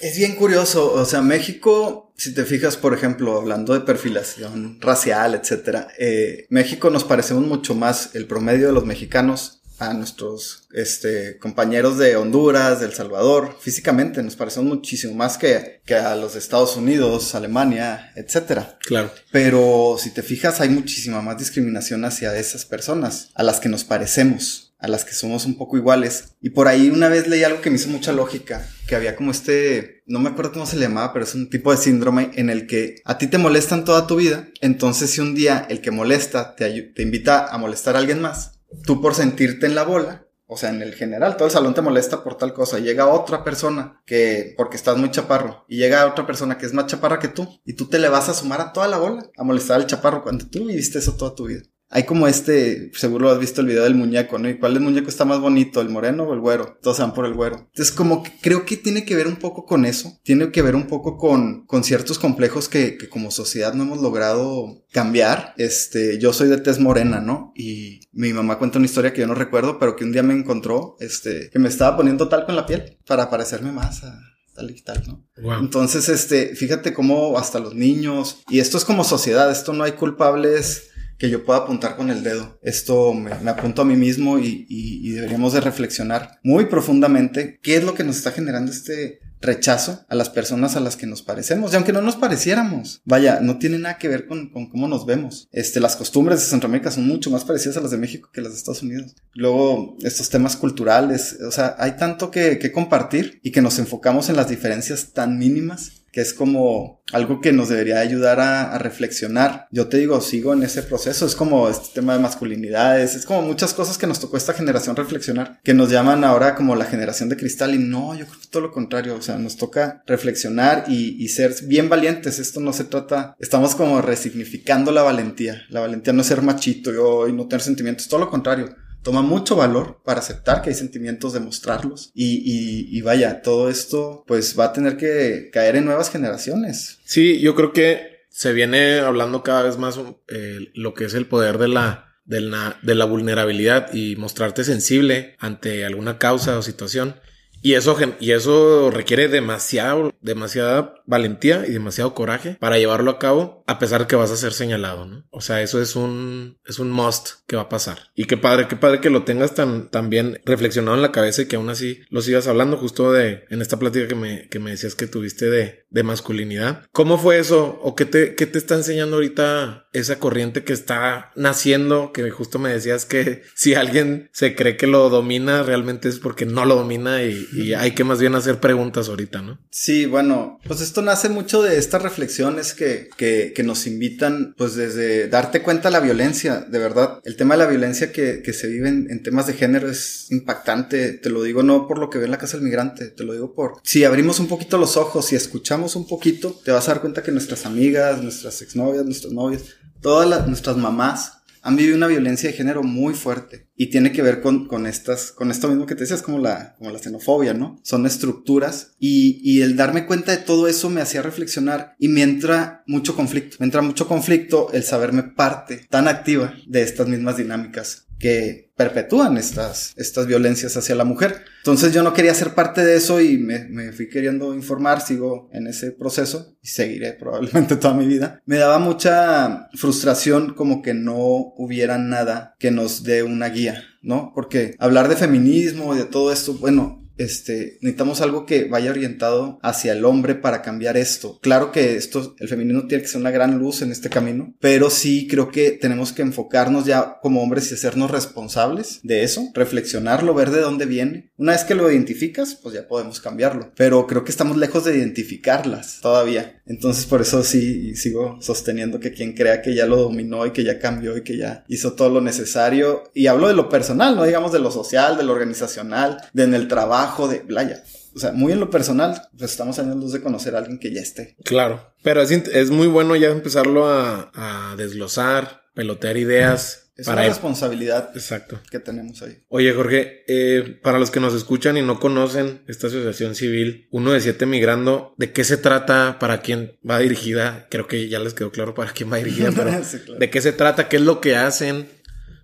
Es 0.00 0.16
bien 0.16 0.34
curioso, 0.36 0.92
o 0.92 1.04
sea, 1.04 1.22
México, 1.22 2.12
si 2.16 2.34
te 2.34 2.44
fijas, 2.44 2.76
por 2.76 2.92
ejemplo, 2.94 3.36
hablando 3.36 3.72
de 3.72 3.80
perfilación 3.80 4.78
racial, 4.80 5.34
etcétera, 5.34 5.88
eh, 5.98 6.46
México 6.50 6.90
nos 6.90 7.04
parecemos 7.04 7.46
mucho 7.46 7.74
más 7.74 8.10
el 8.14 8.26
promedio 8.26 8.66
de 8.66 8.72
los 8.72 8.84
mexicanos 8.84 9.56
a 9.78 9.92
nuestros 9.92 10.64
este, 10.72 11.38
compañeros 11.38 11.98
de 11.98 12.16
Honduras, 12.16 12.80
de 12.80 12.86
El 12.86 12.94
Salvador, 12.94 13.56
físicamente 13.60 14.22
nos 14.22 14.36
parecemos 14.36 14.68
muchísimo 14.68 15.14
más 15.14 15.36
que, 15.36 15.80
que 15.84 15.94
a 15.94 16.16
los 16.16 16.34
Estados 16.34 16.76
Unidos, 16.76 17.34
Alemania, 17.34 18.12
etcétera. 18.16 18.78
Claro. 18.80 19.10
Pero 19.30 19.96
si 19.98 20.10
te 20.10 20.22
fijas, 20.22 20.60
hay 20.60 20.70
muchísima 20.70 21.20
más 21.20 21.38
discriminación 21.38 22.04
hacia 22.04 22.36
esas 22.36 22.64
personas 22.64 23.30
a 23.34 23.42
las 23.42 23.60
que 23.60 23.68
nos 23.68 23.84
parecemos. 23.84 24.65
A 24.78 24.88
las 24.88 25.04
que 25.04 25.12
somos 25.12 25.46
un 25.46 25.56
poco 25.56 25.76
iguales. 25.76 26.36
Y 26.40 26.50
por 26.50 26.68
ahí 26.68 26.90
una 26.90 27.08
vez 27.08 27.28
leí 27.28 27.44
algo 27.44 27.60
que 27.60 27.70
me 27.70 27.76
hizo 27.76 27.88
mucha 27.88 28.12
lógica, 28.12 28.66
que 28.86 28.96
había 28.96 29.16
como 29.16 29.30
este, 29.30 30.02
no 30.06 30.18
me 30.18 30.30
acuerdo 30.30 30.52
cómo 30.52 30.66
se 30.66 30.76
le 30.76 30.86
llamaba, 30.86 31.12
pero 31.12 31.24
es 31.24 31.34
un 31.34 31.50
tipo 31.50 31.70
de 31.70 31.78
síndrome 31.78 32.30
en 32.34 32.50
el 32.50 32.66
que 32.66 32.96
a 33.04 33.18
ti 33.18 33.26
te 33.26 33.38
molestan 33.38 33.84
toda 33.84 34.06
tu 34.06 34.16
vida, 34.16 34.48
entonces 34.60 35.10
si 35.10 35.20
un 35.20 35.34
día 35.34 35.66
el 35.68 35.80
que 35.80 35.90
molesta 35.90 36.54
te, 36.54 36.82
te 36.82 37.02
invita 37.02 37.46
a 37.46 37.58
molestar 37.58 37.96
a 37.96 37.98
alguien 37.98 38.20
más, 38.20 38.60
tú 38.84 39.00
por 39.00 39.14
sentirte 39.14 39.66
en 39.66 39.74
la 39.74 39.84
bola, 39.84 40.26
o 40.48 40.56
sea, 40.56 40.70
en 40.70 40.80
el 40.80 40.94
general, 40.94 41.36
todo 41.36 41.46
el 41.46 41.52
salón 41.52 41.74
te 41.74 41.82
molesta 41.82 42.22
por 42.22 42.36
tal 42.36 42.54
cosa. 42.54 42.78
Llega 42.78 43.08
otra 43.08 43.42
persona 43.42 44.00
que, 44.06 44.54
porque 44.56 44.76
estás 44.76 44.96
muy 44.96 45.10
chaparro, 45.10 45.64
y 45.68 45.78
llega 45.78 46.06
otra 46.06 46.24
persona 46.24 46.56
que 46.56 46.66
es 46.66 46.72
más 46.72 46.86
chaparra 46.86 47.18
que 47.18 47.28
tú, 47.28 47.48
y 47.64 47.72
tú 47.72 47.86
te 47.86 47.98
le 47.98 48.08
vas 48.08 48.28
a 48.28 48.34
sumar 48.34 48.60
a 48.60 48.72
toda 48.72 48.86
la 48.86 48.98
bola, 48.98 49.28
a 49.36 49.42
molestar 49.42 49.80
al 49.80 49.88
chaparro 49.88 50.22
cuando 50.22 50.46
tú 50.46 50.64
viviste 50.66 51.00
eso 51.00 51.16
toda 51.16 51.34
tu 51.34 51.46
vida. 51.46 51.62
Hay 51.88 52.02
como 52.02 52.26
este, 52.26 52.90
seguro 52.94 53.30
has 53.30 53.38
visto 53.38 53.60
el 53.60 53.68
video 53.68 53.84
del 53.84 53.94
muñeco, 53.94 54.38
¿no? 54.38 54.48
¿Y 54.48 54.58
cuál 54.58 54.74
del 54.74 54.82
muñeco 54.82 55.08
está 55.08 55.24
más 55.24 55.40
bonito, 55.40 55.80
el 55.80 55.88
moreno 55.88 56.24
o 56.24 56.34
el 56.34 56.40
güero? 56.40 56.78
Todos 56.82 56.98
van 56.98 57.14
por 57.14 57.26
el 57.26 57.34
güero. 57.34 57.58
Entonces, 57.58 57.94
como 57.94 58.24
que 58.24 58.32
creo 58.40 58.66
que 58.66 58.76
tiene 58.76 59.04
que 59.04 59.14
ver 59.14 59.28
un 59.28 59.36
poco 59.36 59.66
con 59.66 59.84
eso. 59.84 60.18
Tiene 60.24 60.50
que 60.50 60.62
ver 60.62 60.74
un 60.74 60.88
poco 60.88 61.16
con, 61.16 61.64
con 61.66 61.84
ciertos 61.84 62.18
complejos 62.18 62.68
que, 62.68 62.96
que 62.96 63.08
como 63.08 63.30
sociedad 63.30 63.72
no 63.74 63.84
hemos 63.84 64.00
logrado 64.00 64.84
cambiar. 64.90 65.54
Este, 65.58 66.18
yo 66.18 66.32
soy 66.32 66.48
de 66.48 66.58
tez 66.58 66.80
morena, 66.80 67.20
¿no? 67.20 67.52
Y 67.54 68.00
mi 68.12 68.32
mamá 68.32 68.58
cuenta 68.58 68.78
una 68.78 68.86
historia 68.86 69.12
que 69.12 69.20
yo 69.20 69.28
no 69.28 69.34
recuerdo, 69.34 69.78
pero 69.78 69.94
que 69.94 70.04
un 70.04 70.12
día 70.12 70.24
me 70.24 70.34
encontró, 70.34 70.96
este, 70.98 71.50
que 71.50 71.58
me 71.60 71.68
estaba 71.68 71.96
poniendo 71.96 72.28
tal 72.28 72.46
con 72.46 72.56
la 72.56 72.66
piel 72.66 72.98
para 73.06 73.30
parecerme 73.30 73.70
más 73.70 74.02
a, 74.02 74.18
tal 74.56 74.70
y 74.70 74.82
tal, 74.82 75.04
¿no? 75.06 75.24
Entonces, 75.60 76.08
este, 76.08 76.56
fíjate 76.56 76.92
cómo 76.92 77.38
hasta 77.38 77.60
los 77.60 77.74
niños, 77.74 78.42
y 78.48 78.58
esto 78.58 78.76
es 78.76 78.84
como 78.84 79.04
sociedad, 79.04 79.50
esto 79.50 79.72
no 79.72 79.84
hay 79.84 79.92
culpables 79.92 80.90
que 81.18 81.30
yo 81.30 81.44
pueda 81.44 81.60
apuntar 81.60 81.96
con 81.96 82.10
el 82.10 82.22
dedo. 82.22 82.58
Esto 82.62 83.14
me, 83.14 83.30
apunto 83.50 83.82
a 83.82 83.84
mí 83.84 83.96
mismo 83.96 84.38
y, 84.38 84.66
y, 84.68 85.10
deberíamos 85.10 85.52
de 85.52 85.60
reflexionar 85.60 86.38
muy 86.42 86.66
profundamente 86.66 87.58
qué 87.62 87.76
es 87.76 87.84
lo 87.84 87.94
que 87.94 88.04
nos 88.04 88.16
está 88.16 88.32
generando 88.32 88.70
este 88.70 89.20
rechazo 89.40 90.04
a 90.08 90.14
las 90.14 90.30
personas 90.30 90.76
a 90.76 90.80
las 90.80 90.96
que 90.96 91.06
nos 91.06 91.22
parecemos. 91.22 91.72
Y 91.72 91.76
aunque 91.76 91.92
no 91.92 92.02
nos 92.02 92.16
pareciéramos, 92.16 93.02
vaya, 93.04 93.40
no 93.40 93.58
tiene 93.58 93.78
nada 93.78 93.98
que 93.98 94.08
ver 94.08 94.26
con, 94.26 94.50
con, 94.50 94.68
cómo 94.68 94.88
nos 94.88 95.06
vemos. 95.06 95.48
Este, 95.52 95.80
las 95.80 95.96
costumbres 95.96 96.40
de 96.40 96.46
Centroamérica 96.46 96.90
son 96.90 97.06
mucho 97.06 97.30
más 97.30 97.44
parecidas 97.44 97.76
a 97.76 97.80
las 97.80 97.90
de 97.90 97.98
México 97.98 98.30
que 98.32 98.40
las 98.40 98.52
de 98.52 98.58
Estados 98.58 98.82
Unidos. 98.82 99.14
Luego, 99.34 99.96
estos 100.02 100.28
temas 100.30 100.56
culturales, 100.56 101.38
o 101.46 101.50
sea, 101.50 101.76
hay 101.78 101.96
tanto 101.96 102.30
que, 102.30 102.58
que 102.58 102.72
compartir 102.72 103.40
y 103.42 103.52
que 103.52 103.62
nos 103.62 103.78
enfocamos 103.78 104.28
en 104.28 104.36
las 104.36 104.48
diferencias 104.48 105.12
tan 105.12 105.38
mínimas 105.38 105.92
que 106.16 106.22
es 106.22 106.32
como 106.32 107.02
algo 107.12 107.42
que 107.42 107.52
nos 107.52 107.68
debería 107.68 108.00
ayudar 108.00 108.40
a, 108.40 108.78
reflexionar. 108.78 109.66
Yo 109.70 109.88
te 109.88 109.98
digo, 109.98 110.22
sigo 110.22 110.54
en 110.54 110.62
ese 110.62 110.82
proceso, 110.82 111.26
es 111.26 111.34
como 111.34 111.68
este 111.68 111.88
tema 111.92 112.14
de 112.14 112.20
masculinidades, 112.20 113.14
es 113.14 113.26
como 113.26 113.42
muchas 113.42 113.74
cosas 113.74 113.98
que 113.98 114.06
nos 114.06 114.18
tocó 114.18 114.38
esta 114.38 114.54
generación 114.54 114.96
reflexionar, 114.96 115.60
que 115.62 115.74
nos 115.74 115.90
llaman 115.90 116.24
ahora 116.24 116.54
como 116.54 116.74
la 116.74 116.86
generación 116.86 117.28
de 117.28 117.36
cristal 117.36 117.74
y 117.74 117.78
no, 117.78 118.14
yo 118.14 118.24
creo 118.24 118.40
que 118.40 118.48
todo 118.48 118.62
lo 118.62 118.72
contrario, 118.72 119.14
o 119.14 119.20
sea, 119.20 119.36
nos 119.36 119.58
toca 119.58 120.02
reflexionar 120.06 120.84
y, 120.88 121.22
y 121.22 121.28
ser 121.28 121.54
bien 121.64 121.90
valientes, 121.90 122.38
esto 122.38 122.60
no 122.60 122.72
se 122.72 122.84
trata, 122.84 123.36
estamos 123.38 123.74
como 123.74 124.00
resignificando 124.00 124.92
la 124.92 125.02
valentía, 125.02 125.64
la 125.68 125.80
valentía 125.80 126.14
no 126.14 126.22
es 126.22 126.28
ser 126.28 126.40
machito 126.40 127.28
y 127.28 127.32
no 127.34 127.46
tener 127.46 127.60
sentimientos, 127.60 128.08
todo 128.08 128.20
lo 128.20 128.30
contrario 128.30 128.74
toma 129.06 129.22
mucho 129.22 129.54
valor 129.54 130.00
para 130.04 130.18
aceptar 130.18 130.62
que 130.62 130.70
hay 130.70 130.74
sentimientos, 130.74 131.32
demostrarlos. 131.32 132.10
Y, 132.12 132.42
y, 132.44 132.88
y, 132.90 133.02
vaya, 133.02 133.40
todo 133.40 133.70
esto 133.70 134.24
pues 134.26 134.58
va 134.58 134.64
a 134.64 134.72
tener 134.72 134.96
que 134.96 135.48
caer 135.52 135.76
en 135.76 135.84
nuevas 135.84 136.10
generaciones. 136.10 136.98
Sí, 137.04 137.38
yo 137.38 137.54
creo 137.54 137.72
que 137.72 138.26
se 138.30 138.52
viene 138.52 138.98
hablando 138.98 139.44
cada 139.44 139.62
vez 139.62 139.78
más 139.78 140.00
eh, 140.26 140.72
lo 140.74 140.92
que 140.94 141.04
es 141.04 141.14
el 141.14 141.26
poder 141.26 141.58
de 141.58 141.68
la, 141.68 142.16
de 142.24 142.40
la, 142.40 142.80
de 142.82 142.96
la 142.96 143.04
vulnerabilidad 143.04 143.94
y 143.94 144.16
mostrarte 144.16 144.64
sensible 144.64 145.36
ante 145.38 145.84
alguna 145.84 146.18
causa 146.18 146.58
o 146.58 146.62
situación. 146.62 147.14
Y 147.62 147.74
eso, 147.74 147.96
y 148.18 148.32
eso 148.32 148.90
requiere 148.90 149.28
demasiado, 149.28 150.12
demasiada 150.20 150.95
valentía 151.06 151.64
y 151.66 151.72
demasiado 151.72 152.14
coraje 152.14 152.56
para 152.60 152.78
llevarlo 152.78 153.10
a 153.10 153.18
cabo, 153.18 153.64
a 153.66 153.78
pesar 153.78 154.02
de 154.02 154.06
que 154.06 154.16
vas 154.16 154.30
a 154.30 154.36
ser 154.36 154.52
señalado, 154.52 155.06
¿no? 155.06 155.24
O 155.30 155.40
sea, 155.40 155.62
eso 155.62 155.80
es 155.80 155.96
un, 155.96 156.58
es 156.66 156.78
un 156.78 156.90
must 156.90 157.46
que 157.46 157.56
va 157.56 157.62
a 157.62 157.68
pasar. 157.68 158.10
Y 158.14 158.24
qué 158.24 158.36
padre, 158.36 158.68
qué 158.68 158.76
padre 158.76 159.00
que 159.00 159.10
lo 159.10 159.24
tengas 159.24 159.54
tan, 159.54 159.88
tan 159.90 160.10
bien 160.10 160.40
reflexionado 160.44 160.96
en 160.96 161.02
la 161.02 161.12
cabeza 161.12 161.42
y 161.42 161.46
que 161.46 161.56
aún 161.56 161.68
así 161.68 162.00
lo 162.10 162.20
sigas 162.20 162.46
hablando 162.46 162.76
justo 162.76 163.12
de, 163.12 163.44
en 163.50 163.62
esta 163.62 163.78
plática 163.78 164.08
que 164.08 164.14
me, 164.14 164.48
que 164.48 164.58
me 164.58 164.70
decías 164.70 164.94
que 164.94 165.06
tuviste 165.06 165.48
de, 165.48 165.86
de 165.90 166.02
masculinidad. 166.02 166.84
¿Cómo 166.92 167.18
fue 167.18 167.38
eso? 167.38 167.78
¿O 167.82 167.94
qué 167.94 168.04
te, 168.04 168.34
qué 168.34 168.46
te 168.46 168.58
está 168.58 168.74
enseñando 168.74 169.16
ahorita 169.16 169.88
esa 169.92 170.18
corriente 170.18 170.64
que 170.64 170.72
está 170.72 171.32
naciendo? 171.36 172.12
Que 172.12 172.30
justo 172.30 172.58
me 172.58 172.70
decías 172.70 173.04
que 173.06 173.42
si 173.54 173.74
alguien 173.74 174.28
se 174.32 174.54
cree 174.54 174.76
que 174.76 174.86
lo 174.86 175.08
domina, 175.08 175.62
realmente 175.62 176.08
es 176.08 176.18
porque 176.18 176.46
no 176.46 176.64
lo 176.64 176.76
domina 176.76 177.22
y, 177.22 177.46
y 177.52 177.74
hay 177.74 177.92
que 177.92 178.04
más 178.04 178.20
bien 178.20 178.34
hacer 178.34 178.60
preguntas 178.60 179.08
ahorita, 179.08 179.42
¿no? 179.42 179.58
Sí, 179.70 180.06
bueno, 180.06 180.58
pues 180.66 180.80
esto 180.80 180.95
nace 181.02 181.28
mucho 181.28 181.62
de 181.62 181.78
estas 181.78 182.02
reflexiones 182.02 182.74
que, 182.74 183.08
que, 183.16 183.62
nos 183.64 183.86
invitan, 183.86 184.54
pues 184.56 184.74
desde 184.74 185.28
darte 185.28 185.62
cuenta 185.62 185.88
de 185.88 185.92
la 185.92 186.00
violencia, 186.00 186.60
de 186.60 186.78
verdad. 186.78 187.20
El 187.24 187.36
tema 187.36 187.54
de 187.54 187.64
la 187.64 187.66
violencia 187.66 188.12
que, 188.12 188.42
que 188.42 188.52
se 188.52 188.68
vive 188.68 188.88
en, 188.88 189.22
temas 189.22 189.46
de 189.46 189.54
género 189.54 189.90
es 189.90 190.30
impactante, 190.30 191.12
te 191.12 191.30
lo 191.30 191.42
digo 191.42 191.62
no 191.62 191.88
por 191.88 191.98
lo 191.98 192.10
que 192.10 192.18
ve 192.18 192.26
en 192.26 192.30
la 192.30 192.38
casa 192.38 192.56
del 192.56 192.64
migrante, 192.64 193.08
te 193.08 193.24
lo 193.24 193.32
digo 193.32 193.54
por... 193.54 193.80
Si 193.82 194.04
abrimos 194.04 194.38
un 194.38 194.46
poquito 194.46 194.78
los 194.78 194.96
ojos 194.96 195.32
y 195.32 195.36
escuchamos 195.36 195.96
un 195.96 196.06
poquito, 196.06 196.58
te 196.64 196.70
vas 196.70 196.88
a 196.88 196.92
dar 196.92 197.00
cuenta 197.00 197.22
que 197.22 197.32
nuestras 197.32 197.66
amigas, 197.66 198.22
nuestras 198.22 198.62
exnovias, 198.62 199.04
nuestros 199.04 199.32
novios, 199.32 199.62
todas 200.00 200.28
las, 200.28 200.46
nuestras 200.46 200.76
mamás 200.76 201.35
han 201.66 201.74
vivido 201.74 201.96
una 201.96 202.06
violencia 202.06 202.48
de 202.48 202.56
género 202.56 202.84
muy 202.84 203.12
fuerte 203.12 203.66
y 203.74 203.90
tiene 203.90 204.12
que 204.12 204.22
ver 204.22 204.40
con, 204.40 204.68
con 204.68 204.86
estas, 204.86 205.32
con 205.32 205.50
esto 205.50 205.66
mismo 205.66 205.84
que 205.84 205.96
te 205.96 206.02
decías, 206.02 206.22
como 206.22 206.38
la, 206.38 206.76
como 206.78 206.92
la 206.92 207.00
xenofobia, 207.00 207.54
¿no? 207.54 207.80
Son 207.82 208.06
estructuras 208.06 208.94
y, 209.00 209.40
y 209.42 209.62
el 209.62 209.74
darme 209.74 210.06
cuenta 210.06 210.30
de 210.30 210.38
todo 210.38 210.68
eso 210.68 210.90
me 210.90 211.00
hacía 211.00 211.22
reflexionar 211.22 211.96
y 211.98 212.06
me 212.06 212.22
entra 212.22 212.84
mucho 212.86 213.16
conflicto, 213.16 213.56
me 213.58 213.66
entra 213.66 213.82
mucho 213.82 214.06
conflicto 214.06 214.70
el 214.72 214.84
saberme 214.84 215.24
parte 215.24 215.84
tan 215.90 216.06
activa 216.06 216.54
de 216.68 216.82
estas 216.82 217.08
mismas 217.08 217.36
dinámicas 217.36 218.06
que 218.16 218.65
perpetúan 218.76 219.38
estas, 219.38 219.94
estas 219.96 220.26
violencias 220.26 220.76
hacia 220.76 220.94
la 220.94 221.04
mujer. 221.04 221.44
Entonces 221.58 221.92
yo 221.92 222.02
no 222.02 222.12
quería 222.12 222.34
ser 222.34 222.54
parte 222.54 222.84
de 222.84 222.96
eso 222.96 223.20
y 223.20 223.38
me, 223.38 223.64
me, 223.68 223.92
fui 223.92 224.08
queriendo 224.08 224.54
informar, 224.54 225.00
sigo 225.00 225.48
en 225.52 225.66
ese 225.66 225.92
proceso 225.92 226.56
y 226.62 226.68
seguiré 226.68 227.14
probablemente 227.14 227.76
toda 227.76 227.94
mi 227.94 228.06
vida. 228.06 228.42
Me 228.44 228.56
daba 228.56 228.78
mucha 228.78 229.68
frustración 229.74 230.54
como 230.54 230.82
que 230.82 230.94
no 230.94 231.16
hubiera 231.56 231.98
nada 231.98 232.54
que 232.58 232.70
nos 232.70 233.02
dé 233.02 233.22
una 233.22 233.48
guía, 233.48 233.82
¿no? 234.02 234.32
Porque 234.34 234.76
hablar 234.78 235.08
de 235.08 235.16
feminismo 235.16 235.94
y 235.94 235.98
de 235.98 236.04
todo 236.04 236.30
esto, 236.30 236.54
bueno, 236.54 237.05
este, 237.18 237.78
necesitamos 237.80 238.20
algo 238.20 238.46
que 238.46 238.64
vaya 238.64 238.90
orientado 238.90 239.58
hacia 239.62 239.92
el 239.92 240.04
hombre 240.04 240.34
para 240.34 240.62
cambiar 240.62 240.96
esto. 240.96 241.38
Claro 241.40 241.72
que 241.72 241.96
esto, 241.96 242.34
el 242.38 242.48
feminismo 242.48 242.86
tiene 242.86 243.02
que 243.02 243.08
ser 243.08 243.20
una 243.20 243.30
gran 243.30 243.58
luz 243.58 243.82
en 243.82 243.92
este 243.92 244.10
camino, 244.10 244.54
pero 244.60 244.90
sí 244.90 245.26
creo 245.28 245.50
que 245.50 245.72
tenemos 245.72 246.12
que 246.12 246.22
enfocarnos 246.22 246.84
ya 246.84 247.18
como 247.20 247.42
hombres 247.42 247.70
y 247.70 247.74
hacernos 247.74 248.10
responsables 248.10 249.00
de 249.02 249.22
eso, 249.22 249.50
reflexionarlo, 249.54 250.34
ver 250.34 250.50
de 250.50 250.60
dónde 250.60 250.86
viene. 250.86 251.30
Una 251.36 251.52
vez 251.52 251.64
que 251.64 251.74
lo 251.74 251.90
identificas, 251.90 252.54
pues 252.54 252.74
ya 252.74 252.88
podemos 252.88 253.20
cambiarlo, 253.20 253.72
pero 253.76 254.06
creo 254.06 254.24
que 254.24 254.30
estamos 254.30 254.56
lejos 254.56 254.84
de 254.84 254.96
identificarlas 254.96 256.00
todavía. 256.00 256.62
Entonces 256.66 257.06
por 257.06 257.20
eso 257.20 257.42
sí 257.42 257.94
sigo 257.94 258.38
sosteniendo 258.40 258.98
que 258.98 259.12
quien 259.12 259.34
crea 259.34 259.62
que 259.62 259.74
ya 259.74 259.86
lo 259.86 259.96
dominó 259.96 260.46
y 260.46 260.50
que 260.50 260.64
ya 260.64 260.78
cambió 260.78 261.16
y 261.16 261.22
que 261.22 261.36
ya 261.36 261.64
hizo 261.68 261.92
todo 261.92 262.08
lo 262.08 262.20
necesario, 262.20 263.04
y 263.14 263.26
hablo 263.26 263.48
de 263.48 263.54
lo 263.54 263.68
personal, 263.68 264.16
no 264.16 264.24
digamos 264.24 264.52
de 264.52 264.58
lo 264.58 264.70
social, 264.70 265.16
de 265.16 265.22
lo 265.22 265.32
organizacional, 265.32 266.18
de 266.32 266.46
en 266.46 266.54
el 266.54 266.68
trabajo, 266.68 267.05
de 267.28 267.40
playa. 267.40 267.82
O 268.14 268.18
sea, 268.18 268.32
muy 268.32 268.52
en 268.52 268.60
lo 268.60 268.70
personal, 268.70 269.28
pues 269.36 269.50
estamos 269.50 269.78
años 269.78 270.12
de 270.12 270.22
conocer 270.22 270.54
a 270.54 270.58
alguien 270.58 270.78
que 270.78 270.92
ya 270.92 271.02
esté. 271.02 271.36
Claro, 271.44 271.92
pero 272.02 272.22
es, 272.22 272.30
es 272.30 272.70
muy 272.70 272.86
bueno 272.86 273.14
ya 273.14 273.28
empezarlo 273.28 273.88
a, 273.88 274.30
a 274.32 274.76
desglosar, 274.76 275.64
pelotear 275.74 276.16
ideas. 276.16 276.84
Es 276.96 277.04
para 277.04 277.20
una 277.20 277.28
responsabilidad 277.28 278.10
Exacto. 278.14 278.58
que 278.70 278.78
tenemos 278.78 279.20
ahí. 279.20 279.42
Oye, 279.48 279.70
Jorge, 279.74 280.24
eh, 280.28 280.78
para 280.82 280.98
los 280.98 281.10
que 281.10 281.20
nos 281.20 281.34
escuchan 281.34 281.76
y 281.76 281.82
no 281.82 282.00
conocen 282.00 282.62
esta 282.68 282.86
asociación 282.86 283.34
civil, 283.34 283.86
uno 283.90 284.12
de 284.12 284.20
siete 284.22 284.46
migrando, 284.46 285.14
¿de 285.18 285.30
qué 285.30 285.44
se 285.44 285.58
trata? 285.58 286.18
¿Para 286.18 286.40
quién 286.40 286.78
va 286.88 286.98
dirigida? 286.98 287.66
Creo 287.70 287.86
que 287.86 288.08
ya 288.08 288.18
les 288.18 288.32
quedó 288.32 288.50
claro 288.50 288.74
para 288.74 288.92
quién 288.92 289.12
va 289.12 289.18
dirigida, 289.18 289.52
pero 289.54 289.72
¿de 290.18 290.30
qué 290.30 290.40
se 290.40 290.52
trata? 290.52 290.88
¿Qué 290.88 290.96
es 290.96 291.02
lo 291.02 291.20
que 291.20 291.36
hacen? 291.36 291.86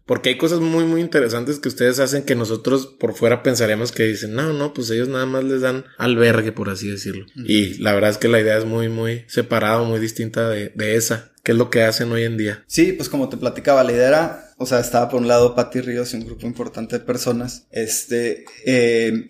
Porque 0.06 0.30
hay 0.30 0.38
cosas 0.38 0.60
muy, 0.60 0.84
muy 0.84 1.00
interesantes 1.00 1.58
que 1.58 1.68
ustedes 1.68 1.98
hacen 1.98 2.24
que 2.24 2.34
nosotros 2.34 2.86
por 2.86 3.14
fuera 3.14 3.42
pensaríamos 3.42 3.92
que 3.92 4.04
dicen, 4.04 4.34
no, 4.34 4.52
no, 4.52 4.74
pues 4.74 4.90
ellos 4.90 5.08
nada 5.08 5.26
más 5.26 5.44
les 5.44 5.60
dan 5.60 5.84
albergue, 5.98 6.52
por 6.52 6.70
así 6.70 6.88
decirlo. 6.88 7.26
Y 7.36 7.74
la 7.78 7.92
verdad 7.92 8.10
es 8.10 8.18
que 8.18 8.28
la 8.28 8.40
idea 8.40 8.58
es 8.58 8.64
muy, 8.64 8.88
muy 8.88 9.24
separada, 9.28 9.82
muy 9.82 10.00
distinta 10.00 10.48
de, 10.48 10.72
de 10.74 10.96
esa. 10.96 11.32
qué 11.42 11.52
es 11.52 11.58
lo 11.58 11.70
que 11.70 11.82
hacen 11.82 12.10
hoy 12.12 12.24
en 12.24 12.36
día. 12.36 12.64
Sí, 12.66 12.92
pues 12.92 13.08
como 13.08 13.28
te 13.28 13.36
platicaba, 13.36 13.84
la 13.84 13.92
idea 13.92 14.08
era 14.08 14.52
o 14.62 14.66
sea, 14.66 14.78
estaba 14.78 15.08
por 15.08 15.20
un 15.20 15.26
lado 15.26 15.56
Patti 15.56 15.80
Ríos 15.80 16.14
y 16.14 16.16
un 16.16 16.24
grupo 16.24 16.46
importante 16.46 16.98
de 16.98 17.04
personas, 17.04 17.66
este, 17.72 18.44
eh, 18.64 19.26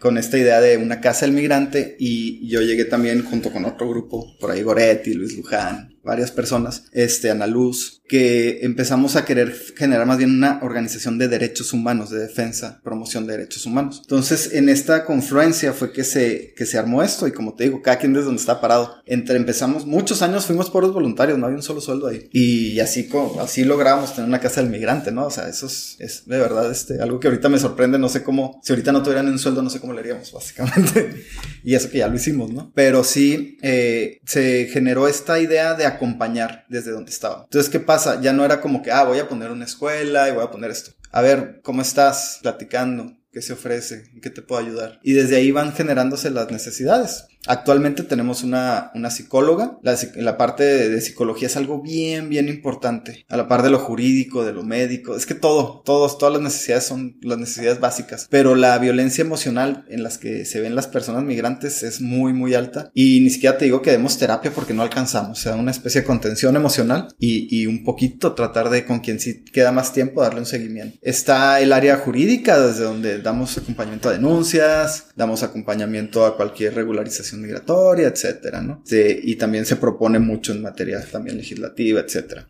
con 0.00 0.18
esta 0.18 0.38
idea 0.38 0.60
de 0.60 0.76
una 0.76 1.00
casa 1.00 1.24
del 1.24 1.36
migrante 1.36 1.94
y 2.00 2.48
yo 2.48 2.60
llegué 2.62 2.84
también 2.84 3.24
junto 3.24 3.52
con 3.52 3.64
otro 3.64 3.88
grupo, 3.88 4.36
por 4.40 4.50
ahí 4.50 4.62
Goretti, 4.62 5.14
Luis 5.14 5.36
Luján, 5.36 5.91
varias 6.02 6.30
personas, 6.30 6.84
este, 6.92 7.30
Ana 7.30 7.46
Luz, 7.46 8.02
que 8.12 8.60
empezamos 8.62 9.16
a 9.16 9.24
querer 9.24 9.56
generar 9.74 10.06
más 10.06 10.18
bien 10.18 10.36
una 10.36 10.60
organización 10.62 11.16
de 11.16 11.28
derechos 11.28 11.72
humanos, 11.72 12.10
de 12.10 12.18
defensa, 12.18 12.80
promoción 12.84 13.26
de 13.26 13.38
derechos 13.38 13.64
humanos. 13.64 14.00
Entonces, 14.02 14.52
en 14.52 14.68
esta 14.68 15.06
confluencia 15.06 15.72
fue 15.72 15.92
que 15.92 16.04
se, 16.04 16.52
que 16.54 16.66
se 16.66 16.76
armó 16.76 17.02
esto 17.02 17.26
y 17.26 17.32
como 17.32 17.54
te 17.54 17.64
digo, 17.64 17.80
cada 17.80 17.98
quien 17.98 18.12
desde 18.12 18.26
donde 18.26 18.40
está 18.40 18.60
parado. 18.60 18.96
Entre 19.06 19.36
empezamos, 19.36 19.86
muchos 19.86 20.20
años 20.20 20.44
fuimos 20.44 20.68
por 20.68 20.82
los 20.82 20.92
voluntarios, 20.92 21.38
no 21.38 21.46
había 21.46 21.56
un 21.56 21.62
solo 21.62 21.80
sueldo 21.80 22.08
ahí. 22.08 22.28
Y 22.32 22.80
así, 22.80 23.08
así 23.40 23.64
logramos 23.64 24.14
tener 24.14 24.28
una 24.28 24.40
casa 24.40 24.60
del 24.60 24.70
migrante, 24.70 25.10
¿no? 25.10 25.26
O 25.26 25.30
sea, 25.30 25.48
eso 25.48 25.66
es, 25.66 25.96
es 25.98 26.26
de 26.26 26.38
verdad 26.38 26.70
este, 26.70 27.00
algo 27.00 27.18
que 27.18 27.28
ahorita 27.28 27.48
me 27.48 27.58
sorprende, 27.58 27.98
no 27.98 28.08
sé 28.08 28.22
cómo, 28.22 28.60
si 28.62 28.72
ahorita 28.72 28.92
no 28.92 29.02
tuvieran 29.02 29.28
un 29.28 29.38
sueldo, 29.38 29.62
no 29.62 29.70
sé 29.70 29.80
cómo 29.80 29.94
le 29.94 30.00
haríamos, 30.00 30.32
básicamente. 30.32 31.24
y 31.64 31.74
eso 31.74 31.88
que 31.90 31.98
ya 31.98 32.08
lo 32.08 32.16
hicimos, 32.16 32.52
¿no? 32.52 32.72
Pero 32.74 33.04
sí, 33.04 33.56
eh, 33.62 34.20
se 34.26 34.66
generó 34.66 35.08
esta 35.08 35.40
idea 35.40 35.74
de 35.74 35.86
acompañar 35.92 36.64
desde 36.68 36.90
donde 36.90 37.10
estaba. 37.10 37.44
Entonces, 37.44 37.70
¿qué 37.70 37.80
pasa? 37.80 38.20
Ya 38.20 38.32
no 38.32 38.44
era 38.44 38.60
como 38.60 38.82
que, 38.82 38.90
ah, 38.92 39.04
voy 39.04 39.18
a 39.18 39.28
poner 39.28 39.50
una 39.50 39.64
escuela 39.64 40.28
y 40.28 40.32
voy 40.32 40.44
a 40.44 40.50
poner 40.50 40.70
esto. 40.70 40.92
A 41.10 41.20
ver, 41.20 41.60
¿cómo 41.62 41.82
estás? 41.82 42.38
Platicando. 42.42 43.16
¿Qué 43.32 43.40
se 43.40 43.54
ofrece? 43.54 44.10
¿En 44.12 44.20
qué 44.20 44.28
te 44.28 44.42
puedo 44.42 44.60
ayudar? 44.60 45.00
Y 45.02 45.14
desde 45.14 45.36
ahí 45.36 45.50
van 45.52 45.72
generándose 45.72 46.30
las 46.30 46.50
necesidades. 46.50 47.26
Actualmente 47.46 48.04
tenemos 48.04 48.42
una, 48.42 48.90
una 48.94 49.10
psicóloga. 49.10 49.78
La, 49.82 49.96
la 50.16 50.36
parte 50.36 50.64
de, 50.64 51.00
psicología 51.00 51.48
es 51.48 51.56
algo 51.56 51.82
bien, 51.82 52.28
bien 52.28 52.48
importante. 52.48 53.26
A 53.28 53.36
la 53.36 53.48
par 53.48 53.62
de 53.62 53.70
lo 53.70 53.78
jurídico, 53.78 54.44
de 54.44 54.52
lo 54.52 54.62
médico. 54.62 55.16
Es 55.16 55.26
que 55.26 55.34
todo, 55.34 55.82
todos, 55.84 56.18
todas 56.18 56.34
las 56.34 56.42
necesidades 56.42 56.84
son 56.84 57.18
las 57.22 57.38
necesidades 57.38 57.80
básicas. 57.80 58.28
Pero 58.30 58.54
la 58.54 58.78
violencia 58.78 59.22
emocional 59.22 59.84
en 59.88 60.02
las 60.02 60.18
que 60.18 60.44
se 60.44 60.60
ven 60.60 60.76
las 60.76 60.86
personas 60.86 61.24
migrantes 61.24 61.82
es 61.82 62.00
muy, 62.00 62.32
muy 62.32 62.54
alta. 62.54 62.90
Y 62.94 63.20
ni 63.20 63.30
siquiera 63.30 63.58
te 63.58 63.64
digo 63.64 63.82
que 63.82 63.90
demos 63.90 64.18
terapia 64.18 64.52
porque 64.52 64.74
no 64.74 64.82
alcanzamos. 64.82 65.38
O 65.38 65.42
sea, 65.42 65.56
una 65.56 65.70
especie 65.72 66.02
de 66.02 66.06
contención 66.06 66.54
emocional 66.54 67.08
y, 67.18 67.48
y 67.50 67.66
un 67.66 67.82
poquito 67.84 68.34
tratar 68.34 68.70
de 68.70 68.84
con 68.84 69.00
quien 69.00 69.18
sí 69.18 69.44
queda 69.44 69.72
más 69.72 69.92
tiempo 69.92 70.22
darle 70.22 70.40
un 70.40 70.46
seguimiento. 70.46 70.98
Está 71.02 71.60
el 71.60 71.72
área 71.72 71.96
jurídica 71.96 72.60
desde 72.60 72.84
donde 72.84 73.20
damos 73.20 73.58
acompañamiento 73.58 74.08
a 74.08 74.12
denuncias, 74.12 75.06
damos 75.16 75.42
acompañamiento 75.42 76.24
a 76.24 76.36
cualquier 76.36 76.74
regularización 76.74 77.31
migratoria, 77.40 78.08
etcétera, 78.08 78.60
¿no? 78.60 78.82
y 78.90 79.36
también 79.36 79.66
se 79.66 79.76
propone 79.76 80.18
mucho 80.18 80.52
en 80.52 80.62
materia 80.62 81.04
también 81.10 81.36
legislativa, 81.36 82.00
etcétera. 82.00 82.48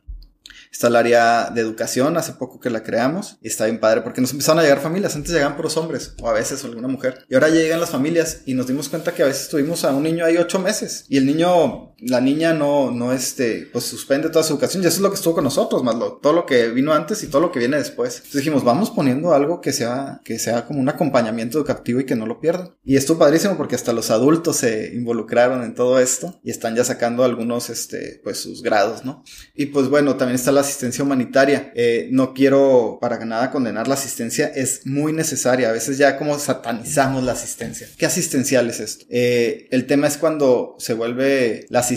Está 0.72 0.88
el 0.88 0.96
área 0.96 1.50
de 1.50 1.60
educación, 1.60 2.16
hace 2.16 2.32
poco 2.32 2.58
que 2.58 2.70
la 2.70 2.82
creamos, 2.82 3.36
y 3.42 3.48
está 3.48 3.66
bien 3.66 3.78
padre 3.78 4.00
porque 4.00 4.22
nos 4.22 4.32
empezaron 4.32 4.58
a 4.58 4.62
llegar 4.62 4.80
familias. 4.80 5.14
Antes 5.14 5.30
llegaban 5.30 5.54
puros 5.54 5.76
hombres, 5.76 6.14
o 6.18 6.30
a 6.30 6.32
veces 6.32 6.64
alguna 6.64 6.88
mujer. 6.88 7.26
Y 7.28 7.34
ahora 7.34 7.50
llegan 7.50 7.78
las 7.78 7.90
familias 7.90 8.40
y 8.46 8.54
nos 8.54 8.66
dimos 8.66 8.88
cuenta 8.88 9.12
que 9.12 9.22
a 9.22 9.26
veces 9.26 9.50
tuvimos 9.50 9.84
a 9.84 9.94
un 9.94 10.02
niño 10.02 10.24
ahí 10.24 10.38
ocho 10.38 10.58
meses. 10.58 11.04
Y 11.10 11.18
el 11.18 11.26
niño, 11.26 11.91
la 12.04 12.20
niña 12.20 12.52
no, 12.52 12.90
no 12.90 13.12
este, 13.12 13.68
pues 13.72 13.84
suspende 13.84 14.28
toda 14.28 14.42
su 14.42 14.54
educación. 14.54 14.82
Y 14.82 14.86
eso 14.86 14.96
es 14.96 15.02
lo 15.02 15.10
que 15.10 15.16
estuvo 15.16 15.34
con 15.34 15.44
nosotros, 15.44 15.82
más 15.84 15.94
lo, 15.94 16.14
todo 16.14 16.32
lo 16.32 16.46
que 16.46 16.68
vino 16.68 16.92
antes 16.92 17.22
y 17.22 17.28
todo 17.28 17.40
lo 17.40 17.52
que 17.52 17.60
viene 17.60 17.76
después. 17.76 18.16
Entonces 18.16 18.40
dijimos, 18.40 18.64
vamos 18.64 18.90
poniendo 18.90 19.32
algo 19.32 19.60
que 19.60 19.72
sea, 19.72 20.20
que 20.24 20.38
sea 20.38 20.66
como 20.66 20.80
un 20.80 20.88
acompañamiento 20.88 21.58
educativo 21.58 22.00
y 22.00 22.06
que 22.06 22.16
no 22.16 22.26
lo 22.26 22.40
pierdan. 22.40 22.74
Y 22.84 22.96
esto 22.96 23.18
padrísimo 23.18 23.56
porque 23.56 23.76
hasta 23.76 23.92
los 23.92 24.10
adultos 24.10 24.56
se 24.56 24.92
involucraron 24.94 25.62
en 25.62 25.74
todo 25.74 26.00
esto 26.00 26.40
y 26.42 26.50
están 26.50 26.74
ya 26.74 26.84
sacando 26.84 27.24
algunos, 27.24 27.70
este, 27.70 28.20
pues 28.24 28.38
sus 28.38 28.62
grados, 28.62 29.04
¿no? 29.04 29.22
Y 29.54 29.66
pues 29.66 29.88
bueno, 29.88 30.16
también 30.16 30.34
está 30.34 30.50
la 30.50 30.62
asistencia 30.62 31.04
humanitaria. 31.04 31.72
Eh, 31.76 32.08
no 32.10 32.34
quiero 32.34 32.98
para 33.00 33.24
nada 33.24 33.50
condenar 33.50 33.86
la 33.86 33.94
asistencia, 33.94 34.48
es 34.48 34.86
muy 34.86 35.12
necesaria. 35.12 35.68
A 35.68 35.72
veces 35.72 35.98
ya 35.98 36.18
como 36.18 36.38
satanizamos 36.38 37.22
la 37.22 37.32
asistencia. 37.32 37.86
¿Qué 37.96 38.06
asistencial 38.06 38.68
es 38.68 38.80
esto? 38.80 39.04
Eh, 39.08 39.68
el 39.70 39.86
tema 39.86 40.08
es 40.08 40.16
cuando 40.16 40.74
se 40.78 40.94
vuelve 40.94 41.66
la 41.68 41.78
asistencia 41.78 41.91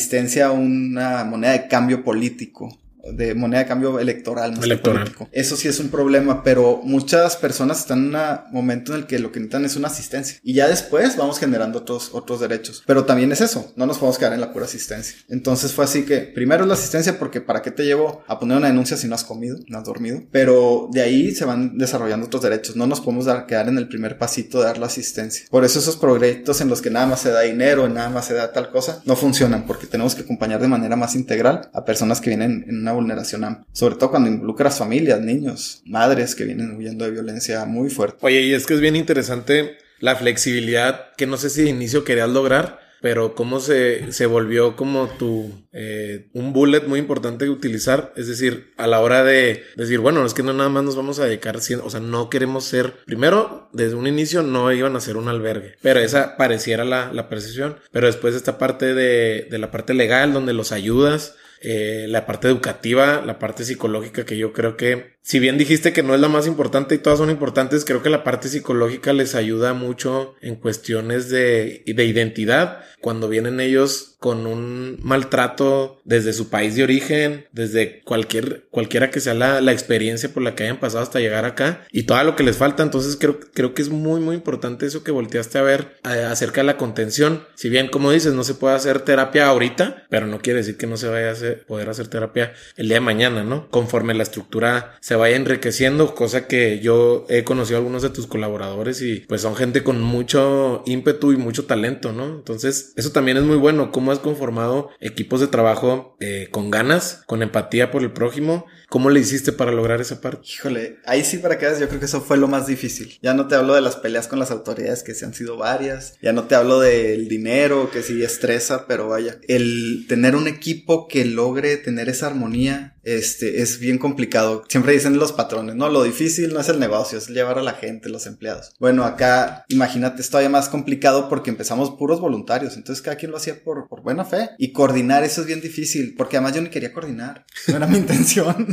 una 0.51 1.23
moneda 1.25 1.53
de 1.53 1.67
cambio 1.67 2.03
político 2.03 2.77
de 3.11 3.35
moneda 3.35 3.61
de 3.61 3.67
cambio 3.67 3.99
electoral, 3.99 4.53
no 4.53 4.63
electoral. 4.63 5.11
Eso 5.31 5.55
sí 5.55 5.67
es 5.67 5.79
un 5.79 5.89
problema, 5.89 6.43
pero 6.43 6.81
muchas 6.83 7.35
personas 7.37 7.79
están 7.79 7.99
en 7.99 8.15
un 8.15 8.51
momento 8.51 8.93
en 8.93 9.01
el 9.01 9.07
que 9.07 9.19
lo 9.19 9.31
que 9.31 9.39
necesitan 9.39 9.65
es 9.65 9.75
una 9.75 9.87
asistencia. 9.87 10.37
Y 10.43 10.53
ya 10.53 10.67
después 10.67 11.15
vamos 11.15 11.39
generando 11.39 11.79
otros, 11.79 12.09
otros 12.13 12.39
derechos. 12.39 12.83
Pero 12.85 13.05
también 13.05 13.31
es 13.31 13.41
eso, 13.41 13.71
no 13.75 13.85
nos 13.85 13.97
podemos 13.97 14.17
quedar 14.17 14.33
en 14.33 14.41
la 14.41 14.51
pura 14.51 14.65
asistencia. 14.65 15.17
Entonces 15.29 15.73
fue 15.73 15.85
así 15.85 16.03
que 16.03 16.19
primero 16.19 16.63
es 16.63 16.67
la 16.67 16.73
asistencia 16.73 17.19
porque 17.19 17.41
para 17.41 17.61
qué 17.61 17.71
te 17.71 17.85
llevo 17.85 18.23
a 18.27 18.39
poner 18.39 18.57
una 18.57 18.67
denuncia 18.67 18.97
si 18.97 19.07
no 19.07 19.15
has 19.15 19.23
comido, 19.23 19.57
no 19.67 19.77
has 19.77 19.83
dormido. 19.83 20.23
Pero 20.31 20.89
de 20.91 21.01
ahí 21.01 21.31
se 21.31 21.45
van 21.45 21.77
desarrollando 21.77 22.27
otros 22.27 22.43
derechos. 22.43 22.75
No 22.75 22.87
nos 22.87 23.01
podemos 23.01 23.25
dar, 23.25 23.45
quedar 23.45 23.69
en 23.69 23.77
el 23.77 23.87
primer 23.87 24.17
pasito 24.17 24.59
de 24.59 24.65
dar 24.65 24.77
la 24.77 24.87
asistencia. 24.87 25.45
Por 25.49 25.63
eso 25.63 25.79
esos 25.79 25.97
proyectos 25.97 26.61
en 26.61 26.69
los 26.69 26.81
que 26.81 26.89
nada 26.89 27.05
más 27.05 27.21
se 27.21 27.31
da 27.31 27.41
dinero, 27.41 27.87
nada 27.89 28.09
más 28.09 28.25
se 28.25 28.33
da 28.33 28.51
tal 28.51 28.71
cosa, 28.71 29.01
no 29.05 29.15
funcionan 29.15 29.65
porque 29.65 29.87
tenemos 29.87 30.15
que 30.15 30.23
acompañar 30.23 30.61
de 30.61 30.67
manera 30.67 30.95
más 30.95 31.15
integral 31.15 31.69
a 31.73 31.85
personas 31.85 32.21
que 32.21 32.29
vienen 32.29 32.65
en 32.67 32.79
una 32.79 32.94
vulneración. 32.95 33.65
Sobre 33.71 33.95
todo 33.95 34.11
cuando 34.11 34.29
involucras 34.29 34.79
familias, 34.79 35.21
niños, 35.21 35.81
madres 35.85 36.35
que 36.35 36.45
vienen 36.45 36.75
huyendo 36.75 37.05
de 37.05 37.11
violencia 37.11 37.65
muy 37.65 37.89
fuerte. 37.89 38.17
Oye, 38.21 38.41
y 38.41 38.53
es 38.53 38.65
que 38.65 38.73
es 38.73 38.81
bien 38.81 38.95
interesante 38.95 39.77
la 39.99 40.15
flexibilidad 40.15 41.13
que 41.17 41.27
no 41.27 41.37
sé 41.37 41.49
si 41.49 41.63
de 41.63 41.69
inicio 41.69 42.03
querías 42.03 42.29
lograr, 42.29 42.79
pero 43.01 43.35
cómo 43.35 43.59
se, 43.59 44.11
se 44.11 44.25
volvió 44.25 44.75
como 44.75 45.07
tu 45.07 45.51
eh, 45.73 46.27
un 46.33 46.53
bullet 46.53 46.87
muy 46.87 46.99
importante 46.99 47.45
de 47.45 47.51
utilizar, 47.51 48.11
es 48.15 48.27
decir, 48.27 48.73
a 48.77 48.87
la 48.87 48.99
hora 48.99 49.23
de 49.23 49.63
decir, 49.75 49.99
bueno, 49.99 50.25
es 50.25 50.33
que 50.33 50.41
no 50.41 50.53
nada 50.53 50.69
más 50.69 50.83
nos 50.83 50.95
vamos 50.95 51.19
a 51.19 51.25
dedicar, 51.25 51.55
o 51.55 51.89
sea, 51.89 51.99
no 51.99 52.29
queremos 52.31 52.63
ser, 52.63 52.93
primero, 53.05 53.69
desde 53.73 53.95
un 53.95 54.07
inicio 54.07 54.41
no 54.41 54.71
iban 54.71 54.95
a 54.95 55.01
ser 55.01 55.17
un 55.17 55.27
albergue, 55.27 55.75
pero 55.83 55.99
esa 55.99 56.35
pareciera 56.35 56.83
la, 56.83 57.13
la 57.13 57.29
percepción, 57.29 57.77
pero 57.91 58.07
después 58.07 58.33
esta 58.33 58.57
parte 58.57 58.93
de, 58.95 59.47
de 59.51 59.57
la 59.59 59.69
parte 59.69 59.93
legal 59.93 60.33
donde 60.33 60.53
los 60.53 60.71
ayudas, 60.71 61.35
eh, 61.67 62.05
la 62.07 62.27
parte 62.27 62.47
educativa, 62.47 63.23
la 63.25 63.39
parte 63.39 63.65
psicológica, 63.65 64.23
que 64.23 64.37
yo 64.37 64.53
creo 64.53 64.77
que, 64.77 65.14
si 65.25 65.39
bien 65.39 65.57
dijiste 65.57 65.91
que 65.91 66.03
no 66.03 66.13
es 66.13 66.21
la 66.21 66.27
más 66.27 66.45
importante 66.45 66.93
y 66.93 66.99
todas 66.99 67.17
son 67.17 67.31
importantes, 67.31 67.83
creo 67.83 68.03
que 68.03 68.11
la 68.11 68.23
parte 68.23 68.47
psicológica 68.47 69.11
les 69.11 69.33
ayuda 69.33 69.73
mucho 69.73 70.35
en 70.39 70.53
cuestiones 70.53 71.29
de, 71.29 71.81
de 71.83 72.05
identidad, 72.05 72.83
cuando 73.01 73.27
vienen 73.27 73.59
ellos 73.59 74.15
con 74.19 74.47
un 74.47 74.97
maltrato 75.03 76.01
desde 76.05 76.33
su 76.33 76.49
país 76.49 76.75
de 76.75 76.81
origen, 76.81 77.45
desde 77.51 78.01
cualquier, 78.01 78.65
cualquiera 78.71 79.11
que 79.11 79.19
sea 79.19 79.35
la, 79.35 79.61
la, 79.61 79.73
experiencia 79.73 80.29
por 80.33 80.41
la 80.41 80.55
que 80.55 80.63
hayan 80.63 80.79
pasado 80.79 81.03
hasta 81.03 81.19
llegar 81.19 81.45
acá 81.45 81.85
y 81.91 82.03
todo 82.03 82.23
lo 82.23 82.35
que 82.35 82.41
les 82.41 82.57
falta. 82.57 82.81
Entonces 82.81 83.17
creo, 83.17 83.39
creo 83.53 83.75
que 83.75 83.83
es 83.83 83.89
muy, 83.89 84.19
muy 84.21 84.35
importante 84.35 84.87
eso 84.87 85.03
que 85.03 85.11
volteaste 85.11 85.59
a 85.59 85.61
ver 85.61 85.97
eh, 86.03 86.23
acerca 86.23 86.61
de 86.61 86.65
la 86.65 86.77
contención. 86.77 87.43
Si 87.53 87.69
bien, 87.69 87.87
como 87.89 88.09
dices, 88.09 88.33
no 88.33 88.43
se 88.43 88.55
puede 88.55 88.73
hacer 88.73 89.01
terapia 89.01 89.45
ahorita, 89.45 90.07
pero 90.09 90.25
no 90.25 90.39
quiere 90.39 90.61
decir 90.61 90.77
que 90.77 90.87
no 90.87 90.97
se 90.97 91.07
vaya 91.07 91.29
a 91.29 91.33
hacer, 91.33 91.63
poder 91.67 91.89
hacer 91.89 92.07
terapia 92.07 92.53
el 92.77 92.87
día 92.87 92.95
de 92.95 93.01
mañana, 93.01 93.43
¿no? 93.43 93.69
Conforme 93.69 94.15
la 94.15 94.23
estructura 94.23 94.95
se 95.01 95.14
vaya 95.15 95.35
enriqueciendo, 95.35 96.15
cosa 96.15 96.47
que 96.47 96.79
yo 96.79 97.25
he 97.29 97.43
conocido 97.43 97.77
a 97.77 97.79
algunos 97.79 98.01
de 98.01 98.09
tus 98.09 98.27
colaboradores 98.27 99.01
y 99.01 99.19
pues 99.27 99.41
son 99.41 99.55
gente 99.55 99.83
con 99.83 100.01
mucho 100.01 100.81
ímpetu 100.85 101.31
y 101.31 101.37
mucho 101.37 101.65
talento, 101.65 102.11
¿no? 102.11 102.25
Entonces, 102.25 102.93
eso 102.95 103.11
también 103.11 103.37
es 103.37 103.43
muy 103.43 103.57
bueno. 103.57 103.91
¿Cómo 103.91 104.11
conformado 104.19 104.89
equipos 104.99 105.39
de 105.41 105.47
trabajo 105.47 106.15
eh, 106.19 106.47
con 106.51 106.71
ganas, 106.71 107.23
con 107.27 107.41
empatía 107.41 107.91
por 107.91 108.03
el 108.03 108.11
prójimo. 108.11 108.65
¿Cómo 108.89 109.09
le 109.09 109.19
hiciste 109.19 109.51
para 109.51 109.71
lograr 109.71 109.99
esa 109.99 110.21
parte? 110.21 110.47
Híjole, 110.47 110.97
ahí 111.05 111.23
sí 111.23 111.37
para 111.39 111.57
que 111.57 111.65
yo 111.79 111.87
creo 111.87 111.99
que 111.99 112.05
eso 112.05 112.21
fue 112.21 112.37
lo 112.37 112.47
más 112.47 112.67
difícil. 112.67 113.17
Ya 113.21 113.33
no 113.33 113.47
te 113.47 113.55
hablo 113.55 113.73
de 113.73 113.81
las 113.81 113.95
peleas 113.95 114.27
con 114.27 114.39
las 114.39 114.51
autoridades, 114.51 115.03
que 115.03 115.13
se 115.13 115.25
han 115.25 115.33
sido 115.33 115.57
varias. 115.57 116.17
Ya 116.21 116.33
no 116.33 116.45
te 116.45 116.55
hablo 116.55 116.79
del 116.79 117.27
dinero, 117.27 117.89
que 117.91 118.03
sí 118.03 118.23
estresa, 118.23 118.87
pero 118.87 119.09
vaya. 119.09 119.39
El 119.47 120.05
tener 120.07 120.35
un 120.35 120.47
equipo 120.47 121.07
que 121.07 121.25
logre 121.25 121.77
tener 121.77 122.09
esa 122.09 122.27
armonía, 122.27 122.95
este, 123.03 123.61
es 123.61 123.79
bien 123.79 123.97
complicado. 123.97 124.63
Siempre 124.69 124.93
dicen 124.93 125.04
los 125.13 125.31
patrones, 125.31 125.75
¿no? 125.75 125.89
Lo 125.89 126.03
difícil 126.03 126.53
no 126.53 126.59
es 126.59 126.69
el 126.69 126.79
negocio, 126.79 127.17
es 127.17 127.27
llevar 127.29 127.59
a 127.59 127.63
la 127.63 127.73
gente, 127.73 128.09
los 128.09 128.25
empleados. 128.25 128.73
Bueno, 128.79 129.03
acá, 129.03 129.65
imagínate, 129.69 130.21
es 130.21 130.29
todavía 130.29 130.49
más 130.49 130.69
complicado 130.69 131.29
porque 131.29 131.49
empezamos 131.49 131.91
puros 131.91 132.19
voluntarios. 132.19 132.75
Entonces 132.75 133.01
cada 133.01 133.17
quien 133.17 133.31
lo 133.31 133.37
hacía 133.37 133.63
por, 133.63 133.87
por 133.87 134.01
buena 134.01 134.25
fe. 134.25 134.49
Y 134.57 134.71
coordinar 134.71 135.23
eso 135.23 135.41
es 135.41 135.47
bien 135.47 135.61
difícil, 135.61 136.15
porque 136.17 136.37
además 136.37 136.55
yo 136.55 136.61
ni 136.61 136.69
quería 136.69 136.93
coordinar. 136.93 137.45
No 137.67 137.77
era 137.77 137.87
mi 137.87 137.97
intención. 138.05 138.67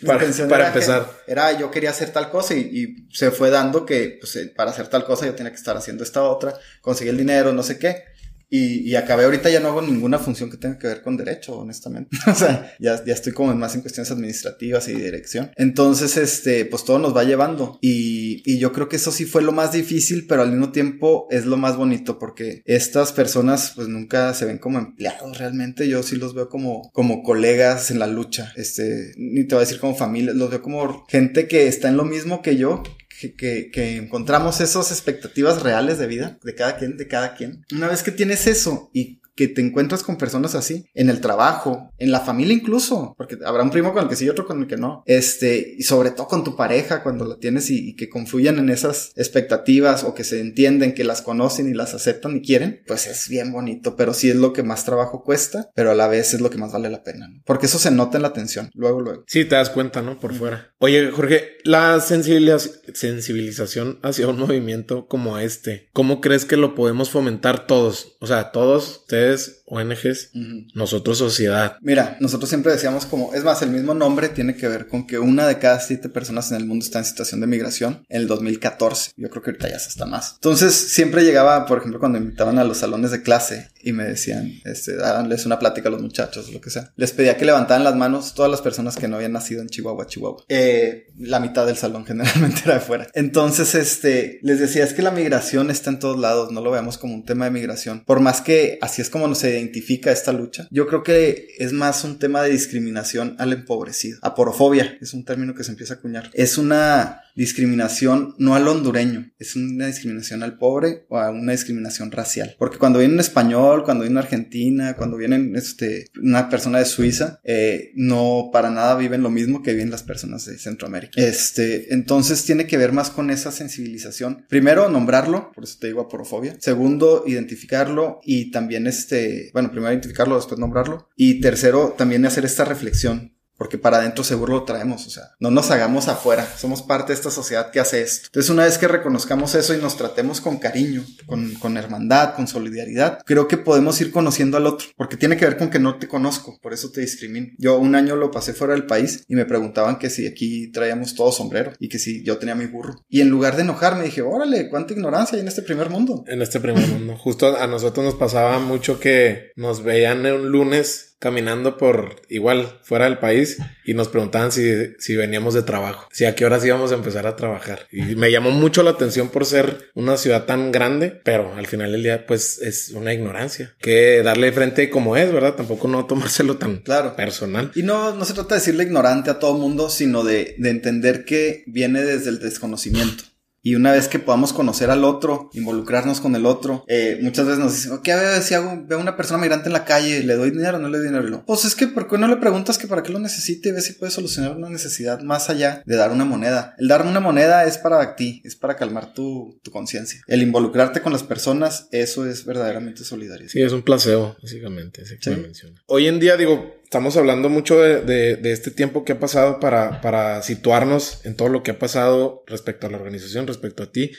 mi 0.00 0.06
para, 0.06 0.20
intención 0.20 0.48
para 0.48 0.68
empezar. 0.68 1.10
era 1.26 1.52
yo 1.58 1.70
quería 1.70 1.90
hacer 1.90 2.12
tal 2.12 2.30
cosa 2.30 2.54
y, 2.54 3.06
se 3.12 3.30
fue 3.30 3.50
dando 3.50 3.86
que 3.86 4.18
pues, 4.20 4.36
eh, 4.36 4.52
para 4.54 4.70
hacer 4.70 4.88
tal 4.88 5.04
cosa 5.04 5.26
yo 5.26 5.34
tenía 5.34 5.50
que 5.50 5.58
estar 5.58 5.76
haciendo 5.76 6.04
esta 6.04 6.22
otra, 6.22 6.54
conseguir 6.80 7.12
el 7.12 7.18
dinero, 7.18 7.52
no 7.52 7.62
sé 7.62 7.78
qué. 7.78 8.15
Y, 8.48 8.88
y, 8.88 8.94
acabé 8.94 9.24
ahorita 9.24 9.50
ya 9.50 9.60
no 9.60 9.68
hago 9.68 9.82
ninguna 9.82 10.18
función 10.18 10.50
que 10.50 10.56
tenga 10.56 10.78
que 10.78 10.86
ver 10.86 11.02
con 11.02 11.16
derecho, 11.16 11.58
honestamente. 11.58 12.16
o 12.30 12.34
sea, 12.34 12.74
ya, 12.78 13.04
ya 13.04 13.12
estoy 13.12 13.32
como 13.32 13.54
más 13.54 13.74
en 13.74 13.80
cuestiones 13.80 14.10
administrativas 14.10 14.88
y 14.88 14.94
dirección. 14.94 15.50
Entonces, 15.56 16.16
este, 16.16 16.64
pues 16.64 16.84
todo 16.84 16.98
nos 16.98 17.16
va 17.16 17.24
llevando. 17.24 17.78
Y, 17.82 18.42
y 18.44 18.58
yo 18.58 18.72
creo 18.72 18.88
que 18.88 18.96
eso 18.96 19.10
sí 19.10 19.24
fue 19.24 19.42
lo 19.42 19.52
más 19.52 19.72
difícil, 19.72 20.26
pero 20.26 20.42
al 20.42 20.50
mismo 20.50 20.70
tiempo 20.70 21.26
es 21.30 21.44
lo 21.44 21.56
más 21.56 21.76
bonito 21.76 22.18
porque 22.18 22.62
estas 22.64 23.12
personas 23.12 23.72
pues 23.74 23.88
nunca 23.88 24.32
se 24.34 24.44
ven 24.44 24.58
como 24.58 24.78
empleados 24.78 25.38
realmente. 25.38 25.88
Yo 25.88 26.02
sí 26.02 26.16
los 26.16 26.34
veo 26.34 26.48
como, 26.48 26.90
como 26.92 27.22
colegas 27.22 27.90
en 27.90 27.98
la 27.98 28.06
lucha. 28.06 28.52
Este, 28.56 29.12
ni 29.16 29.44
te 29.44 29.54
voy 29.54 29.62
a 29.62 29.66
decir 29.66 29.80
como 29.80 29.96
familia, 29.96 30.32
los 30.32 30.50
veo 30.50 30.62
como 30.62 31.04
gente 31.08 31.48
que 31.48 31.66
está 31.66 31.88
en 31.88 31.96
lo 31.96 32.04
mismo 32.04 32.42
que 32.42 32.56
yo, 32.56 32.82
que, 33.18 33.70
que, 33.70 33.96
encontramos 33.96 34.60
esas 34.60 34.90
expectativas 34.90 35.62
reales 35.62 35.98
de 35.98 36.06
vida 36.06 36.38
de 36.42 36.54
cada 36.54 36.76
quien, 36.76 36.96
de 36.96 37.08
cada 37.08 37.34
quien. 37.34 37.64
Una 37.72 37.88
vez 37.88 38.02
que 38.02 38.12
tienes 38.12 38.46
eso 38.46 38.90
y 38.92 39.20
que 39.36 39.48
te 39.48 39.60
encuentras 39.60 40.02
con 40.02 40.16
personas 40.16 40.54
así, 40.54 40.86
en 40.94 41.10
el 41.10 41.20
trabajo, 41.20 41.92
en 41.98 42.10
la 42.10 42.20
familia 42.20 42.54
incluso, 42.54 43.14
porque 43.16 43.36
habrá 43.44 43.62
un 43.62 43.70
primo 43.70 43.92
con 43.92 44.04
el 44.04 44.08
que 44.08 44.16
sí 44.16 44.24
y 44.24 44.30
otro 44.30 44.46
con 44.46 44.60
el 44.60 44.66
que 44.66 44.78
no, 44.78 45.02
este, 45.06 45.74
y 45.78 45.82
sobre 45.82 46.10
todo 46.10 46.26
con 46.26 46.42
tu 46.42 46.56
pareja 46.56 47.02
cuando 47.02 47.26
la 47.26 47.36
tienes 47.36 47.70
y, 47.70 47.94
que 47.96 48.08
confluyan 48.08 48.58
en 48.58 48.70
esas 48.70 49.12
expectativas 49.16 50.04
o 50.04 50.14
que 50.14 50.24
se 50.24 50.40
entienden, 50.40 50.94
que 50.94 51.04
las 51.04 51.22
conocen 51.22 51.68
y 51.68 51.74
las 51.74 51.94
aceptan 51.94 52.36
y 52.36 52.42
quieren, 52.42 52.82
pues 52.86 53.06
es 53.06 53.28
bien 53.28 53.52
bonito, 53.52 53.94
pero 53.96 54.14
sí 54.14 54.30
es 54.30 54.36
lo 54.36 54.52
que 54.52 54.62
más 54.62 54.84
trabajo 54.84 55.22
cuesta, 55.22 55.70
pero 55.74 55.90
a 55.90 55.94
la 55.94 56.08
vez 56.08 56.34
es 56.34 56.40
lo 56.40 56.50
que 56.50 56.58
más 56.58 56.72
vale 56.72 56.90
la 56.90 57.04
pena, 57.04 57.28
¿no? 57.28 57.42
porque 57.44 57.66
eso 57.66 57.78
se 57.78 57.90
nota 57.90 58.16
en 58.16 58.22
la 58.22 58.28
atención, 58.28 58.70
luego, 58.74 59.00
luego. 59.00 59.24
Sí, 59.26 59.44
te 59.44 59.54
das 59.54 59.68
cuenta, 59.70 60.00
¿no? 60.02 60.18
Por 60.18 60.34
fuera. 60.34 60.72
Oye, 60.78 61.10
Jorge, 61.10 61.58
la 61.64 62.00
sensibilización 62.00 63.98
hacia 64.02 64.28
un 64.28 64.38
movimiento 64.38 65.06
como 65.06 65.38
este, 65.38 65.88
¿cómo 65.92 66.20
crees 66.20 66.44
que 66.44 66.56
lo 66.56 66.74
podemos 66.74 67.10
fomentar 67.10 67.66
todos? 67.66 68.16
O 68.20 68.26
sea, 68.26 68.52
todos, 68.52 69.00
ustedes 69.02 69.25
ustedes 69.26 69.62
ONGs, 69.66 70.30
nosotros 70.74 71.18
sociedad. 71.18 71.76
Mira, 71.80 72.16
nosotros 72.20 72.48
siempre 72.48 72.72
decíamos 72.72 73.06
como, 73.06 73.34
es 73.34 73.44
más, 73.44 73.62
el 73.62 73.70
mismo 73.70 73.94
nombre 73.94 74.28
tiene 74.28 74.56
que 74.56 74.68
ver 74.68 74.86
con 74.86 75.06
que 75.06 75.18
una 75.18 75.46
de 75.46 75.58
cada 75.58 75.80
siete 75.80 76.08
personas 76.08 76.50
en 76.50 76.58
el 76.58 76.66
mundo 76.66 76.84
está 76.84 76.98
en 76.98 77.04
situación 77.04 77.40
de 77.40 77.46
migración 77.46 78.04
en 78.08 78.22
el 78.22 78.28
2014. 78.28 79.12
Yo 79.16 79.28
creo 79.28 79.42
que 79.42 79.50
ahorita 79.50 79.68
ya 79.68 79.78
se 79.78 79.88
está 79.88 80.06
más. 80.06 80.34
Entonces, 80.34 80.74
siempre 80.74 81.24
llegaba, 81.24 81.66
por 81.66 81.78
ejemplo, 81.78 81.98
cuando 81.98 82.18
invitaban 82.18 82.58
a 82.58 82.64
los 82.64 82.78
salones 82.78 83.10
de 83.10 83.22
clase 83.22 83.70
y 83.82 83.92
me 83.92 84.04
decían, 84.04 84.52
este, 84.64 84.96
darles 84.96 85.46
una 85.46 85.58
plática 85.58 85.88
a 85.88 85.92
los 85.92 86.02
muchachos, 86.02 86.52
lo 86.52 86.60
que 86.60 86.70
sea. 86.70 86.92
Les 86.96 87.12
pedía 87.12 87.36
que 87.36 87.44
levantaran 87.44 87.84
las 87.84 87.96
manos 87.96 88.34
todas 88.34 88.50
las 88.50 88.62
personas 88.62 88.96
que 88.96 89.08
no 89.08 89.16
habían 89.16 89.32
nacido 89.32 89.62
en 89.62 89.68
Chihuahua, 89.68 90.06
Chihuahua. 90.06 90.44
Eh, 90.48 91.08
la 91.18 91.40
mitad 91.40 91.66
del 91.66 91.76
salón 91.76 92.04
generalmente 92.06 92.62
era 92.64 92.74
de 92.74 92.80
fuera. 92.80 93.08
Entonces, 93.14 93.74
este, 93.74 94.38
les 94.42 94.60
decía, 94.60 94.84
es 94.84 94.94
que 94.94 95.02
la 95.02 95.10
migración 95.10 95.70
está 95.70 95.90
en 95.90 95.98
todos 95.98 96.18
lados, 96.18 96.52
no 96.52 96.60
lo 96.60 96.70
veamos 96.70 96.98
como 96.98 97.14
un 97.14 97.24
tema 97.24 97.46
de 97.46 97.50
migración. 97.50 98.04
Por 98.04 98.20
más 98.20 98.40
que 98.40 98.78
así 98.80 99.02
es 99.02 99.10
como 99.10 99.34
se 99.34 99.55
identifica 99.56 100.12
esta 100.12 100.32
lucha. 100.32 100.68
Yo 100.70 100.86
creo 100.86 101.02
que 101.02 101.48
es 101.58 101.72
más 101.72 102.04
un 102.04 102.18
tema 102.18 102.42
de 102.42 102.50
discriminación 102.50 103.36
al 103.38 103.52
empobrecido. 103.52 104.18
Aporofobia 104.22 104.96
es 105.00 105.14
un 105.14 105.24
término 105.24 105.54
que 105.54 105.64
se 105.64 105.70
empieza 105.70 105.94
a 105.94 105.96
acuñar. 105.96 106.30
Es 106.32 106.58
una 106.58 107.22
discriminación 107.36 108.34
no 108.38 108.54
al 108.54 108.66
hondureño, 108.66 109.30
es 109.38 109.54
una 109.54 109.86
discriminación 109.86 110.42
al 110.42 110.58
pobre 110.58 111.04
o 111.08 111.18
a 111.18 111.30
una 111.30 111.52
discriminación 111.52 112.10
racial. 112.10 112.56
Porque 112.58 112.78
cuando 112.78 112.98
viene 112.98 113.14
un 113.14 113.20
español, 113.20 113.84
cuando 113.84 114.02
viene 114.02 114.14
una 114.14 114.22
argentina, 114.22 114.96
cuando 114.96 115.16
viene 115.16 115.52
este, 115.54 116.06
una 116.20 116.48
persona 116.48 116.78
de 116.78 116.86
Suiza, 116.86 117.40
eh, 117.44 117.92
no 117.94 118.50
para 118.52 118.70
nada 118.70 118.96
viven 118.96 119.22
lo 119.22 119.30
mismo 119.30 119.62
que 119.62 119.74
viven 119.74 119.90
las 119.90 120.02
personas 120.02 120.46
de 120.46 120.58
Centroamérica. 120.58 121.20
Este, 121.20 121.92
entonces 121.92 122.44
tiene 122.44 122.66
que 122.66 122.78
ver 122.78 122.92
más 122.92 123.10
con 123.10 123.30
esa 123.30 123.52
sensibilización. 123.52 124.46
Primero, 124.48 124.88
nombrarlo, 124.88 125.52
por 125.52 125.64
eso 125.64 125.76
te 125.78 125.88
digo 125.88 126.00
aporofobia. 126.00 126.56
Segundo, 126.58 127.24
identificarlo 127.26 128.20
y 128.24 128.50
también 128.50 128.86
este, 128.86 129.50
bueno, 129.52 129.70
primero 129.70 129.92
identificarlo, 129.92 130.36
después 130.36 130.58
nombrarlo. 130.58 131.08
Y 131.16 131.40
tercero, 131.40 131.94
también 131.96 132.24
hacer 132.24 132.44
esta 132.46 132.64
reflexión 132.64 133.35
porque 133.56 133.78
para 133.78 133.98
adentro 133.98 134.24
seguro 134.24 134.54
lo 134.54 134.64
traemos, 134.64 135.06
o 135.06 135.10
sea, 135.10 135.34
no 135.40 135.50
nos 135.50 135.70
hagamos 135.70 136.08
afuera, 136.08 136.46
somos 136.56 136.82
parte 136.82 137.12
de 137.12 137.14
esta 137.14 137.30
sociedad 137.30 137.70
que 137.70 137.80
hace 137.80 138.02
esto. 138.02 138.26
Entonces, 138.26 138.50
una 138.50 138.64
vez 138.64 138.78
que 138.78 138.88
reconozcamos 138.88 139.54
eso 139.54 139.74
y 139.74 139.78
nos 139.78 139.96
tratemos 139.96 140.40
con 140.40 140.58
cariño, 140.58 141.04
con, 141.26 141.54
con 141.54 141.76
hermandad, 141.76 142.34
con 142.34 142.46
solidaridad, 142.46 143.20
creo 143.24 143.48
que 143.48 143.56
podemos 143.56 144.00
ir 144.00 144.10
conociendo 144.10 144.56
al 144.56 144.66
otro, 144.66 144.88
porque 144.96 145.16
tiene 145.16 145.36
que 145.36 145.46
ver 145.46 145.56
con 145.56 145.70
que 145.70 145.78
no 145.78 145.98
te 145.98 146.08
conozco, 146.08 146.58
por 146.60 146.72
eso 146.72 146.90
te 146.90 147.00
discrimino. 147.00 147.48
Yo 147.58 147.78
un 147.78 147.94
año 147.94 148.16
lo 148.16 148.30
pasé 148.30 148.52
fuera 148.52 148.74
del 148.74 148.86
país 148.86 149.24
y 149.28 149.34
me 149.34 149.44
preguntaban 149.44 149.98
que 149.98 150.10
si 150.10 150.26
aquí 150.26 150.70
traíamos 150.70 151.14
todo 151.14 151.32
sombrero 151.32 151.72
y 151.78 151.88
que 151.88 151.98
si 151.98 152.24
yo 152.24 152.38
tenía 152.38 152.54
mi 152.54 152.66
burro. 152.66 152.94
Y 153.08 153.20
en 153.20 153.28
lugar 153.28 153.56
de 153.56 153.62
enojarme 153.62 154.04
dije, 154.04 154.22
órale, 154.22 154.68
cuánta 154.68 154.92
ignorancia 154.92 155.36
hay 155.36 155.42
en 155.42 155.48
este 155.48 155.62
primer 155.62 155.90
mundo. 155.90 156.24
En 156.26 156.42
este 156.42 156.60
primer 156.60 156.86
mundo. 156.86 157.16
Justo 157.16 157.56
a 157.56 157.66
nosotros 157.66 158.04
nos 158.04 158.14
pasaba 158.14 158.58
mucho 158.58 159.00
que 159.00 159.52
nos 159.56 159.82
veían 159.82 160.26
un 160.26 160.50
lunes 160.50 161.15
caminando 161.18 161.76
por 161.76 162.22
igual 162.28 162.78
fuera 162.82 163.06
del 163.06 163.18
país 163.18 163.58
y 163.84 163.94
nos 163.94 164.08
preguntaban 164.08 164.52
si, 164.52 164.94
si 164.98 165.16
veníamos 165.16 165.54
de 165.54 165.62
trabajo, 165.62 166.08
si 166.12 166.24
a 166.24 166.34
qué 166.34 166.44
horas 166.44 166.64
íbamos 166.64 166.92
a 166.92 166.96
empezar 166.96 167.26
a 167.26 167.36
trabajar. 167.36 167.86
Y 167.90 168.16
me 168.16 168.30
llamó 168.30 168.50
mucho 168.50 168.82
la 168.82 168.90
atención 168.90 169.28
por 169.28 169.46
ser 169.46 169.90
una 169.94 170.16
ciudad 170.16 170.44
tan 170.44 170.72
grande, 170.72 171.20
pero 171.24 171.54
al 171.54 171.66
final 171.66 171.92
del 171.92 172.02
día 172.02 172.26
pues 172.26 172.60
es 172.60 172.90
una 172.90 173.14
ignorancia 173.14 173.74
que 173.80 174.22
darle 174.22 174.52
frente 174.52 174.90
como 174.90 175.16
es, 175.16 175.32
¿verdad? 175.32 175.54
Tampoco 175.54 175.88
no 175.88 176.06
tomárselo 176.06 176.56
tan 176.56 176.78
claro. 176.78 177.16
personal. 177.16 177.72
Y 177.74 177.82
no, 177.82 178.14
no 178.14 178.24
se 178.24 178.34
trata 178.34 178.54
de 178.54 178.60
decirle 178.60 178.84
ignorante 178.84 179.30
a 179.30 179.38
todo 179.38 179.54
mundo, 179.54 179.88
sino 179.88 180.24
de, 180.24 180.54
de 180.58 180.70
entender 180.70 181.24
que 181.24 181.64
viene 181.66 182.02
desde 182.02 182.30
el 182.30 182.38
desconocimiento. 182.38 183.24
Y 183.66 183.74
una 183.74 183.90
vez 183.90 184.06
que 184.06 184.20
podamos 184.20 184.52
conocer 184.52 184.90
al 184.90 185.02
otro, 185.02 185.50
involucrarnos 185.52 186.20
con 186.20 186.36
el 186.36 186.46
otro, 186.46 186.84
eh, 186.86 187.18
muchas 187.20 187.46
veces 187.46 187.58
nos 187.58 187.74
dicen, 187.74 187.98
¿qué 188.00 188.12
hago 188.12 188.40
si 188.40 188.54
hago, 188.54 188.84
veo 188.86 188.96
a 188.96 189.00
una 189.00 189.16
persona 189.16 189.40
migrante 189.40 189.68
en 189.68 189.72
la 189.72 189.84
calle, 189.84 190.22
le 190.22 190.36
doy 190.36 190.52
dinero 190.52 190.76
o 190.76 190.80
no 190.80 190.88
le 190.88 190.98
doy 190.98 191.08
dinero? 191.08 191.42
Pues 191.44 191.64
es 191.64 191.74
que, 191.74 191.88
¿por 191.88 192.06
qué 192.06 192.16
no 192.16 192.28
le 192.28 192.36
preguntas 192.36 192.78
que 192.78 192.86
para 192.86 193.02
qué 193.02 193.10
lo 193.10 193.18
necesite 193.18 193.70
y 193.70 193.72
ves 193.72 193.86
si 193.86 193.94
puede 193.94 194.12
solucionar 194.12 194.56
una 194.56 194.68
necesidad 194.68 195.20
más 195.22 195.50
allá 195.50 195.82
de 195.84 195.96
dar 195.96 196.12
una 196.12 196.24
moneda? 196.24 196.76
El 196.78 196.86
dar 196.86 197.04
una 197.04 197.18
moneda 197.18 197.64
es 197.64 197.76
para 197.76 198.14
ti, 198.14 198.40
es 198.44 198.54
para 198.54 198.76
calmar 198.76 199.12
tu, 199.12 199.58
tu 199.64 199.72
conciencia. 199.72 200.20
El 200.28 200.42
involucrarte 200.42 201.00
con 201.00 201.12
las 201.12 201.24
personas, 201.24 201.88
eso 201.90 202.24
es 202.24 202.44
verdaderamente 202.44 203.02
solidaridad. 203.02 203.50
Sí, 203.50 203.62
es 203.62 203.72
un 203.72 203.82
placebo, 203.82 204.36
básicamente, 204.40 205.02
ese 205.02 205.18
que 205.18 205.30
menciona. 205.30 205.82
Hoy 205.86 206.06
en 206.06 206.20
día, 206.20 206.36
digo, 206.36 206.75
estamos 206.86 207.16
hablando 207.16 207.48
mucho 207.48 207.80
de, 207.80 208.38
este 208.44 208.70
tiempo 208.70 209.04
que 209.04 209.12
ha 209.12 209.18
pasado 209.18 209.58
para, 209.58 210.00
para, 210.00 210.40
situarnos 210.42 211.20
en 211.26 211.34
todo 211.34 211.48
lo 211.48 211.64
que 211.64 211.72
ha 211.72 211.78
pasado 211.80 212.44
respecto 212.46 212.86
a 212.86 212.90
la 212.90 212.96
organización, 212.96 213.48
respecto 213.48 213.82
a 213.82 213.90
ti. 213.90 214.12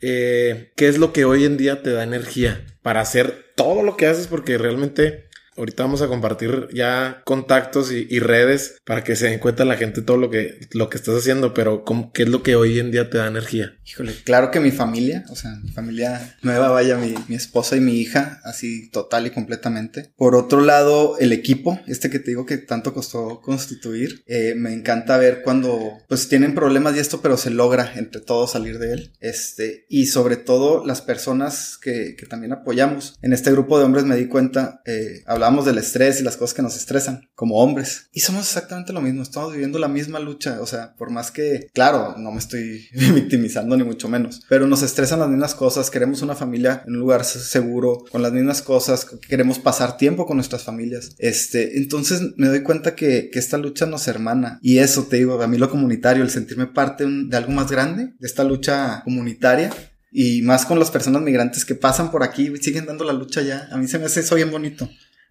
Eh, 0.00 0.72
¿Qué 0.74 0.88
es 0.88 0.96
lo 0.96 1.12
que 1.12 1.26
hoy 1.26 1.44
en 1.44 1.58
día 1.58 1.82
te 1.82 1.90
da 1.90 2.02
energía 2.02 2.64
para 2.80 3.02
hacer 3.02 3.52
todo 3.56 3.82
lo 3.82 3.98
que 3.98 4.06
haces? 4.06 4.26
Porque 4.26 4.56
realmente 4.56 5.27
Ahorita 5.58 5.82
vamos 5.82 6.02
a 6.02 6.06
compartir 6.06 6.68
ya 6.72 7.22
contactos 7.24 7.90
y, 7.90 8.18
redes 8.20 8.76
para 8.84 9.02
que 9.02 9.16
se 9.16 9.28
den 9.28 9.40
cuenta 9.40 9.64
la 9.64 9.76
gente 9.76 10.02
todo 10.02 10.16
lo 10.16 10.30
que, 10.30 10.68
lo 10.72 10.88
que 10.88 10.96
estás 10.96 11.16
haciendo, 11.16 11.52
pero 11.52 11.84
¿qué 12.14 12.22
es 12.22 12.28
lo 12.28 12.42
que 12.42 12.54
hoy 12.54 12.78
en 12.78 12.92
día 12.92 13.10
te 13.10 13.18
da 13.18 13.26
energía? 13.26 13.76
Híjole, 13.84 14.12
claro 14.24 14.50
que 14.50 14.60
mi 14.60 14.70
familia, 14.70 15.24
o 15.30 15.34
sea, 15.34 15.56
mi 15.62 15.70
familia 15.70 16.36
nueva, 16.42 16.68
vaya, 16.68 16.96
mi, 16.96 17.14
mi 17.26 17.34
esposa 17.34 17.76
y 17.76 17.80
mi 17.80 17.98
hija, 17.98 18.40
así 18.44 18.88
total 18.90 19.26
y 19.26 19.30
completamente. 19.30 20.12
Por 20.16 20.36
otro 20.36 20.60
lado, 20.60 21.18
el 21.18 21.32
equipo, 21.32 21.80
este 21.86 22.08
que 22.08 22.20
te 22.20 22.30
digo 22.30 22.46
que 22.46 22.58
tanto 22.58 22.94
costó 22.94 23.40
constituir, 23.40 24.22
eh, 24.26 24.54
me 24.56 24.72
encanta 24.72 25.16
ver 25.16 25.42
cuando 25.42 25.98
pues 26.08 26.28
tienen 26.28 26.54
problemas 26.54 26.94
y 26.94 27.00
esto, 27.00 27.20
pero 27.20 27.36
se 27.36 27.50
logra 27.50 27.94
entre 27.96 28.20
todos 28.20 28.52
salir 28.52 28.78
de 28.78 28.92
él. 28.92 29.12
Este, 29.20 29.86
y 29.88 30.06
sobre 30.06 30.36
todo 30.36 30.84
las 30.84 31.02
personas 31.02 31.78
que, 31.80 32.14
que 32.16 32.26
también 32.26 32.52
apoyamos. 32.52 33.16
En 33.22 33.32
este 33.32 33.50
grupo 33.50 33.78
de 33.78 33.84
hombres 33.84 34.04
me 34.04 34.16
di 34.16 34.26
cuenta, 34.26 34.82
eh, 34.84 35.22
del 35.64 35.78
estrés 35.78 36.20
y 36.20 36.24
las 36.24 36.36
cosas 36.36 36.54
que 36.54 36.62
nos 36.62 36.76
estresan 36.76 37.28
como 37.34 37.56
hombres. 37.56 38.08
Y 38.12 38.20
somos 38.20 38.42
exactamente 38.42 38.92
lo 38.92 39.00
mismo, 39.00 39.22
estamos 39.22 39.52
viviendo 39.52 39.78
la 39.78 39.88
misma 39.88 40.20
lucha, 40.20 40.60
o 40.60 40.66
sea, 40.66 40.94
por 40.96 41.10
más 41.10 41.30
que, 41.30 41.68
claro, 41.72 42.14
no 42.18 42.30
me 42.30 42.38
estoy 42.38 42.88
victimizando 42.92 43.76
ni 43.76 43.84
mucho 43.84 44.08
menos, 44.08 44.42
pero 44.48 44.66
nos 44.66 44.82
estresan 44.82 45.20
las 45.20 45.28
mismas 45.28 45.54
cosas, 45.54 45.90
queremos 45.90 46.22
una 46.22 46.34
familia 46.34 46.82
en 46.86 46.94
un 46.94 47.00
lugar 47.00 47.24
seguro, 47.24 48.04
con 48.10 48.22
las 48.22 48.32
mismas 48.32 48.62
cosas, 48.62 49.06
queremos 49.28 49.58
pasar 49.58 49.96
tiempo 49.96 50.26
con 50.26 50.36
nuestras 50.36 50.62
familias. 50.62 51.14
Este, 51.18 51.78
entonces 51.78 52.22
me 52.36 52.48
doy 52.48 52.62
cuenta 52.62 52.94
que, 52.94 53.30
que 53.30 53.38
esta 53.38 53.58
lucha 53.58 53.86
nos 53.86 54.06
hermana 54.08 54.58
y 54.62 54.78
eso 54.78 55.04
te 55.04 55.16
digo, 55.16 55.40
a 55.40 55.46
mí 55.46 55.58
lo 55.58 55.70
comunitario, 55.70 56.22
el 56.22 56.30
sentirme 56.30 56.66
parte 56.66 57.04
de 57.06 57.36
algo 57.36 57.52
más 57.52 57.70
grande, 57.70 58.12
de 58.18 58.26
esta 58.26 58.44
lucha 58.44 59.02
comunitaria, 59.04 59.70
y 60.10 60.42
más 60.42 60.64
con 60.64 60.78
las 60.78 60.90
personas 60.90 61.22
migrantes 61.22 61.64
que 61.64 61.74
pasan 61.74 62.10
por 62.10 62.22
aquí 62.22 62.48
y 62.48 62.56
siguen 62.58 62.86
dando 62.86 63.04
la 63.04 63.12
lucha 63.12 63.42
ya. 63.42 63.68
A 63.70 63.76
mí 63.76 63.86
se 63.88 63.98
me 63.98 64.06
hace 64.06 64.20
eso 64.20 64.34
bien 64.34 64.50
bonito. 64.50 64.88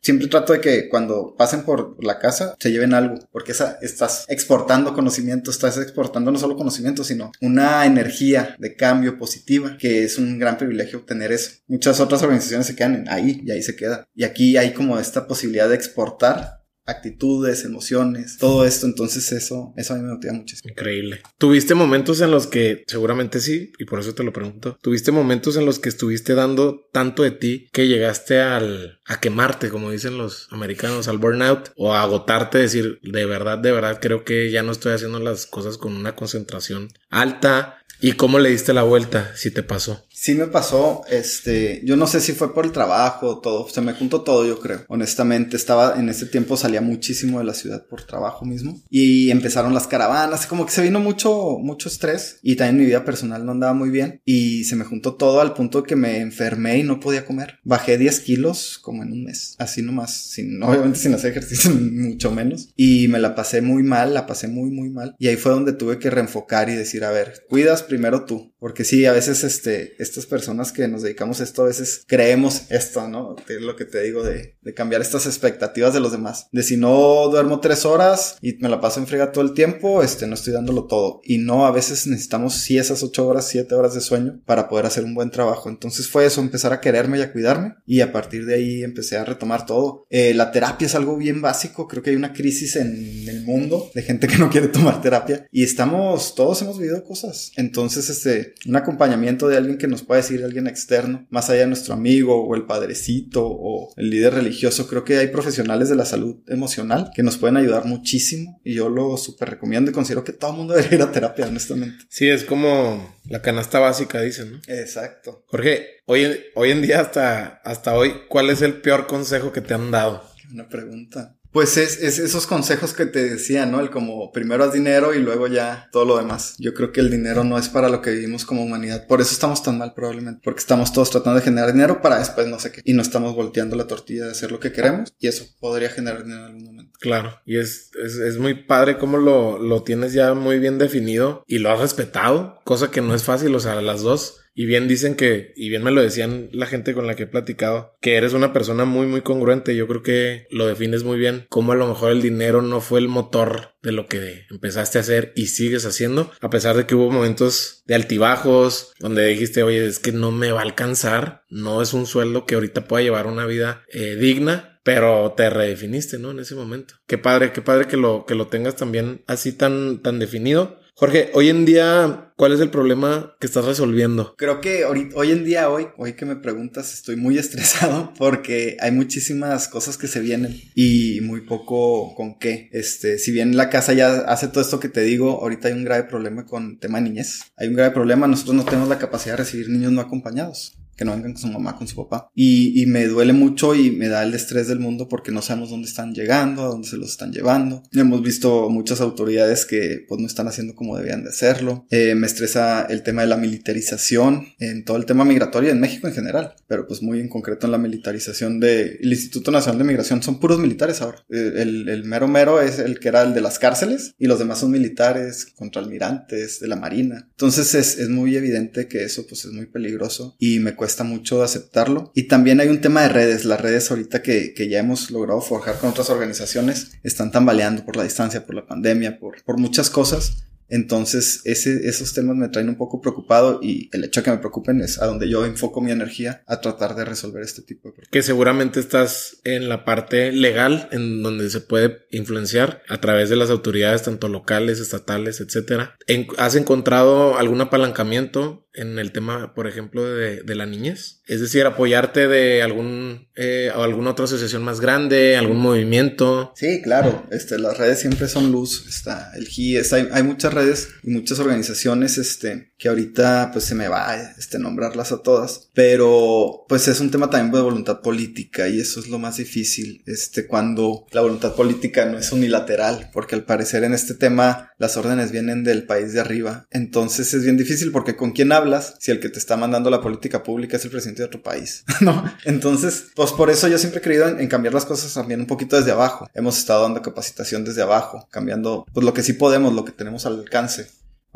Siempre 0.07 0.29
trato 0.29 0.53
de 0.53 0.61
que 0.61 0.87
cuando 0.87 1.35
pasen 1.37 1.63
por 1.63 2.01
la 2.01 2.17
casa 2.17 2.55
se 2.59 2.71
lleven 2.71 2.93
algo, 2.93 3.15
porque 3.29 3.51
esa, 3.51 3.77
estás 3.81 4.23
exportando 4.29 4.93
conocimiento, 4.93 5.51
estás 5.51 5.77
exportando 5.77 6.31
no 6.31 6.39
solo 6.39 6.55
conocimiento, 6.55 7.03
sino 7.03 7.33
una 7.41 7.85
energía 7.85 8.55
de 8.57 8.77
cambio 8.77 9.17
positiva, 9.17 9.75
que 9.77 10.05
es 10.05 10.17
un 10.17 10.39
gran 10.39 10.57
privilegio 10.57 10.99
obtener 10.99 11.33
eso. 11.33 11.57
Muchas 11.67 11.99
otras 11.99 12.23
organizaciones 12.23 12.67
se 12.67 12.75
quedan 12.77 13.03
ahí 13.09 13.41
y 13.45 13.51
ahí 13.51 13.61
se 13.61 13.75
queda. 13.75 14.07
Y 14.15 14.23
aquí 14.23 14.55
hay 14.55 14.71
como 14.71 14.97
esta 14.97 15.27
posibilidad 15.27 15.67
de 15.67 15.75
exportar 15.75 16.56
actitudes, 16.87 17.65
emociones, 17.65 18.37
todo 18.37 18.65
esto. 18.65 18.85
Entonces 18.87 19.31
eso, 19.31 19.73
eso 19.77 19.93
a 19.93 19.97
mí 19.97 20.03
me 20.03 20.13
motiva 20.13 20.33
muchísimo. 20.33 20.71
Increíble. 20.71 21.21
¿Tuviste 21.37 21.75
momentos 21.75 22.21
en 22.21 22.31
los 22.31 22.47
que, 22.47 22.83
seguramente 22.87 23.39
sí, 23.39 23.71
y 23.77 23.85
por 23.85 23.99
eso 23.99 24.15
te 24.15 24.23
lo 24.23 24.33
pregunto, 24.33 24.77
tuviste 24.81 25.11
momentos 25.11 25.57
en 25.57 25.65
los 25.65 25.79
que 25.79 25.89
estuviste 25.89 26.33
dando 26.33 26.87
tanto 26.91 27.23
de 27.23 27.31
ti 27.31 27.67
que 27.71 27.87
llegaste 27.87 28.39
al, 28.39 28.99
a 29.05 29.19
quemarte, 29.19 29.69
como 29.69 29.91
dicen 29.91 30.17
los 30.17 30.47
americanos, 30.51 31.07
al 31.07 31.17
burnout, 31.17 31.71
o 31.75 31.93
a 31.93 32.01
agotarte, 32.01 32.57
decir, 32.57 32.99
de 33.03 33.25
verdad, 33.25 33.57
de 33.57 33.71
verdad, 33.71 33.99
creo 34.01 34.23
que 34.23 34.49
ya 34.49 34.63
no 34.63 34.71
estoy 34.71 34.93
haciendo 34.93 35.19
las 35.19 35.45
cosas 35.45 35.77
con 35.77 35.95
una 35.95 36.15
concentración 36.15 36.89
alta. 37.09 37.79
¿Y 37.99 38.11
cómo 38.11 38.37
le 38.37 38.49
diste 38.49 38.73
la 38.73 38.83
vuelta 38.83 39.35
si 39.35 39.49
te 39.49 39.63
pasó? 39.63 40.06
Sí 40.19 40.33
me 40.33 40.47
pasó, 40.47 41.03
este, 41.11 41.81
yo 41.85 41.95
no 41.95 42.07
sé 42.07 42.21
si 42.21 42.33
fue 42.33 42.51
por 42.51 42.65
el 42.65 42.71
trabajo, 42.71 43.39
todo, 43.39 43.69
se 43.69 43.81
me 43.81 43.93
juntó 43.93 44.23
todo, 44.23 44.47
yo 44.47 44.59
creo. 44.59 44.83
Honestamente, 44.87 45.55
estaba, 45.55 45.99
en 45.99 46.09
ese 46.09 46.25
tiempo 46.25 46.57
salía 46.57 46.81
muchísimo 46.81 47.37
de 47.37 47.45
la 47.45 47.53
ciudad 47.53 47.85
por 47.85 48.01
trabajo 48.01 48.43
mismo. 48.43 48.81
Y 48.89 49.29
empezaron 49.29 49.75
las 49.75 49.85
caravanas, 49.85 50.47
como 50.47 50.65
que 50.65 50.71
se 50.71 50.81
vino 50.81 50.99
mucho, 50.99 51.59
mucho 51.59 51.87
estrés. 51.87 52.39
Y 52.41 52.55
también 52.55 52.79
mi 52.79 52.85
vida 52.85 53.05
personal 53.05 53.45
no 53.45 53.51
andaba 53.51 53.75
muy 53.75 53.91
bien. 53.91 54.19
Y 54.25 54.63
se 54.63 54.75
me 54.75 54.85
juntó 54.85 55.13
todo 55.13 55.39
al 55.39 55.53
punto 55.53 55.83
que 55.83 55.95
me 55.95 56.19
enfermé 56.19 56.79
y 56.79 56.83
no 56.83 56.99
podía 56.99 57.23
comer. 57.23 57.59
Bajé 57.63 57.99
10 57.99 58.19
kilos 58.21 58.79
como 58.81 59.03
en 59.03 59.11
un 59.11 59.23
mes. 59.23 59.55
Así 59.59 59.83
nomás, 59.83 60.31
sin, 60.31 60.63
obviamente 60.63 60.97
sin 60.97 61.13
hacer 61.13 61.29
ejercicio, 61.29 61.69
mucho 61.79 62.31
menos. 62.31 62.69
Y 62.75 63.07
me 63.07 63.19
la 63.19 63.35
pasé 63.35 63.61
muy 63.61 63.83
mal, 63.83 64.15
la 64.15 64.25
pasé 64.25 64.47
muy, 64.47 64.71
muy 64.71 64.89
mal. 64.89 65.15
Y 65.19 65.27
ahí 65.27 65.35
fue 65.35 65.51
donde 65.51 65.73
tuve 65.73 65.99
que 65.99 66.09
reenfocar 66.09 66.69
y 66.69 66.75
decir, 66.75 67.03
a 67.03 67.11
ver, 67.11 67.45
cuidas 67.47 67.83
primero 67.83 68.25
tú. 68.25 68.51
Porque 68.59 68.83
sí, 68.83 69.05
a 69.05 69.11
veces 69.11 69.43
este, 69.43 70.01
estas 70.07 70.25
personas 70.25 70.71
que 70.71 70.87
nos 70.87 71.01
dedicamos 71.01 71.39
a 71.39 71.43
esto, 71.43 71.63
a 71.63 71.67
veces 71.67 72.03
creemos 72.07 72.63
esto, 72.69 73.07
¿no? 73.07 73.35
Es 73.47 73.61
lo 73.61 73.75
que 73.75 73.85
te 73.85 74.01
digo 74.01 74.23
de, 74.23 74.55
de, 74.61 74.73
cambiar 74.73 75.01
estas 75.01 75.25
expectativas 75.25 75.93
de 75.93 75.99
los 75.99 76.11
demás. 76.11 76.47
De 76.51 76.63
si 76.63 76.77
no 76.77 77.27
duermo 77.29 77.59
tres 77.59 77.85
horas 77.85 78.37
y 78.41 78.53
me 78.55 78.69
la 78.69 78.81
paso 78.81 78.99
en 78.99 79.07
frega 79.07 79.31
todo 79.31 79.43
el 79.43 79.53
tiempo, 79.53 80.03
este, 80.03 80.27
no 80.27 80.35
estoy 80.35 80.53
dándolo 80.53 80.85
todo. 80.85 81.21
Y 81.23 81.37
no, 81.37 81.65
a 81.65 81.71
veces 81.71 82.07
necesitamos 82.07 82.55
sí 82.55 82.77
esas 82.77 83.03
ocho 83.03 83.27
horas, 83.27 83.47
siete 83.47 83.75
horas 83.75 83.93
de 83.93 84.01
sueño 84.01 84.41
para 84.45 84.69
poder 84.69 84.85
hacer 84.85 85.03
un 85.03 85.15
buen 85.15 85.31
trabajo. 85.31 85.69
Entonces 85.69 86.07
fue 86.07 86.25
eso, 86.25 86.41
empezar 86.41 86.73
a 86.73 86.81
quererme 86.81 87.19
y 87.19 87.21
a 87.21 87.31
cuidarme. 87.31 87.75
Y 87.85 88.01
a 88.01 88.11
partir 88.11 88.45
de 88.45 88.55
ahí 88.55 88.83
empecé 88.83 89.17
a 89.17 89.25
retomar 89.25 89.65
todo. 89.65 90.05
Eh, 90.09 90.33
la 90.33 90.51
terapia 90.51 90.85
es 90.85 90.95
algo 90.95 91.17
bien 91.17 91.41
básico. 91.41 91.87
Creo 91.87 92.03
que 92.03 92.11
hay 92.11 92.15
una 92.15 92.33
crisis 92.33 92.75
en 92.75 93.27
el 93.27 93.43
mundo 93.43 93.89
de 93.93 94.01
gente 94.01 94.27
que 94.27 94.37
no 94.37 94.49
quiere 94.49 94.67
tomar 94.67 95.01
terapia. 95.01 95.47
Y 95.51 95.63
estamos, 95.63 96.35
todos 96.35 96.61
hemos 96.61 96.77
vivido 96.77 97.03
cosas. 97.03 97.51
Entonces, 97.55 98.09
este, 98.09 98.55
un 98.65 98.75
acompañamiento 98.75 99.47
de 99.47 99.57
alguien 99.57 99.77
que 99.77 99.87
nos 99.87 99.96
pueda 100.03 100.21
decir, 100.21 100.43
alguien 100.43 100.67
externo, 100.67 101.27
más 101.29 101.49
allá 101.49 101.61
de 101.61 101.67
nuestro 101.67 101.93
amigo 101.93 102.45
o 102.45 102.55
el 102.55 102.65
padrecito 102.65 103.45
o 103.45 103.93
el 103.95 104.09
líder 104.09 104.35
religioso, 104.35 104.87
creo 104.87 105.03
que 105.03 105.17
hay 105.17 105.27
profesionales 105.27 105.89
de 105.89 105.95
la 105.95 106.05
salud 106.05 106.37
emocional 106.47 107.11
que 107.15 107.23
nos 107.23 107.37
pueden 107.37 107.57
ayudar 107.57 107.85
muchísimo 107.85 108.61
y 108.63 108.75
yo 108.75 108.89
lo 108.89 109.17
súper 109.17 109.49
recomiendo 109.51 109.91
y 109.91 109.93
considero 109.93 110.23
que 110.23 110.33
todo 110.33 110.51
el 110.51 110.57
mundo 110.57 110.73
debería 110.75 110.97
ir 110.97 111.01
a 111.03 111.11
terapia, 111.11 111.47
honestamente. 111.47 112.05
Sí, 112.09 112.29
es 112.29 112.43
como 112.43 113.17
la 113.25 113.41
canasta 113.41 113.79
básica, 113.79 114.21
dicen, 114.21 114.53
¿no? 114.53 114.59
Exacto. 114.67 115.43
Jorge, 115.47 116.01
hoy, 116.05 116.27
hoy 116.55 116.71
en 116.71 116.81
día 116.81 117.01
hasta, 117.01 117.61
hasta 117.63 117.95
hoy, 117.95 118.13
¿cuál 118.29 118.49
es 118.49 118.61
el 118.61 118.81
peor 118.81 119.07
consejo 119.07 119.51
que 119.51 119.61
te 119.61 119.73
han 119.73 119.91
dado? 119.91 120.23
Una 120.51 120.67
pregunta. 120.69 121.36
Pues 121.57 121.75
es, 121.77 122.03
es, 122.03 122.19
esos 122.19 122.45
consejos 122.45 122.93
que 122.93 123.07
te 123.07 123.31
decía, 123.31 123.65
¿no? 123.65 123.79
El 123.79 123.89
como 123.89 124.31
primero 124.31 124.63
haz 124.63 124.73
dinero 124.73 125.15
y 125.15 125.19
luego 125.19 125.47
ya 125.47 125.89
todo 125.91 126.05
lo 126.05 126.15
demás. 126.15 126.53
Yo 126.59 126.75
creo 126.75 126.91
que 126.91 126.99
el 126.99 127.09
dinero 127.09 127.43
no 127.43 127.57
es 127.57 127.67
para 127.67 127.89
lo 127.89 127.99
que 127.99 128.11
vivimos 128.11 128.45
como 128.45 128.61
humanidad. 128.61 129.07
Por 129.07 129.21
eso 129.21 129.31
estamos 129.31 129.63
tan 129.63 129.79
mal 129.79 129.95
probablemente. 129.95 130.41
Porque 130.43 130.59
estamos 130.59 130.93
todos 130.93 131.09
tratando 131.09 131.39
de 131.39 131.43
generar 131.43 131.73
dinero 131.73 131.99
para 131.99 132.19
después 132.19 132.45
no 132.45 132.59
sé 132.59 132.71
qué. 132.71 132.81
Y 132.85 132.93
no 132.93 133.01
estamos 133.01 133.33
volteando 133.33 133.75
la 133.75 133.87
tortilla 133.87 134.25
de 134.25 134.33
hacer 134.33 134.51
lo 134.51 134.59
que 134.59 134.71
queremos. 134.71 135.11
Y 135.17 135.29
eso 135.29 135.47
podría 135.59 135.89
generar 135.89 136.23
dinero 136.23 136.41
en 136.41 136.45
algún 136.45 136.63
momento. 136.63 136.76
Claro. 136.99 137.39
Y 137.45 137.57
es, 137.57 137.91
es, 137.95 138.37
muy 138.37 138.53
padre 138.55 138.97
cómo 138.97 139.17
lo, 139.17 139.59
lo 139.59 139.83
tienes 139.83 140.13
ya 140.13 140.33
muy 140.33 140.59
bien 140.59 140.77
definido 140.77 141.43
y 141.47 141.59
lo 141.59 141.71
has 141.71 141.79
respetado. 141.79 142.59
Cosa 142.63 142.91
que 142.91 143.01
no 143.01 143.13
es 143.13 143.23
fácil. 143.23 143.53
O 143.55 143.59
sea, 143.59 143.81
las 143.81 144.01
dos 144.01 144.41
y 144.59 144.65
bien 144.65 144.87
dicen 144.87 145.13
que, 145.13 145.53
y 145.55 145.69
bien 145.69 145.83
me 145.83 145.91
lo 145.91 146.01
decían 146.01 146.49
la 146.51 146.65
gente 146.65 146.95
con 146.95 147.05
la 147.05 147.15
que 147.15 147.23
he 147.23 147.27
platicado, 147.27 147.95
que 148.01 148.15
eres 148.15 148.33
una 148.33 148.53
persona 148.53 148.85
muy, 148.85 149.05
muy 149.05 149.21
congruente. 149.21 149.75
Yo 149.75 149.87
creo 149.87 150.01
que 150.01 150.47
lo 150.49 150.65
defines 150.65 151.03
muy 151.03 151.19
bien. 151.19 151.45
Como 151.47 151.73
a 151.73 151.75
lo 151.75 151.87
mejor 151.87 152.11
el 152.11 152.23
dinero 152.23 152.63
no 152.63 152.81
fue 152.81 152.99
el 152.99 153.07
motor 153.07 153.75
de 153.83 153.91
lo 153.91 154.07
que 154.07 154.47
empezaste 154.49 154.97
a 154.97 155.01
hacer 155.01 155.31
y 155.35 155.45
sigues 155.45 155.85
haciendo, 155.85 156.31
a 156.41 156.49
pesar 156.49 156.75
de 156.75 156.87
que 156.87 156.95
hubo 156.95 157.11
momentos 157.11 157.83
de 157.85 157.93
altibajos 157.93 158.93
donde 158.99 159.27
dijiste, 159.27 159.61
oye, 159.61 159.85
es 159.85 159.99
que 159.99 160.11
no 160.11 160.31
me 160.31 160.51
va 160.51 160.61
a 160.61 160.63
alcanzar, 160.63 161.43
no 161.51 161.83
es 161.83 161.93
un 161.93 162.07
sueldo 162.07 162.47
que 162.47 162.55
ahorita 162.55 162.85
pueda 162.85 163.03
llevar 163.03 163.27
una 163.27 163.45
vida 163.45 163.83
eh, 163.89 164.15
digna, 164.15 164.76
pero 164.87 165.33
te 165.35 165.49
redefiniste, 165.49 166.17
¿no? 166.17 166.31
En 166.31 166.39
ese 166.39 166.55
momento. 166.55 166.93
Qué 167.07 167.17
padre, 167.17 167.51
qué 167.51 167.61
padre 167.61 167.87
que 167.87 167.97
lo, 167.97 168.25
que 168.25 168.35
lo 168.35 168.47
tengas 168.47 168.77
también 168.77 169.21
así 169.27 169.51
tan, 169.51 170.01
tan 170.01 170.17
definido. 170.17 170.79
Jorge, 170.93 171.29
hoy 171.33 171.49
en 171.49 171.65
día, 171.65 172.31
¿cuál 172.37 172.53
es 172.53 172.61
el 172.61 172.69
problema 172.69 173.35
que 173.41 173.47
estás 173.47 173.65
resolviendo? 173.65 174.33
Creo 174.37 174.61
que 174.61 174.85
hoy, 174.85 175.09
hoy 175.13 175.31
en 175.31 175.43
día, 175.43 175.69
hoy, 175.69 175.89
hoy 175.97 176.13
que 176.13 176.23
me 176.23 176.37
preguntas, 176.37 176.93
estoy 176.93 177.17
muy 177.17 177.37
estresado 177.37 178.13
porque 178.17 178.77
hay 178.79 178.91
muchísimas 178.93 179.67
cosas 179.67 179.97
que 179.97 180.07
se 180.07 180.21
vienen 180.21 180.57
y 180.73 181.19
muy 181.19 181.41
poco 181.41 182.15
con 182.15 182.39
qué. 182.39 182.69
Este, 182.71 183.17
si 183.17 183.33
bien 183.33 183.57
la 183.57 183.69
casa 183.69 183.91
ya 183.91 184.19
hace 184.21 184.47
todo 184.47 184.61
esto 184.61 184.79
que 184.79 184.87
te 184.87 185.01
digo, 185.01 185.41
ahorita 185.41 185.67
hay 185.67 185.73
un 185.73 185.83
grave 185.83 186.03
problema 186.03 186.45
con 186.45 186.79
tema 186.79 187.01
niñez. 187.01 187.41
Hay 187.57 187.67
un 187.67 187.75
grave 187.75 187.93
problema, 187.93 188.25
nosotros 188.25 188.55
no 188.55 188.63
tenemos 188.63 188.87
la 188.87 188.99
capacidad 188.99 189.33
de 189.33 189.43
recibir 189.43 189.67
niños 189.67 189.91
no 189.91 189.99
acompañados 189.99 190.76
que 190.97 191.05
no 191.05 191.11
vengan 191.11 191.33
con 191.33 191.41
su 191.41 191.47
mamá, 191.47 191.75
con 191.77 191.87
su 191.87 191.95
papá. 191.95 192.31
Y, 192.33 192.81
y, 192.81 192.87
me 192.87 193.05
duele 193.05 193.33
mucho 193.33 193.75
y 193.75 193.91
me 193.91 194.07
da 194.07 194.23
el 194.23 194.33
estrés 194.33 194.67
del 194.67 194.79
mundo 194.79 195.07
porque 195.07 195.31
no 195.31 195.41
sabemos 195.41 195.69
dónde 195.69 195.87
están 195.87 196.13
llegando, 196.13 196.63
a 196.63 196.67
dónde 196.67 196.87
se 196.87 196.97
los 196.97 197.11
están 197.11 197.31
llevando. 197.31 197.83
Hemos 197.93 198.21
visto 198.21 198.69
muchas 198.69 198.99
autoridades 198.99 199.65
que 199.65 200.05
pues 200.07 200.19
no 200.19 200.25
están 200.25 200.47
haciendo 200.47 200.75
como 200.75 200.97
debían 200.97 201.23
de 201.23 201.29
hacerlo. 201.29 201.85
Eh, 201.91 202.15
me 202.15 202.25
estresa 202.25 202.81
el 202.89 203.03
tema 203.03 203.21
de 203.21 203.27
la 203.27 203.37
militarización 203.37 204.47
en 204.59 204.83
todo 204.83 204.97
el 204.97 205.05
tema 205.05 205.23
migratorio 205.23 205.69
en 205.69 205.79
México 205.79 206.07
en 206.07 206.13
general, 206.13 206.55
pero 206.67 206.87
pues 206.87 207.03
muy 207.03 207.19
en 207.19 207.29
concreto 207.29 207.67
en 207.67 207.71
la 207.71 207.77
militarización 207.77 208.59
del 208.59 208.97
Instituto 209.01 209.51
Nacional 209.51 209.77
de 209.77 209.83
Migración. 209.83 210.23
Son 210.23 210.39
puros 210.39 210.57
militares 210.57 211.01
ahora. 211.01 211.23
Eh, 211.29 211.53
el, 211.57 211.89
el 211.89 212.03
mero 212.05 212.27
mero 212.27 212.59
es 212.59 212.79
el 212.79 212.99
que 212.99 213.09
era 213.09 213.21
el 213.21 213.35
de 213.35 213.41
las 213.41 213.59
cárceles 213.59 214.15
y 214.17 214.25
los 214.25 214.39
demás 214.39 214.59
son 214.59 214.71
militares, 214.71 215.45
contraalmirantes, 215.55 216.59
de 216.59 216.67
la 216.67 216.75
Marina. 216.75 217.27
Entonces 217.31 217.75
es, 217.75 217.99
es 217.99 218.09
muy 218.09 218.35
evidente 218.35 218.87
que 218.87 219.03
eso 219.03 219.27
pues 219.27 219.45
es 219.45 219.51
muy 219.51 219.67
peligroso 219.67 220.35
y 220.39 220.59
me 220.59 220.75
cuesta 220.75 220.86
cuesta 220.87 221.03
mucho 221.03 221.43
aceptarlo. 221.43 222.13
Y 222.15 222.29
también 222.29 222.61
hay 222.61 222.69
un 222.69 222.79
tema 222.79 223.01
de 223.01 223.09
redes. 223.09 223.43
Las 223.43 223.59
redes 223.59 223.91
ahorita 223.91 224.21
que, 224.21 224.53
que 224.53 224.69
ya 224.69 224.79
hemos 224.79 225.11
logrado 225.11 225.41
forjar 225.41 225.79
con 225.79 225.89
otras 225.89 226.09
organizaciones 226.09 226.91
están 227.03 227.29
tambaleando 227.29 227.83
por 227.83 227.97
la 227.97 228.03
distancia, 228.03 228.45
por 228.45 228.55
la 228.55 228.65
pandemia, 228.65 229.19
por, 229.19 229.43
por 229.43 229.57
muchas 229.57 229.89
cosas. 229.89 230.45
Entonces, 230.69 231.41
ese, 231.45 231.87
esos 231.87 232.13
temas 232.13 232.35
me 232.35 232.49
traen 232.49 232.69
un 232.69 232.75
poco 232.75 233.01
preocupado 233.01 233.59
y 233.61 233.89
el 233.93 234.03
hecho 234.03 234.19
de 234.19 234.25
que 234.25 234.31
me 234.31 234.37
preocupen 234.37 234.81
es 234.81 235.01
a 235.01 235.05
donde 235.05 235.29
yo 235.29 235.45
enfoco 235.45 235.81
mi 235.81 235.91
energía 235.91 236.43
a 236.45 236.59
tratar 236.61 236.95
de 236.95 237.05
resolver 237.05 237.41
este 237.41 237.61
tipo 237.61 237.89
de 237.89 237.93
problemas. 237.93 238.11
Que 238.11 238.23
seguramente 238.23 238.79
estás 238.79 239.39
en 239.43 239.69
la 239.69 239.85
parte 239.85 240.31
legal, 240.31 240.89
en 240.91 241.23
donde 241.23 241.49
se 241.49 241.61
puede 241.61 242.05
influenciar 242.11 242.81
a 242.89 242.99
través 242.99 243.29
de 243.29 243.37
las 243.37 243.49
autoridades, 243.49 244.03
tanto 244.03 244.27
locales, 244.27 244.79
estatales, 244.79 245.39
etcétera. 245.39 245.97
¿Has 246.37 246.55
encontrado 246.55 247.37
algún 247.37 247.61
apalancamiento 247.61 248.66
en 248.77 248.99
el 248.99 249.11
tema, 249.11 249.53
por 249.53 249.67
ejemplo, 249.67 250.05
de, 250.05 250.43
de 250.43 250.55
la 250.55 250.65
niñez? 250.65 251.21
Es 251.25 251.41
decir, 251.41 251.65
apoyarte 251.65 252.27
de 252.27 252.63
algún 252.63 253.27
eh, 253.35 253.71
o 253.75 253.83
alguna 253.83 254.11
otra 254.11 254.25
asociación 254.25 254.63
más 254.63 254.79
grande, 254.79 255.35
algún 255.35 255.57
movimiento. 255.57 256.53
Sí, 256.55 256.81
claro. 256.81 257.25
Este, 257.31 257.59
las 257.59 257.77
redes 257.77 257.99
siempre 257.99 258.27
son 258.27 258.51
luz. 258.51 258.85
Está 258.87 259.31
el 259.35 259.47
GIES, 259.47 259.93
hay, 259.93 260.07
hay 260.11 260.23
muchas 260.23 260.53
redes 260.53 260.89
y 261.03 261.09
muchas 261.09 261.39
organizaciones, 261.39 262.17
este, 262.17 262.71
que 262.77 262.89
ahorita 262.89 263.49
pues 263.51 263.65
se 263.65 263.75
me 263.75 263.87
va 263.87 264.15
este 264.37 264.59
nombrarlas 264.59 265.11
a 265.11 265.21
todas, 265.21 265.69
pero 265.73 266.65
pues 266.69 266.87
es 266.87 266.99
un 266.99 267.11
tema 267.11 267.29
también 267.29 267.51
de 267.51 267.61
voluntad 267.61 268.01
política 268.01 268.69
y 268.69 268.79
eso 268.79 268.99
es 268.99 269.07
lo 269.07 269.19
más 269.19 269.37
difícil, 269.37 270.03
este 270.05 270.47
cuando 270.47 271.05
la 271.11 271.21
voluntad 271.21 271.55
política 271.55 272.05
no 272.05 272.17
es 272.17 272.31
unilateral, 272.31 273.09
porque 273.13 273.35
al 273.35 273.45
parecer 273.45 273.83
en 273.83 273.93
este 273.93 274.13
tema 274.13 274.71
las 274.77 274.95
órdenes 274.97 275.31
vienen 275.31 275.63
del 275.63 275.85
país 275.85 276.13
de 276.13 276.19
arriba, 276.19 276.67
entonces 276.69 277.33
es 277.33 277.43
bien 277.43 277.57
difícil 277.57 277.91
porque 277.91 278.15
con 278.15 278.31
quién 278.31 278.51
hablas 278.51 278.66
si 278.99 279.11
el 279.11 279.19
que 279.19 279.29
te 279.29 279.39
está 279.39 279.57
mandando 279.57 279.89
la 279.89 280.01
política 280.01 280.43
pública 280.43 280.77
es 280.77 280.85
el 280.85 280.91
presidente 280.91 281.21
de 281.21 281.27
otro 281.27 281.41
país, 281.41 281.83
¿no? 282.01 282.23
Entonces, 282.45 283.07
pues 283.15 283.31
por 283.31 283.49
eso 283.49 283.67
yo 283.67 283.77
siempre 283.77 283.99
he 283.99 284.03
creído 284.03 284.27
en, 284.27 284.39
en 284.39 284.47
cambiar 284.47 284.73
las 284.73 284.85
cosas 284.85 285.13
también 285.13 285.41
un 285.41 285.47
poquito 285.47 285.75
desde 285.75 285.91
abajo. 285.91 286.29
Hemos 286.33 286.57
estado 286.57 286.83
dando 286.83 287.01
capacitación 287.01 287.65
desde 287.65 287.81
abajo, 287.81 288.27
cambiando 288.31 288.85
pues 288.93 289.05
lo 289.05 289.13
que 289.13 289.23
sí 289.23 289.33
podemos, 289.33 289.73
lo 289.73 289.85
que 289.85 289.91
tenemos 289.91 290.25
al 290.25 290.39
alcance. 290.39 290.87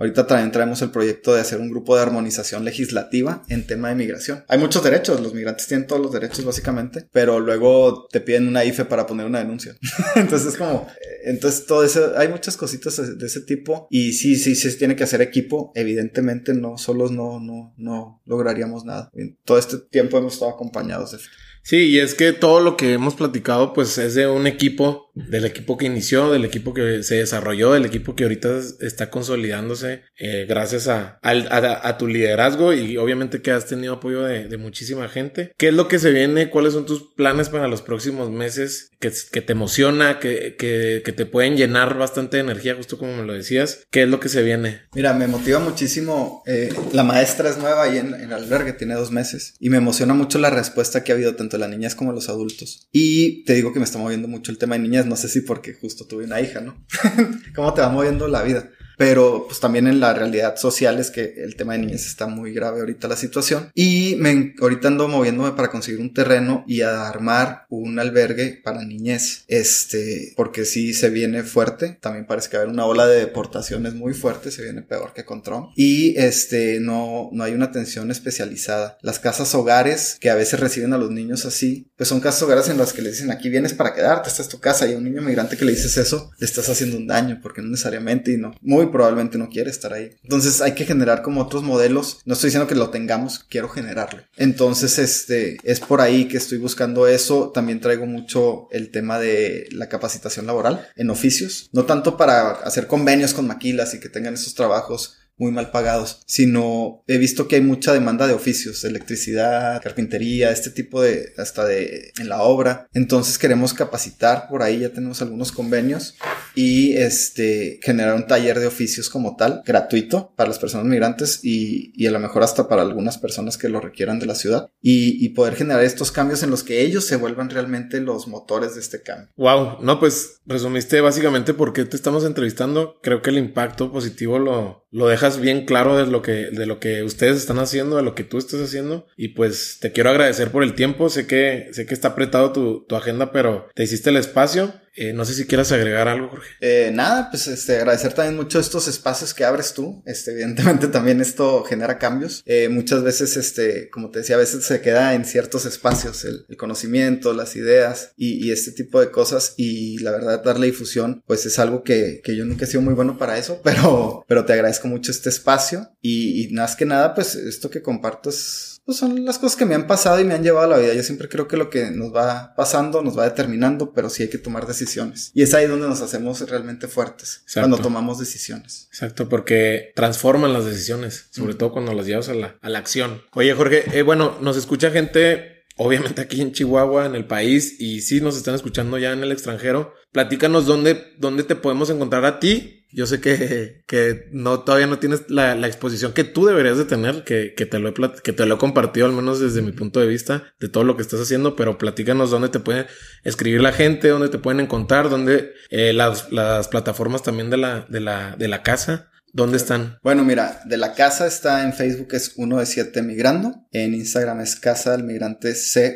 Ahorita 0.02 0.26
también 0.26 0.52
traemos 0.52 0.82
el 0.82 0.90
proyecto 0.90 1.36
de 1.36 1.42
hacer 1.42 1.60
un 1.60 1.70
grupo 1.70 1.96
de 1.96 2.02
armonización 2.02 2.66
legislativa 2.66 3.44
en 3.50 3.68
tema 3.68 3.90
de 3.90 3.94
migración. 3.94 4.44
Hay 4.48 4.58
muchos 4.58 4.84
derechos, 4.84 5.22
los 5.22 5.36
migrantes 5.36 5.68
tienen 5.68 5.86
todos 5.86 6.02
los 6.02 6.12
derechos 6.12 6.44
básicamente, 6.44 7.08
pero 7.12 7.40
luego 7.40 8.08
te 8.12 8.20
piden 8.20 8.48
una 8.48 8.66
IFE 8.66 8.86
para 8.86 9.06
poner 9.06 9.28
una 9.28 9.38
denuncia. 9.38 9.78
Entonces 10.16 10.54
es 10.54 10.58
como, 10.58 10.88
entonces 11.24 11.68
todo 11.68 11.84
eso, 11.84 12.14
hay 12.18 12.30
muchas 12.30 12.58
cositas 12.58 13.20
de 13.20 13.28
ese 13.28 13.42
tipo 13.42 13.86
y 13.92 14.14
sí, 14.14 14.38
sí, 14.38 14.56
sí 14.56 14.72
se 14.72 14.78
tiene 14.78 14.96
que 14.96 15.04
hacer 15.04 15.22
equipo. 15.22 15.72
Evidentemente 15.76 16.56
no, 16.56 16.80
solos 16.80 17.12
no, 17.12 17.40
no, 17.40 17.76
no 17.78 18.24
lograríamos 18.26 18.86
nada. 18.86 19.12
todo 19.46 19.60
este 19.60 19.78
tiempo 19.78 20.18
hemos 20.18 20.34
estado 20.34 20.50
acompañados. 20.50 21.12
De... 21.12 21.20
Sí, 21.64 21.78
y 21.90 22.00
es 22.00 22.16
que 22.16 22.34
todo 22.34 22.60
lo 22.60 22.76
que 22.76 22.94
hemos 22.94 23.16
platicado, 23.16 23.74
pues 23.74 23.98
es 24.00 24.16
de 24.16 24.28
un 24.28 24.48
equipo, 24.48 25.11
del 25.14 25.46
equipo 25.46 25.78
que 25.78 25.86
inició, 25.86 26.32
del 26.32 26.46
equipo 26.46 26.74
que 26.74 27.04
se 27.04 27.16
desarrolló, 27.16 27.74
del 27.74 27.86
equipo 27.86 28.16
que 28.16 28.24
ahorita 28.24 28.60
está 28.80 29.10
consolidándose 29.10 30.04
eh, 30.18 30.46
gracias 30.48 30.88
a, 30.88 31.20
a, 31.22 31.98
tu 31.98 32.08
liderazgo 32.08 32.74
y 32.74 32.98
obviamente 32.98 33.42
que 33.42 33.52
has 33.52 33.66
tenido 33.66 33.96
apoyo 33.96 34.24
de, 34.24 34.58
muchísima 34.58 35.10
gente. 35.10 35.52
¿Qué 35.58 35.70
es 35.70 35.74
lo 35.74 35.88
que 35.88 35.98
se 35.98 36.12
viene? 36.12 36.50
¿Cuáles 36.50 36.74
son 36.74 36.86
tus 36.86 37.14
planes 37.16 37.50
para 37.50 37.68
los 37.68 37.82
próximos 37.82 38.30
meses? 38.30 38.90
Que, 39.00 39.12
que 39.32 39.42
te 39.42 39.54
emociona, 39.54 40.20
que, 40.20 40.56
que, 40.56 41.02
que, 41.04 41.12
te 41.12 41.26
pueden 41.26 41.58
llenar 41.58 41.98
bastante 41.98 42.38
de 42.38 42.44
energía, 42.44 42.76
justo 42.76 43.00
como 43.00 43.18
me 43.18 43.24
lo 43.24 43.34
decías. 43.34 43.84
¿Qué 43.90 44.04
es 44.04 44.10
lo 44.10 44.20
que 44.20 44.30
se 44.30 44.44
viene? 44.44 44.82
Mira, 44.94 45.14
me 45.16 45.26
motiva 45.28 45.60
muchísimo. 45.60 46.44
Eh, 46.46 46.72
la 46.94 47.04
maestra 47.04 47.50
es 47.50 47.58
nueva 47.58 47.84
ahí 47.84 47.98
en, 47.98 48.14
en 48.14 48.22
el 48.22 48.34
albergue, 48.34 48.74
tiene 48.74 48.94
dos 48.94 49.12
meses 49.12 49.56
y 49.60 49.70
me 49.70 49.78
emociona 49.78 50.14
mucho 50.14 50.38
la 50.38 50.52
respuesta 50.52 51.04
que 51.04 51.12
ha 51.12 51.16
habido 51.16 51.36
tanto 51.36 51.42
tanto 51.42 51.58
las 51.58 51.70
niñas 51.70 51.96
como 51.96 52.14
los 52.14 52.30
adultos. 52.30 52.88
Y 52.92 53.44
te 53.46 53.54
digo 53.54 53.74
que 53.74 53.80
me 53.80 53.86
está 53.86 53.98
moviendo 53.98 54.28
mucho 54.28 54.52
el 54.52 54.58
tema 54.58 54.76
de 54.76 54.82
niñas, 54.82 55.01
no 55.06 55.16
sé 55.16 55.28
si 55.28 55.42
porque 55.42 55.74
justo 55.74 56.06
tuve 56.06 56.26
una 56.26 56.42
hija, 56.42 56.62
¿no? 56.62 56.86
¿Cómo 57.56 57.74
te 57.74 57.82
va 57.82 57.90
moviendo 57.90 58.28
la 58.28 58.44
vida? 58.44 58.70
Pero 59.02 59.46
pues 59.48 59.60
también 59.60 59.88
en 59.88 60.00
la 60.00 60.14
realidad 60.14 60.58
social 60.58 61.00
es 61.00 61.10
que 61.10 61.34
el 61.38 61.56
tema 61.56 61.74
de 61.74 61.80
niñez 61.80 62.06
está 62.06 62.28
muy 62.28 62.54
grave 62.54 62.82
ahorita 62.82 63.08
la 63.08 63.16
situación. 63.16 63.72
Y 63.74 64.16
me 64.20 64.54
ahorita 64.62 64.90
ando 64.90 65.08
moviéndome 65.08 65.54
para 65.54 65.72
conseguir 65.72 66.00
un 66.00 66.14
terreno 66.14 66.64
y 66.68 66.82
a 66.82 67.08
armar 67.08 67.66
un 67.70 67.98
albergue 67.98 68.62
para 68.64 68.86
niñez. 68.86 69.44
Este 69.48 70.34
porque 70.36 70.66
si 70.66 70.94
se 70.94 71.10
viene 71.10 71.42
fuerte. 71.42 71.98
También 72.00 72.28
parece 72.28 72.50
que 72.50 72.58
va 72.58 72.62
a 72.62 72.64
haber 72.66 72.76
una 72.76 72.86
ola 72.86 73.08
de 73.08 73.18
deportaciones 73.18 73.96
muy 73.96 74.14
fuerte 74.14 74.52
se 74.52 74.62
viene 74.62 74.84
peor 74.84 75.14
que 75.16 75.26
con 75.26 75.42
Trump. 75.42 75.70
Y 75.76 76.16
este 76.20 76.80
no 76.80 77.32
no 77.32 77.44
hay 77.44 77.54
una 77.54 77.66
atención 77.66 78.12
especializada. 78.12 79.00
Las 79.02 79.18
casas 79.18 79.56
hogares 79.56 80.18
que 80.22 80.30
a 80.30 80.36
veces 80.36 80.60
reciben 80.60 80.94
a 80.94 81.00
los 81.00 81.10
niños 81.10 81.48
así 81.48 81.90
pues 81.98 82.08
son 82.08 82.20
casas 82.20 82.44
hogares 82.44 82.70
en 82.70 82.78
las 82.78 82.94
que 82.94 83.02
le 83.02 83.10
dicen 83.10 83.32
aquí 83.32 83.50
vienes 83.50 83.74
para 83.74 83.96
quedarte 83.96 84.30
esta 84.30 84.44
es 84.44 84.48
tu 84.48 84.60
casa 84.60 84.88
y 84.88 84.94
a 84.94 84.98
un 84.98 85.06
niño 85.06 85.24
migrante 85.24 85.58
que 85.58 85.66
le 85.66 85.72
dices 85.72 85.98
eso 85.98 86.30
le 86.38 86.46
estás 86.46 86.70
haciendo 86.70 86.98
un 86.98 87.08
daño 87.08 87.40
porque 87.42 87.64
no 87.64 87.70
necesariamente 87.70 88.32
y 88.32 88.38
no. 88.38 88.54
Muy 88.62 88.91
probablemente 88.92 89.38
no 89.38 89.50
quiere 89.50 89.70
estar 89.70 89.94
ahí. 89.94 90.12
Entonces 90.24 90.62
hay 90.62 90.74
que 90.74 90.86
generar 90.86 91.22
como 91.22 91.42
otros 91.42 91.64
modelos. 91.64 92.20
No 92.26 92.34
estoy 92.34 92.50
diciendo 92.50 92.68
que 92.68 92.76
lo 92.76 92.90
tengamos, 92.90 93.40
quiero 93.40 93.70
generarlo. 93.70 94.24
Entonces, 94.38 95.00
este, 95.00 95.58
es 95.64 95.80
por 95.80 96.02
ahí 96.02 96.28
que 96.28 96.38
estoy 96.38 96.58
buscando 96.58 97.08
eso. 97.08 97.52
También 97.52 97.80
traigo 97.80 98.06
mucho 98.06 98.68
el 98.72 98.92
tema 98.92 99.20
de 99.20 99.68
la 99.72 99.90
capacitación 99.90 100.46
laboral 100.46 100.88
en 100.96 101.10
oficios. 101.10 101.70
No 101.74 101.86
tanto 101.86 102.18
para 102.18 102.52
hacer 102.52 102.88
convenios 102.88 103.34
con 103.34 103.48
maquilas 103.48 103.94
y 103.94 104.00
que 104.00 104.10
tengan 104.10 104.34
esos 104.34 104.56
trabajos 104.56 105.18
muy 105.42 105.52
mal 105.52 105.72
pagados, 105.72 106.22
sino 106.28 107.04
he 107.08 107.18
visto 107.18 107.48
que 107.48 107.56
hay 107.56 107.62
mucha 107.62 107.94
demanda 107.94 108.28
de 108.28 108.34
oficios, 108.34 108.84
electricidad, 108.84 109.82
carpintería, 109.82 110.52
este 110.52 110.70
tipo 110.70 111.02
de, 111.02 111.34
hasta 111.36 111.66
de, 111.66 112.14
en 112.20 112.30
la 112.30 112.44
obra. 112.44 112.88
Entonces 112.94 113.40
queremos 113.40 113.74
capacitar 113.74 114.48
por 114.50 114.62
ahí, 114.62 114.82
ya 114.82 114.90
tenemos 114.90 115.20
algunos 115.24 115.52
convenios 115.52 116.16
y 116.56 116.94
este, 116.98 117.80
generar 117.82 118.16
un 118.16 118.28
taller 118.28 118.60
de 118.60 118.68
oficios 118.68 119.10
como 119.10 119.36
tal, 119.36 119.62
gratuito 119.66 120.34
para 120.36 120.50
las 120.50 120.60
personas 120.60 120.88
migrantes 120.88 121.40
y, 121.44 121.94
y 121.96 122.08
a 122.08 122.12
lo 122.12 122.20
mejor 122.20 122.44
hasta 122.44 122.68
para 122.68 122.82
algunas 122.82 123.18
personas 123.18 123.58
que 123.58 123.70
lo 123.70 123.80
requieran 123.80 124.20
de 124.20 124.26
la 124.26 124.36
ciudad 124.36 124.70
y, 124.82 125.30
poder 125.32 125.56
generar 125.56 125.84
estos 125.84 126.12
cambios 126.12 126.44
en 126.44 126.50
los 126.50 126.64
que 126.64 126.82
ellos 126.82 127.06
se 127.06 127.16
vuelvan 127.16 127.50
realmente 127.50 128.02
los 128.02 128.28
motores 128.28 128.76
de 128.76 128.82
este 128.82 129.02
cambio. 129.02 129.30
Wow, 129.38 129.78
no, 129.82 129.98
pues 130.00 130.42
resumiste 130.46 131.00
básicamente 131.00 131.54
por 131.54 131.72
qué 131.72 131.86
te 131.86 131.96
estamos 131.96 132.26
entrevistando. 132.26 133.00
Creo 133.02 133.22
que 133.22 133.30
el 133.30 133.38
impacto 133.38 133.92
positivo 133.92 134.40
lo, 134.40 134.86
lo 134.92 135.08
dejas 135.08 135.40
bien 135.40 135.66
claro 135.66 135.98
de 135.98 136.06
lo 136.06 136.22
que, 136.22 136.50
de 136.52 136.66
lo 136.66 136.80
que 136.80 137.04
ustedes 137.04 137.38
están 137.38 137.60
haciendo, 137.60 137.96
de 137.96 138.04
lo 138.04 138.14
que 138.14 138.26
tú 138.26 138.38
estás 138.38 138.60
haciendo. 138.60 139.08
Y 139.16 139.30
pues 139.30 139.78
te 139.80 139.92
quiero 139.92 140.10
agradecer 140.10 140.52
por 140.52 140.64
el 140.64 140.76
tiempo. 140.76 141.10
Sé 141.10 141.28
que, 141.28 141.70
sé 141.72 141.86
que 141.86 141.94
está 141.94 142.10
apretado 142.10 142.52
tu, 142.52 142.86
tu 142.86 142.96
agenda, 142.96 143.32
pero 143.32 143.70
te 143.74 143.84
hiciste 143.84 144.10
el 144.10 144.18
espacio. 144.18 144.74
Eh, 144.94 145.14
no 145.14 145.24
sé 145.24 145.34
si 145.34 145.48
quieras 145.48 145.72
agregar 145.72 146.10
algo, 146.10 146.30
Jorge. 146.42 146.56
Eh, 146.62 146.92
nada, 146.94 147.30
pues 147.30 147.48
este, 147.48 147.78
agradecer 147.78 148.14
también 148.14 148.36
mucho 148.36 148.60
estos 148.60 148.88
espacios 148.88 149.34
que 149.34 149.46
abres 149.46 149.74
tú. 149.74 150.02
Este, 150.06 150.32
evidentemente 150.32 150.88
también 150.90 151.22
esto 151.22 151.64
genera 151.64 151.98
cambios. 151.98 152.42
Eh, 152.46 152.70
muchas 152.70 153.04
veces, 153.04 153.38
este, 153.38 153.90
como 153.90 154.10
te 154.10 154.20
decía, 154.20 154.36
a 154.36 154.40
veces 154.40 154.66
se 154.66 154.82
queda 154.82 155.14
en 155.14 155.26
ciertos 155.26 155.66
espacios 155.66 156.26
el, 156.26 156.46
conocimiento, 156.58 157.34
las 157.34 157.56
ideas 157.56 158.14
y, 158.18 158.52
este 158.52 158.72
tipo 158.72 159.00
de 159.00 159.12
cosas. 159.12 159.54
Y 159.58 160.00
la 160.00 160.12
verdad, 160.12 160.44
darle 160.44 160.68
difusión, 160.68 161.24
pues 161.26 161.46
es 161.46 161.58
algo 161.60 161.84
que, 161.84 162.22
que 162.24 162.36
yo 162.36 162.46
nunca 162.46 162.66
he 162.66 162.68
sido 162.68 162.82
muy 162.82 162.94
bueno 162.94 163.18
para 163.18 163.38
eso, 163.38 163.62
pero, 163.64 164.24
pero 164.28 164.46
te 164.46 164.54
agradezco 164.54 164.88
mucho 164.88 165.12
este 165.12 165.30
espacio. 165.30 165.92
Y, 166.02 166.44
y 166.44 166.54
más 166.54 166.76
que 166.76 166.86
nada, 166.86 167.14
pues 167.14 167.36
esto 167.36 167.70
que 167.70 167.82
comparto 167.82 168.30
es 168.30 168.71
pues 168.92 169.00
son 169.00 169.24
las 169.24 169.40
cosas 169.40 169.56
que 169.56 169.64
me 169.64 169.74
han 169.74 169.88
pasado 169.88 170.20
y 170.20 170.26
me 170.26 170.34
han 170.34 170.44
llevado 170.44 170.66
a 170.66 170.76
la 170.76 170.78
vida. 170.78 170.94
Yo 170.94 171.02
siempre 171.02 171.30
creo 171.30 171.48
que 171.48 171.56
lo 171.56 171.70
que 171.70 171.92
nos 171.92 172.14
va 172.14 172.54
pasando 172.56 173.02
nos 173.02 173.18
va 173.18 173.24
determinando, 173.24 173.94
pero 173.94 174.10
sí 174.10 174.24
hay 174.24 174.30
que 174.30 174.38
tomar 174.38 174.68
decisiones. 174.68 175.32
Y 175.34 175.44
es 175.44 175.54
ahí 175.54 175.66
donde 175.66 175.88
nos 175.88 176.02
hacemos 176.02 176.42
realmente 176.50 176.90
fuertes, 176.90 177.46
cuando 177.54 177.78
tomamos 177.78 178.20
decisiones. 178.20 178.90
Exacto, 178.92 179.30
porque 179.30 179.94
transforman 179.96 180.52
las 180.52 180.66
decisiones, 180.66 181.28
sobre 181.30 181.54
todo 181.54 181.72
cuando 181.72 181.94
las 181.94 182.06
llevas 182.06 182.28
a 182.28 182.34
la, 182.34 182.58
a 182.62 182.70
la 182.70 182.80
acción. 182.80 183.22
Oye, 183.34 183.54
Jorge, 183.54 183.86
eh, 183.98 184.02
bueno, 184.02 184.38
nos 184.42 184.58
escucha 184.58 184.92
gente 184.92 185.61
obviamente 185.78 186.22
aquí 186.22 186.42
en 186.42 186.52
Chihuahua, 186.52 187.06
en 187.06 187.16
el 187.16 187.26
país, 187.26 187.80
y 187.80 188.02
sí 188.02 188.22
nos 188.22 188.38
están 188.38 188.56
escuchando 188.56 188.98
ya 188.98 189.14
en 189.14 189.24
el 189.24 189.32
extranjero. 189.32 189.94
Platícanos 190.12 190.66
dónde, 190.66 191.14
dónde 191.18 191.44
te 191.44 191.56
podemos 191.56 191.90
encontrar 191.90 192.26
a 192.26 192.40
ti 192.40 192.82
yo 192.94 193.06
sé 193.06 193.22
que, 193.22 193.84
que 193.88 194.28
no, 194.32 194.62
todavía 194.62 194.88
no 194.88 195.00
tienes 195.00 195.30
la, 195.30 195.56
la, 195.56 195.68
exposición 195.68 196.14
que 196.14 196.24
tú 196.24 196.46
deberías 196.46 196.78
de 196.78 196.86
tener, 196.86 197.24
que, 197.24 197.54
que, 197.56 197.66
te 197.66 197.80
lo 197.80 197.90
he 197.90 197.94
que 198.22 198.34
te 198.34 198.46
lo 198.46 198.56
he 198.56 198.58
compartido, 198.58 199.06
al 199.06 199.14
menos 199.14 199.40
desde 199.40 199.62
mi 199.62 199.72
punto 199.72 200.00
de 200.00 200.08
vista, 200.08 200.54
de 200.60 200.68
todo 200.68 200.84
lo 200.84 200.96
que 200.96 201.02
estás 201.02 201.22
haciendo, 201.22 201.56
pero 201.56 201.78
platícanos 201.78 202.32
dónde 202.32 202.50
te 202.50 202.60
puede 202.60 202.88
escribir 203.24 203.62
la 203.62 203.72
gente, 203.72 204.10
dónde 204.10 204.30
te 204.30 204.40
pueden 204.40 204.60
encontrar, 204.60 205.10
dónde 205.10 205.54
eh, 205.70 205.94
las, 205.94 206.32
las 206.32 206.68
plataformas 206.68 207.24
también 207.24 207.50
de 207.50 207.58
la, 207.58 207.86
de 207.88 208.02
la, 208.02 208.36
de 208.36 208.48
la 208.48 208.62
casa. 208.62 209.11
¿Dónde 209.34 209.58
están? 209.58 209.98
Bueno, 210.04 210.24
mira, 210.24 210.62
de 210.66 210.78
la 210.78 210.94
casa 210.94 211.28
está 211.28 211.64
en 211.64 211.74
Facebook 211.74 212.10
es 212.12 212.34
uno 212.36 212.60
de 212.60 212.66
siete 212.66 213.02
migrando, 213.02 213.68
en 213.72 213.94
Instagram 213.94 214.42
es 214.42 214.56
Casa 214.56 214.92
del 214.92 215.04
Migrante 215.04 215.54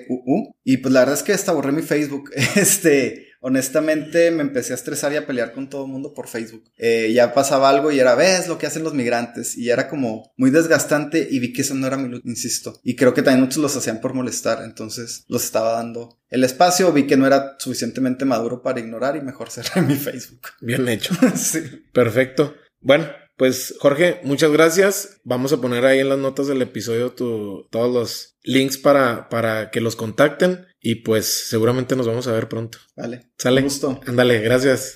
CUU 0.07 0.55
y 0.63 0.77
pues 0.77 0.93
la 0.93 1.01
verdad 1.01 1.15
es 1.15 1.23
que 1.23 1.33
hasta 1.33 1.51
borré 1.51 1.71
mi 1.71 1.81
Facebook, 1.81 2.31
este, 2.55 3.25
honestamente 3.47 4.31
me 4.31 4.41
empecé 4.41 4.73
a 4.73 4.75
estresar 4.75 5.13
y 5.13 5.17
a 5.17 5.27
pelear 5.27 5.53
con 5.53 5.69
todo 5.69 5.85
el 5.85 5.91
mundo 5.91 6.15
por 6.15 6.27
Facebook. 6.27 6.63
Eh, 6.77 7.11
ya 7.13 7.31
pasaba 7.31 7.69
algo 7.69 7.91
y 7.91 7.99
era, 7.99 8.15
ves 8.15 8.47
lo 8.47 8.57
que 8.57 8.65
hacen 8.65 8.83
los 8.83 8.95
migrantes. 8.95 9.55
Y 9.55 9.69
era 9.69 9.87
como 9.87 10.33
muy 10.35 10.49
desgastante 10.49 11.27
y 11.29 11.37
vi 11.37 11.53
que 11.53 11.61
eso 11.61 11.75
no 11.75 11.85
era 11.85 11.95
mi 11.95 12.09
lucha, 12.09 12.27
insisto. 12.27 12.79
Y 12.83 12.95
creo 12.95 13.13
que 13.13 13.21
también 13.21 13.43
muchos 13.43 13.61
los 13.61 13.75
hacían 13.77 14.01
por 14.01 14.15
molestar, 14.15 14.63
entonces 14.63 15.25
los 15.27 15.43
estaba 15.43 15.73
dando 15.73 16.19
el 16.29 16.43
espacio. 16.43 16.91
Vi 16.91 17.05
que 17.05 17.17
no 17.17 17.27
era 17.27 17.55
suficientemente 17.59 18.25
maduro 18.25 18.63
para 18.63 18.79
ignorar 18.79 19.15
y 19.15 19.21
mejor 19.21 19.49
cerré 19.51 19.83
mi 19.83 19.93
Facebook. 19.93 20.41
Bien 20.61 20.87
hecho. 20.87 21.13
sí. 21.35 21.59
Perfecto. 21.93 22.55
Bueno, 22.81 23.05
pues 23.37 23.75
Jorge, 23.79 24.21
muchas 24.23 24.51
gracias. 24.51 25.21
Vamos 25.23 25.51
a 25.51 25.59
poner 25.59 25.85
ahí 25.85 25.99
en 25.99 26.09
las 26.09 26.17
notas 26.17 26.47
del 26.47 26.61
episodio 26.61 27.11
todos 27.11 27.93
los 27.93 28.37
links 28.43 28.77
para, 28.77 29.29
para 29.29 29.71
que 29.71 29.81
los 29.81 29.95
contacten 29.95 30.65
y 30.79 30.95
pues 30.95 31.25
seguramente 31.25 31.95
nos 31.95 32.07
vamos 32.07 32.27
a 32.27 32.31
ver 32.31 32.47
pronto. 32.47 32.77
Vale. 32.95 33.29
Sale. 33.37 33.61
Un 33.61 33.65
gusto. 33.65 33.99
Ándale, 34.07 34.39
gracias. 34.39 34.95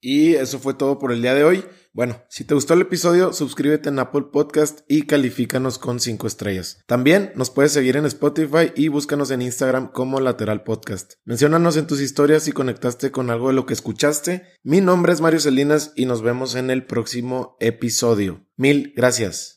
Y 0.00 0.34
eso 0.34 0.60
fue 0.60 0.74
todo 0.74 0.98
por 0.98 1.10
el 1.10 1.22
día 1.22 1.34
de 1.34 1.42
hoy. 1.42 1.64
Bueno, 1.96 2.22
si 2.28 2.44
te 2.44 2.52
gustó 2.52 2.74
el 2.74 2.82
episodio, 2.82 3.32
suscríbete 3.32 3.88
en 3.88 3.98
Apple 3.98 4.26
Podcast 4.30 4.80
y 4.86 5.06
califícanos 5.06 5.78
con 5.78 5.98
5 5.98 6.26
estrellas. 6.26 6.84
También 6.86 7.32
nos 7.36 7.48
puedes 7.48 7.72
seguir 7.72 7.96
en 7.96 8.04
Spotify 8.04 8.70
y 8.76 8.88
búscanos 8.88 9.30
en 9.30 9.40
Instagram 9.40 9.92
como 9.92 10.20
Lateral 10.20 10.62
Podcast. 10.62 11.14
Menciónanos 11.24 11.78
en 11.78 11.86
tus 11.86 12.02
historias 12.02 12.42
si 12.42 12.52
conectaste 12.52 13.10
con 13.10 13.30
algo 13.30 13.48
de 13.48 13.54
lo 13.54 13.64
que 13.64 13.72
escuchaste. 13.72 14.42
Mi 14.62 14.82
nombre 14.82 15.14
es 15.14 15.22
Mario 15.22 15.40
Salinas 15.40 15.94
y 15.96 16.04
nos 16.04 16.20
vemos 16.20 16.54
en 16.54 16.68
el 16.68 16.84
próximo 16.84 17.56
episodio. 17.60 18.44
Mil 18.58 18.92
gracias. 18.94 19.54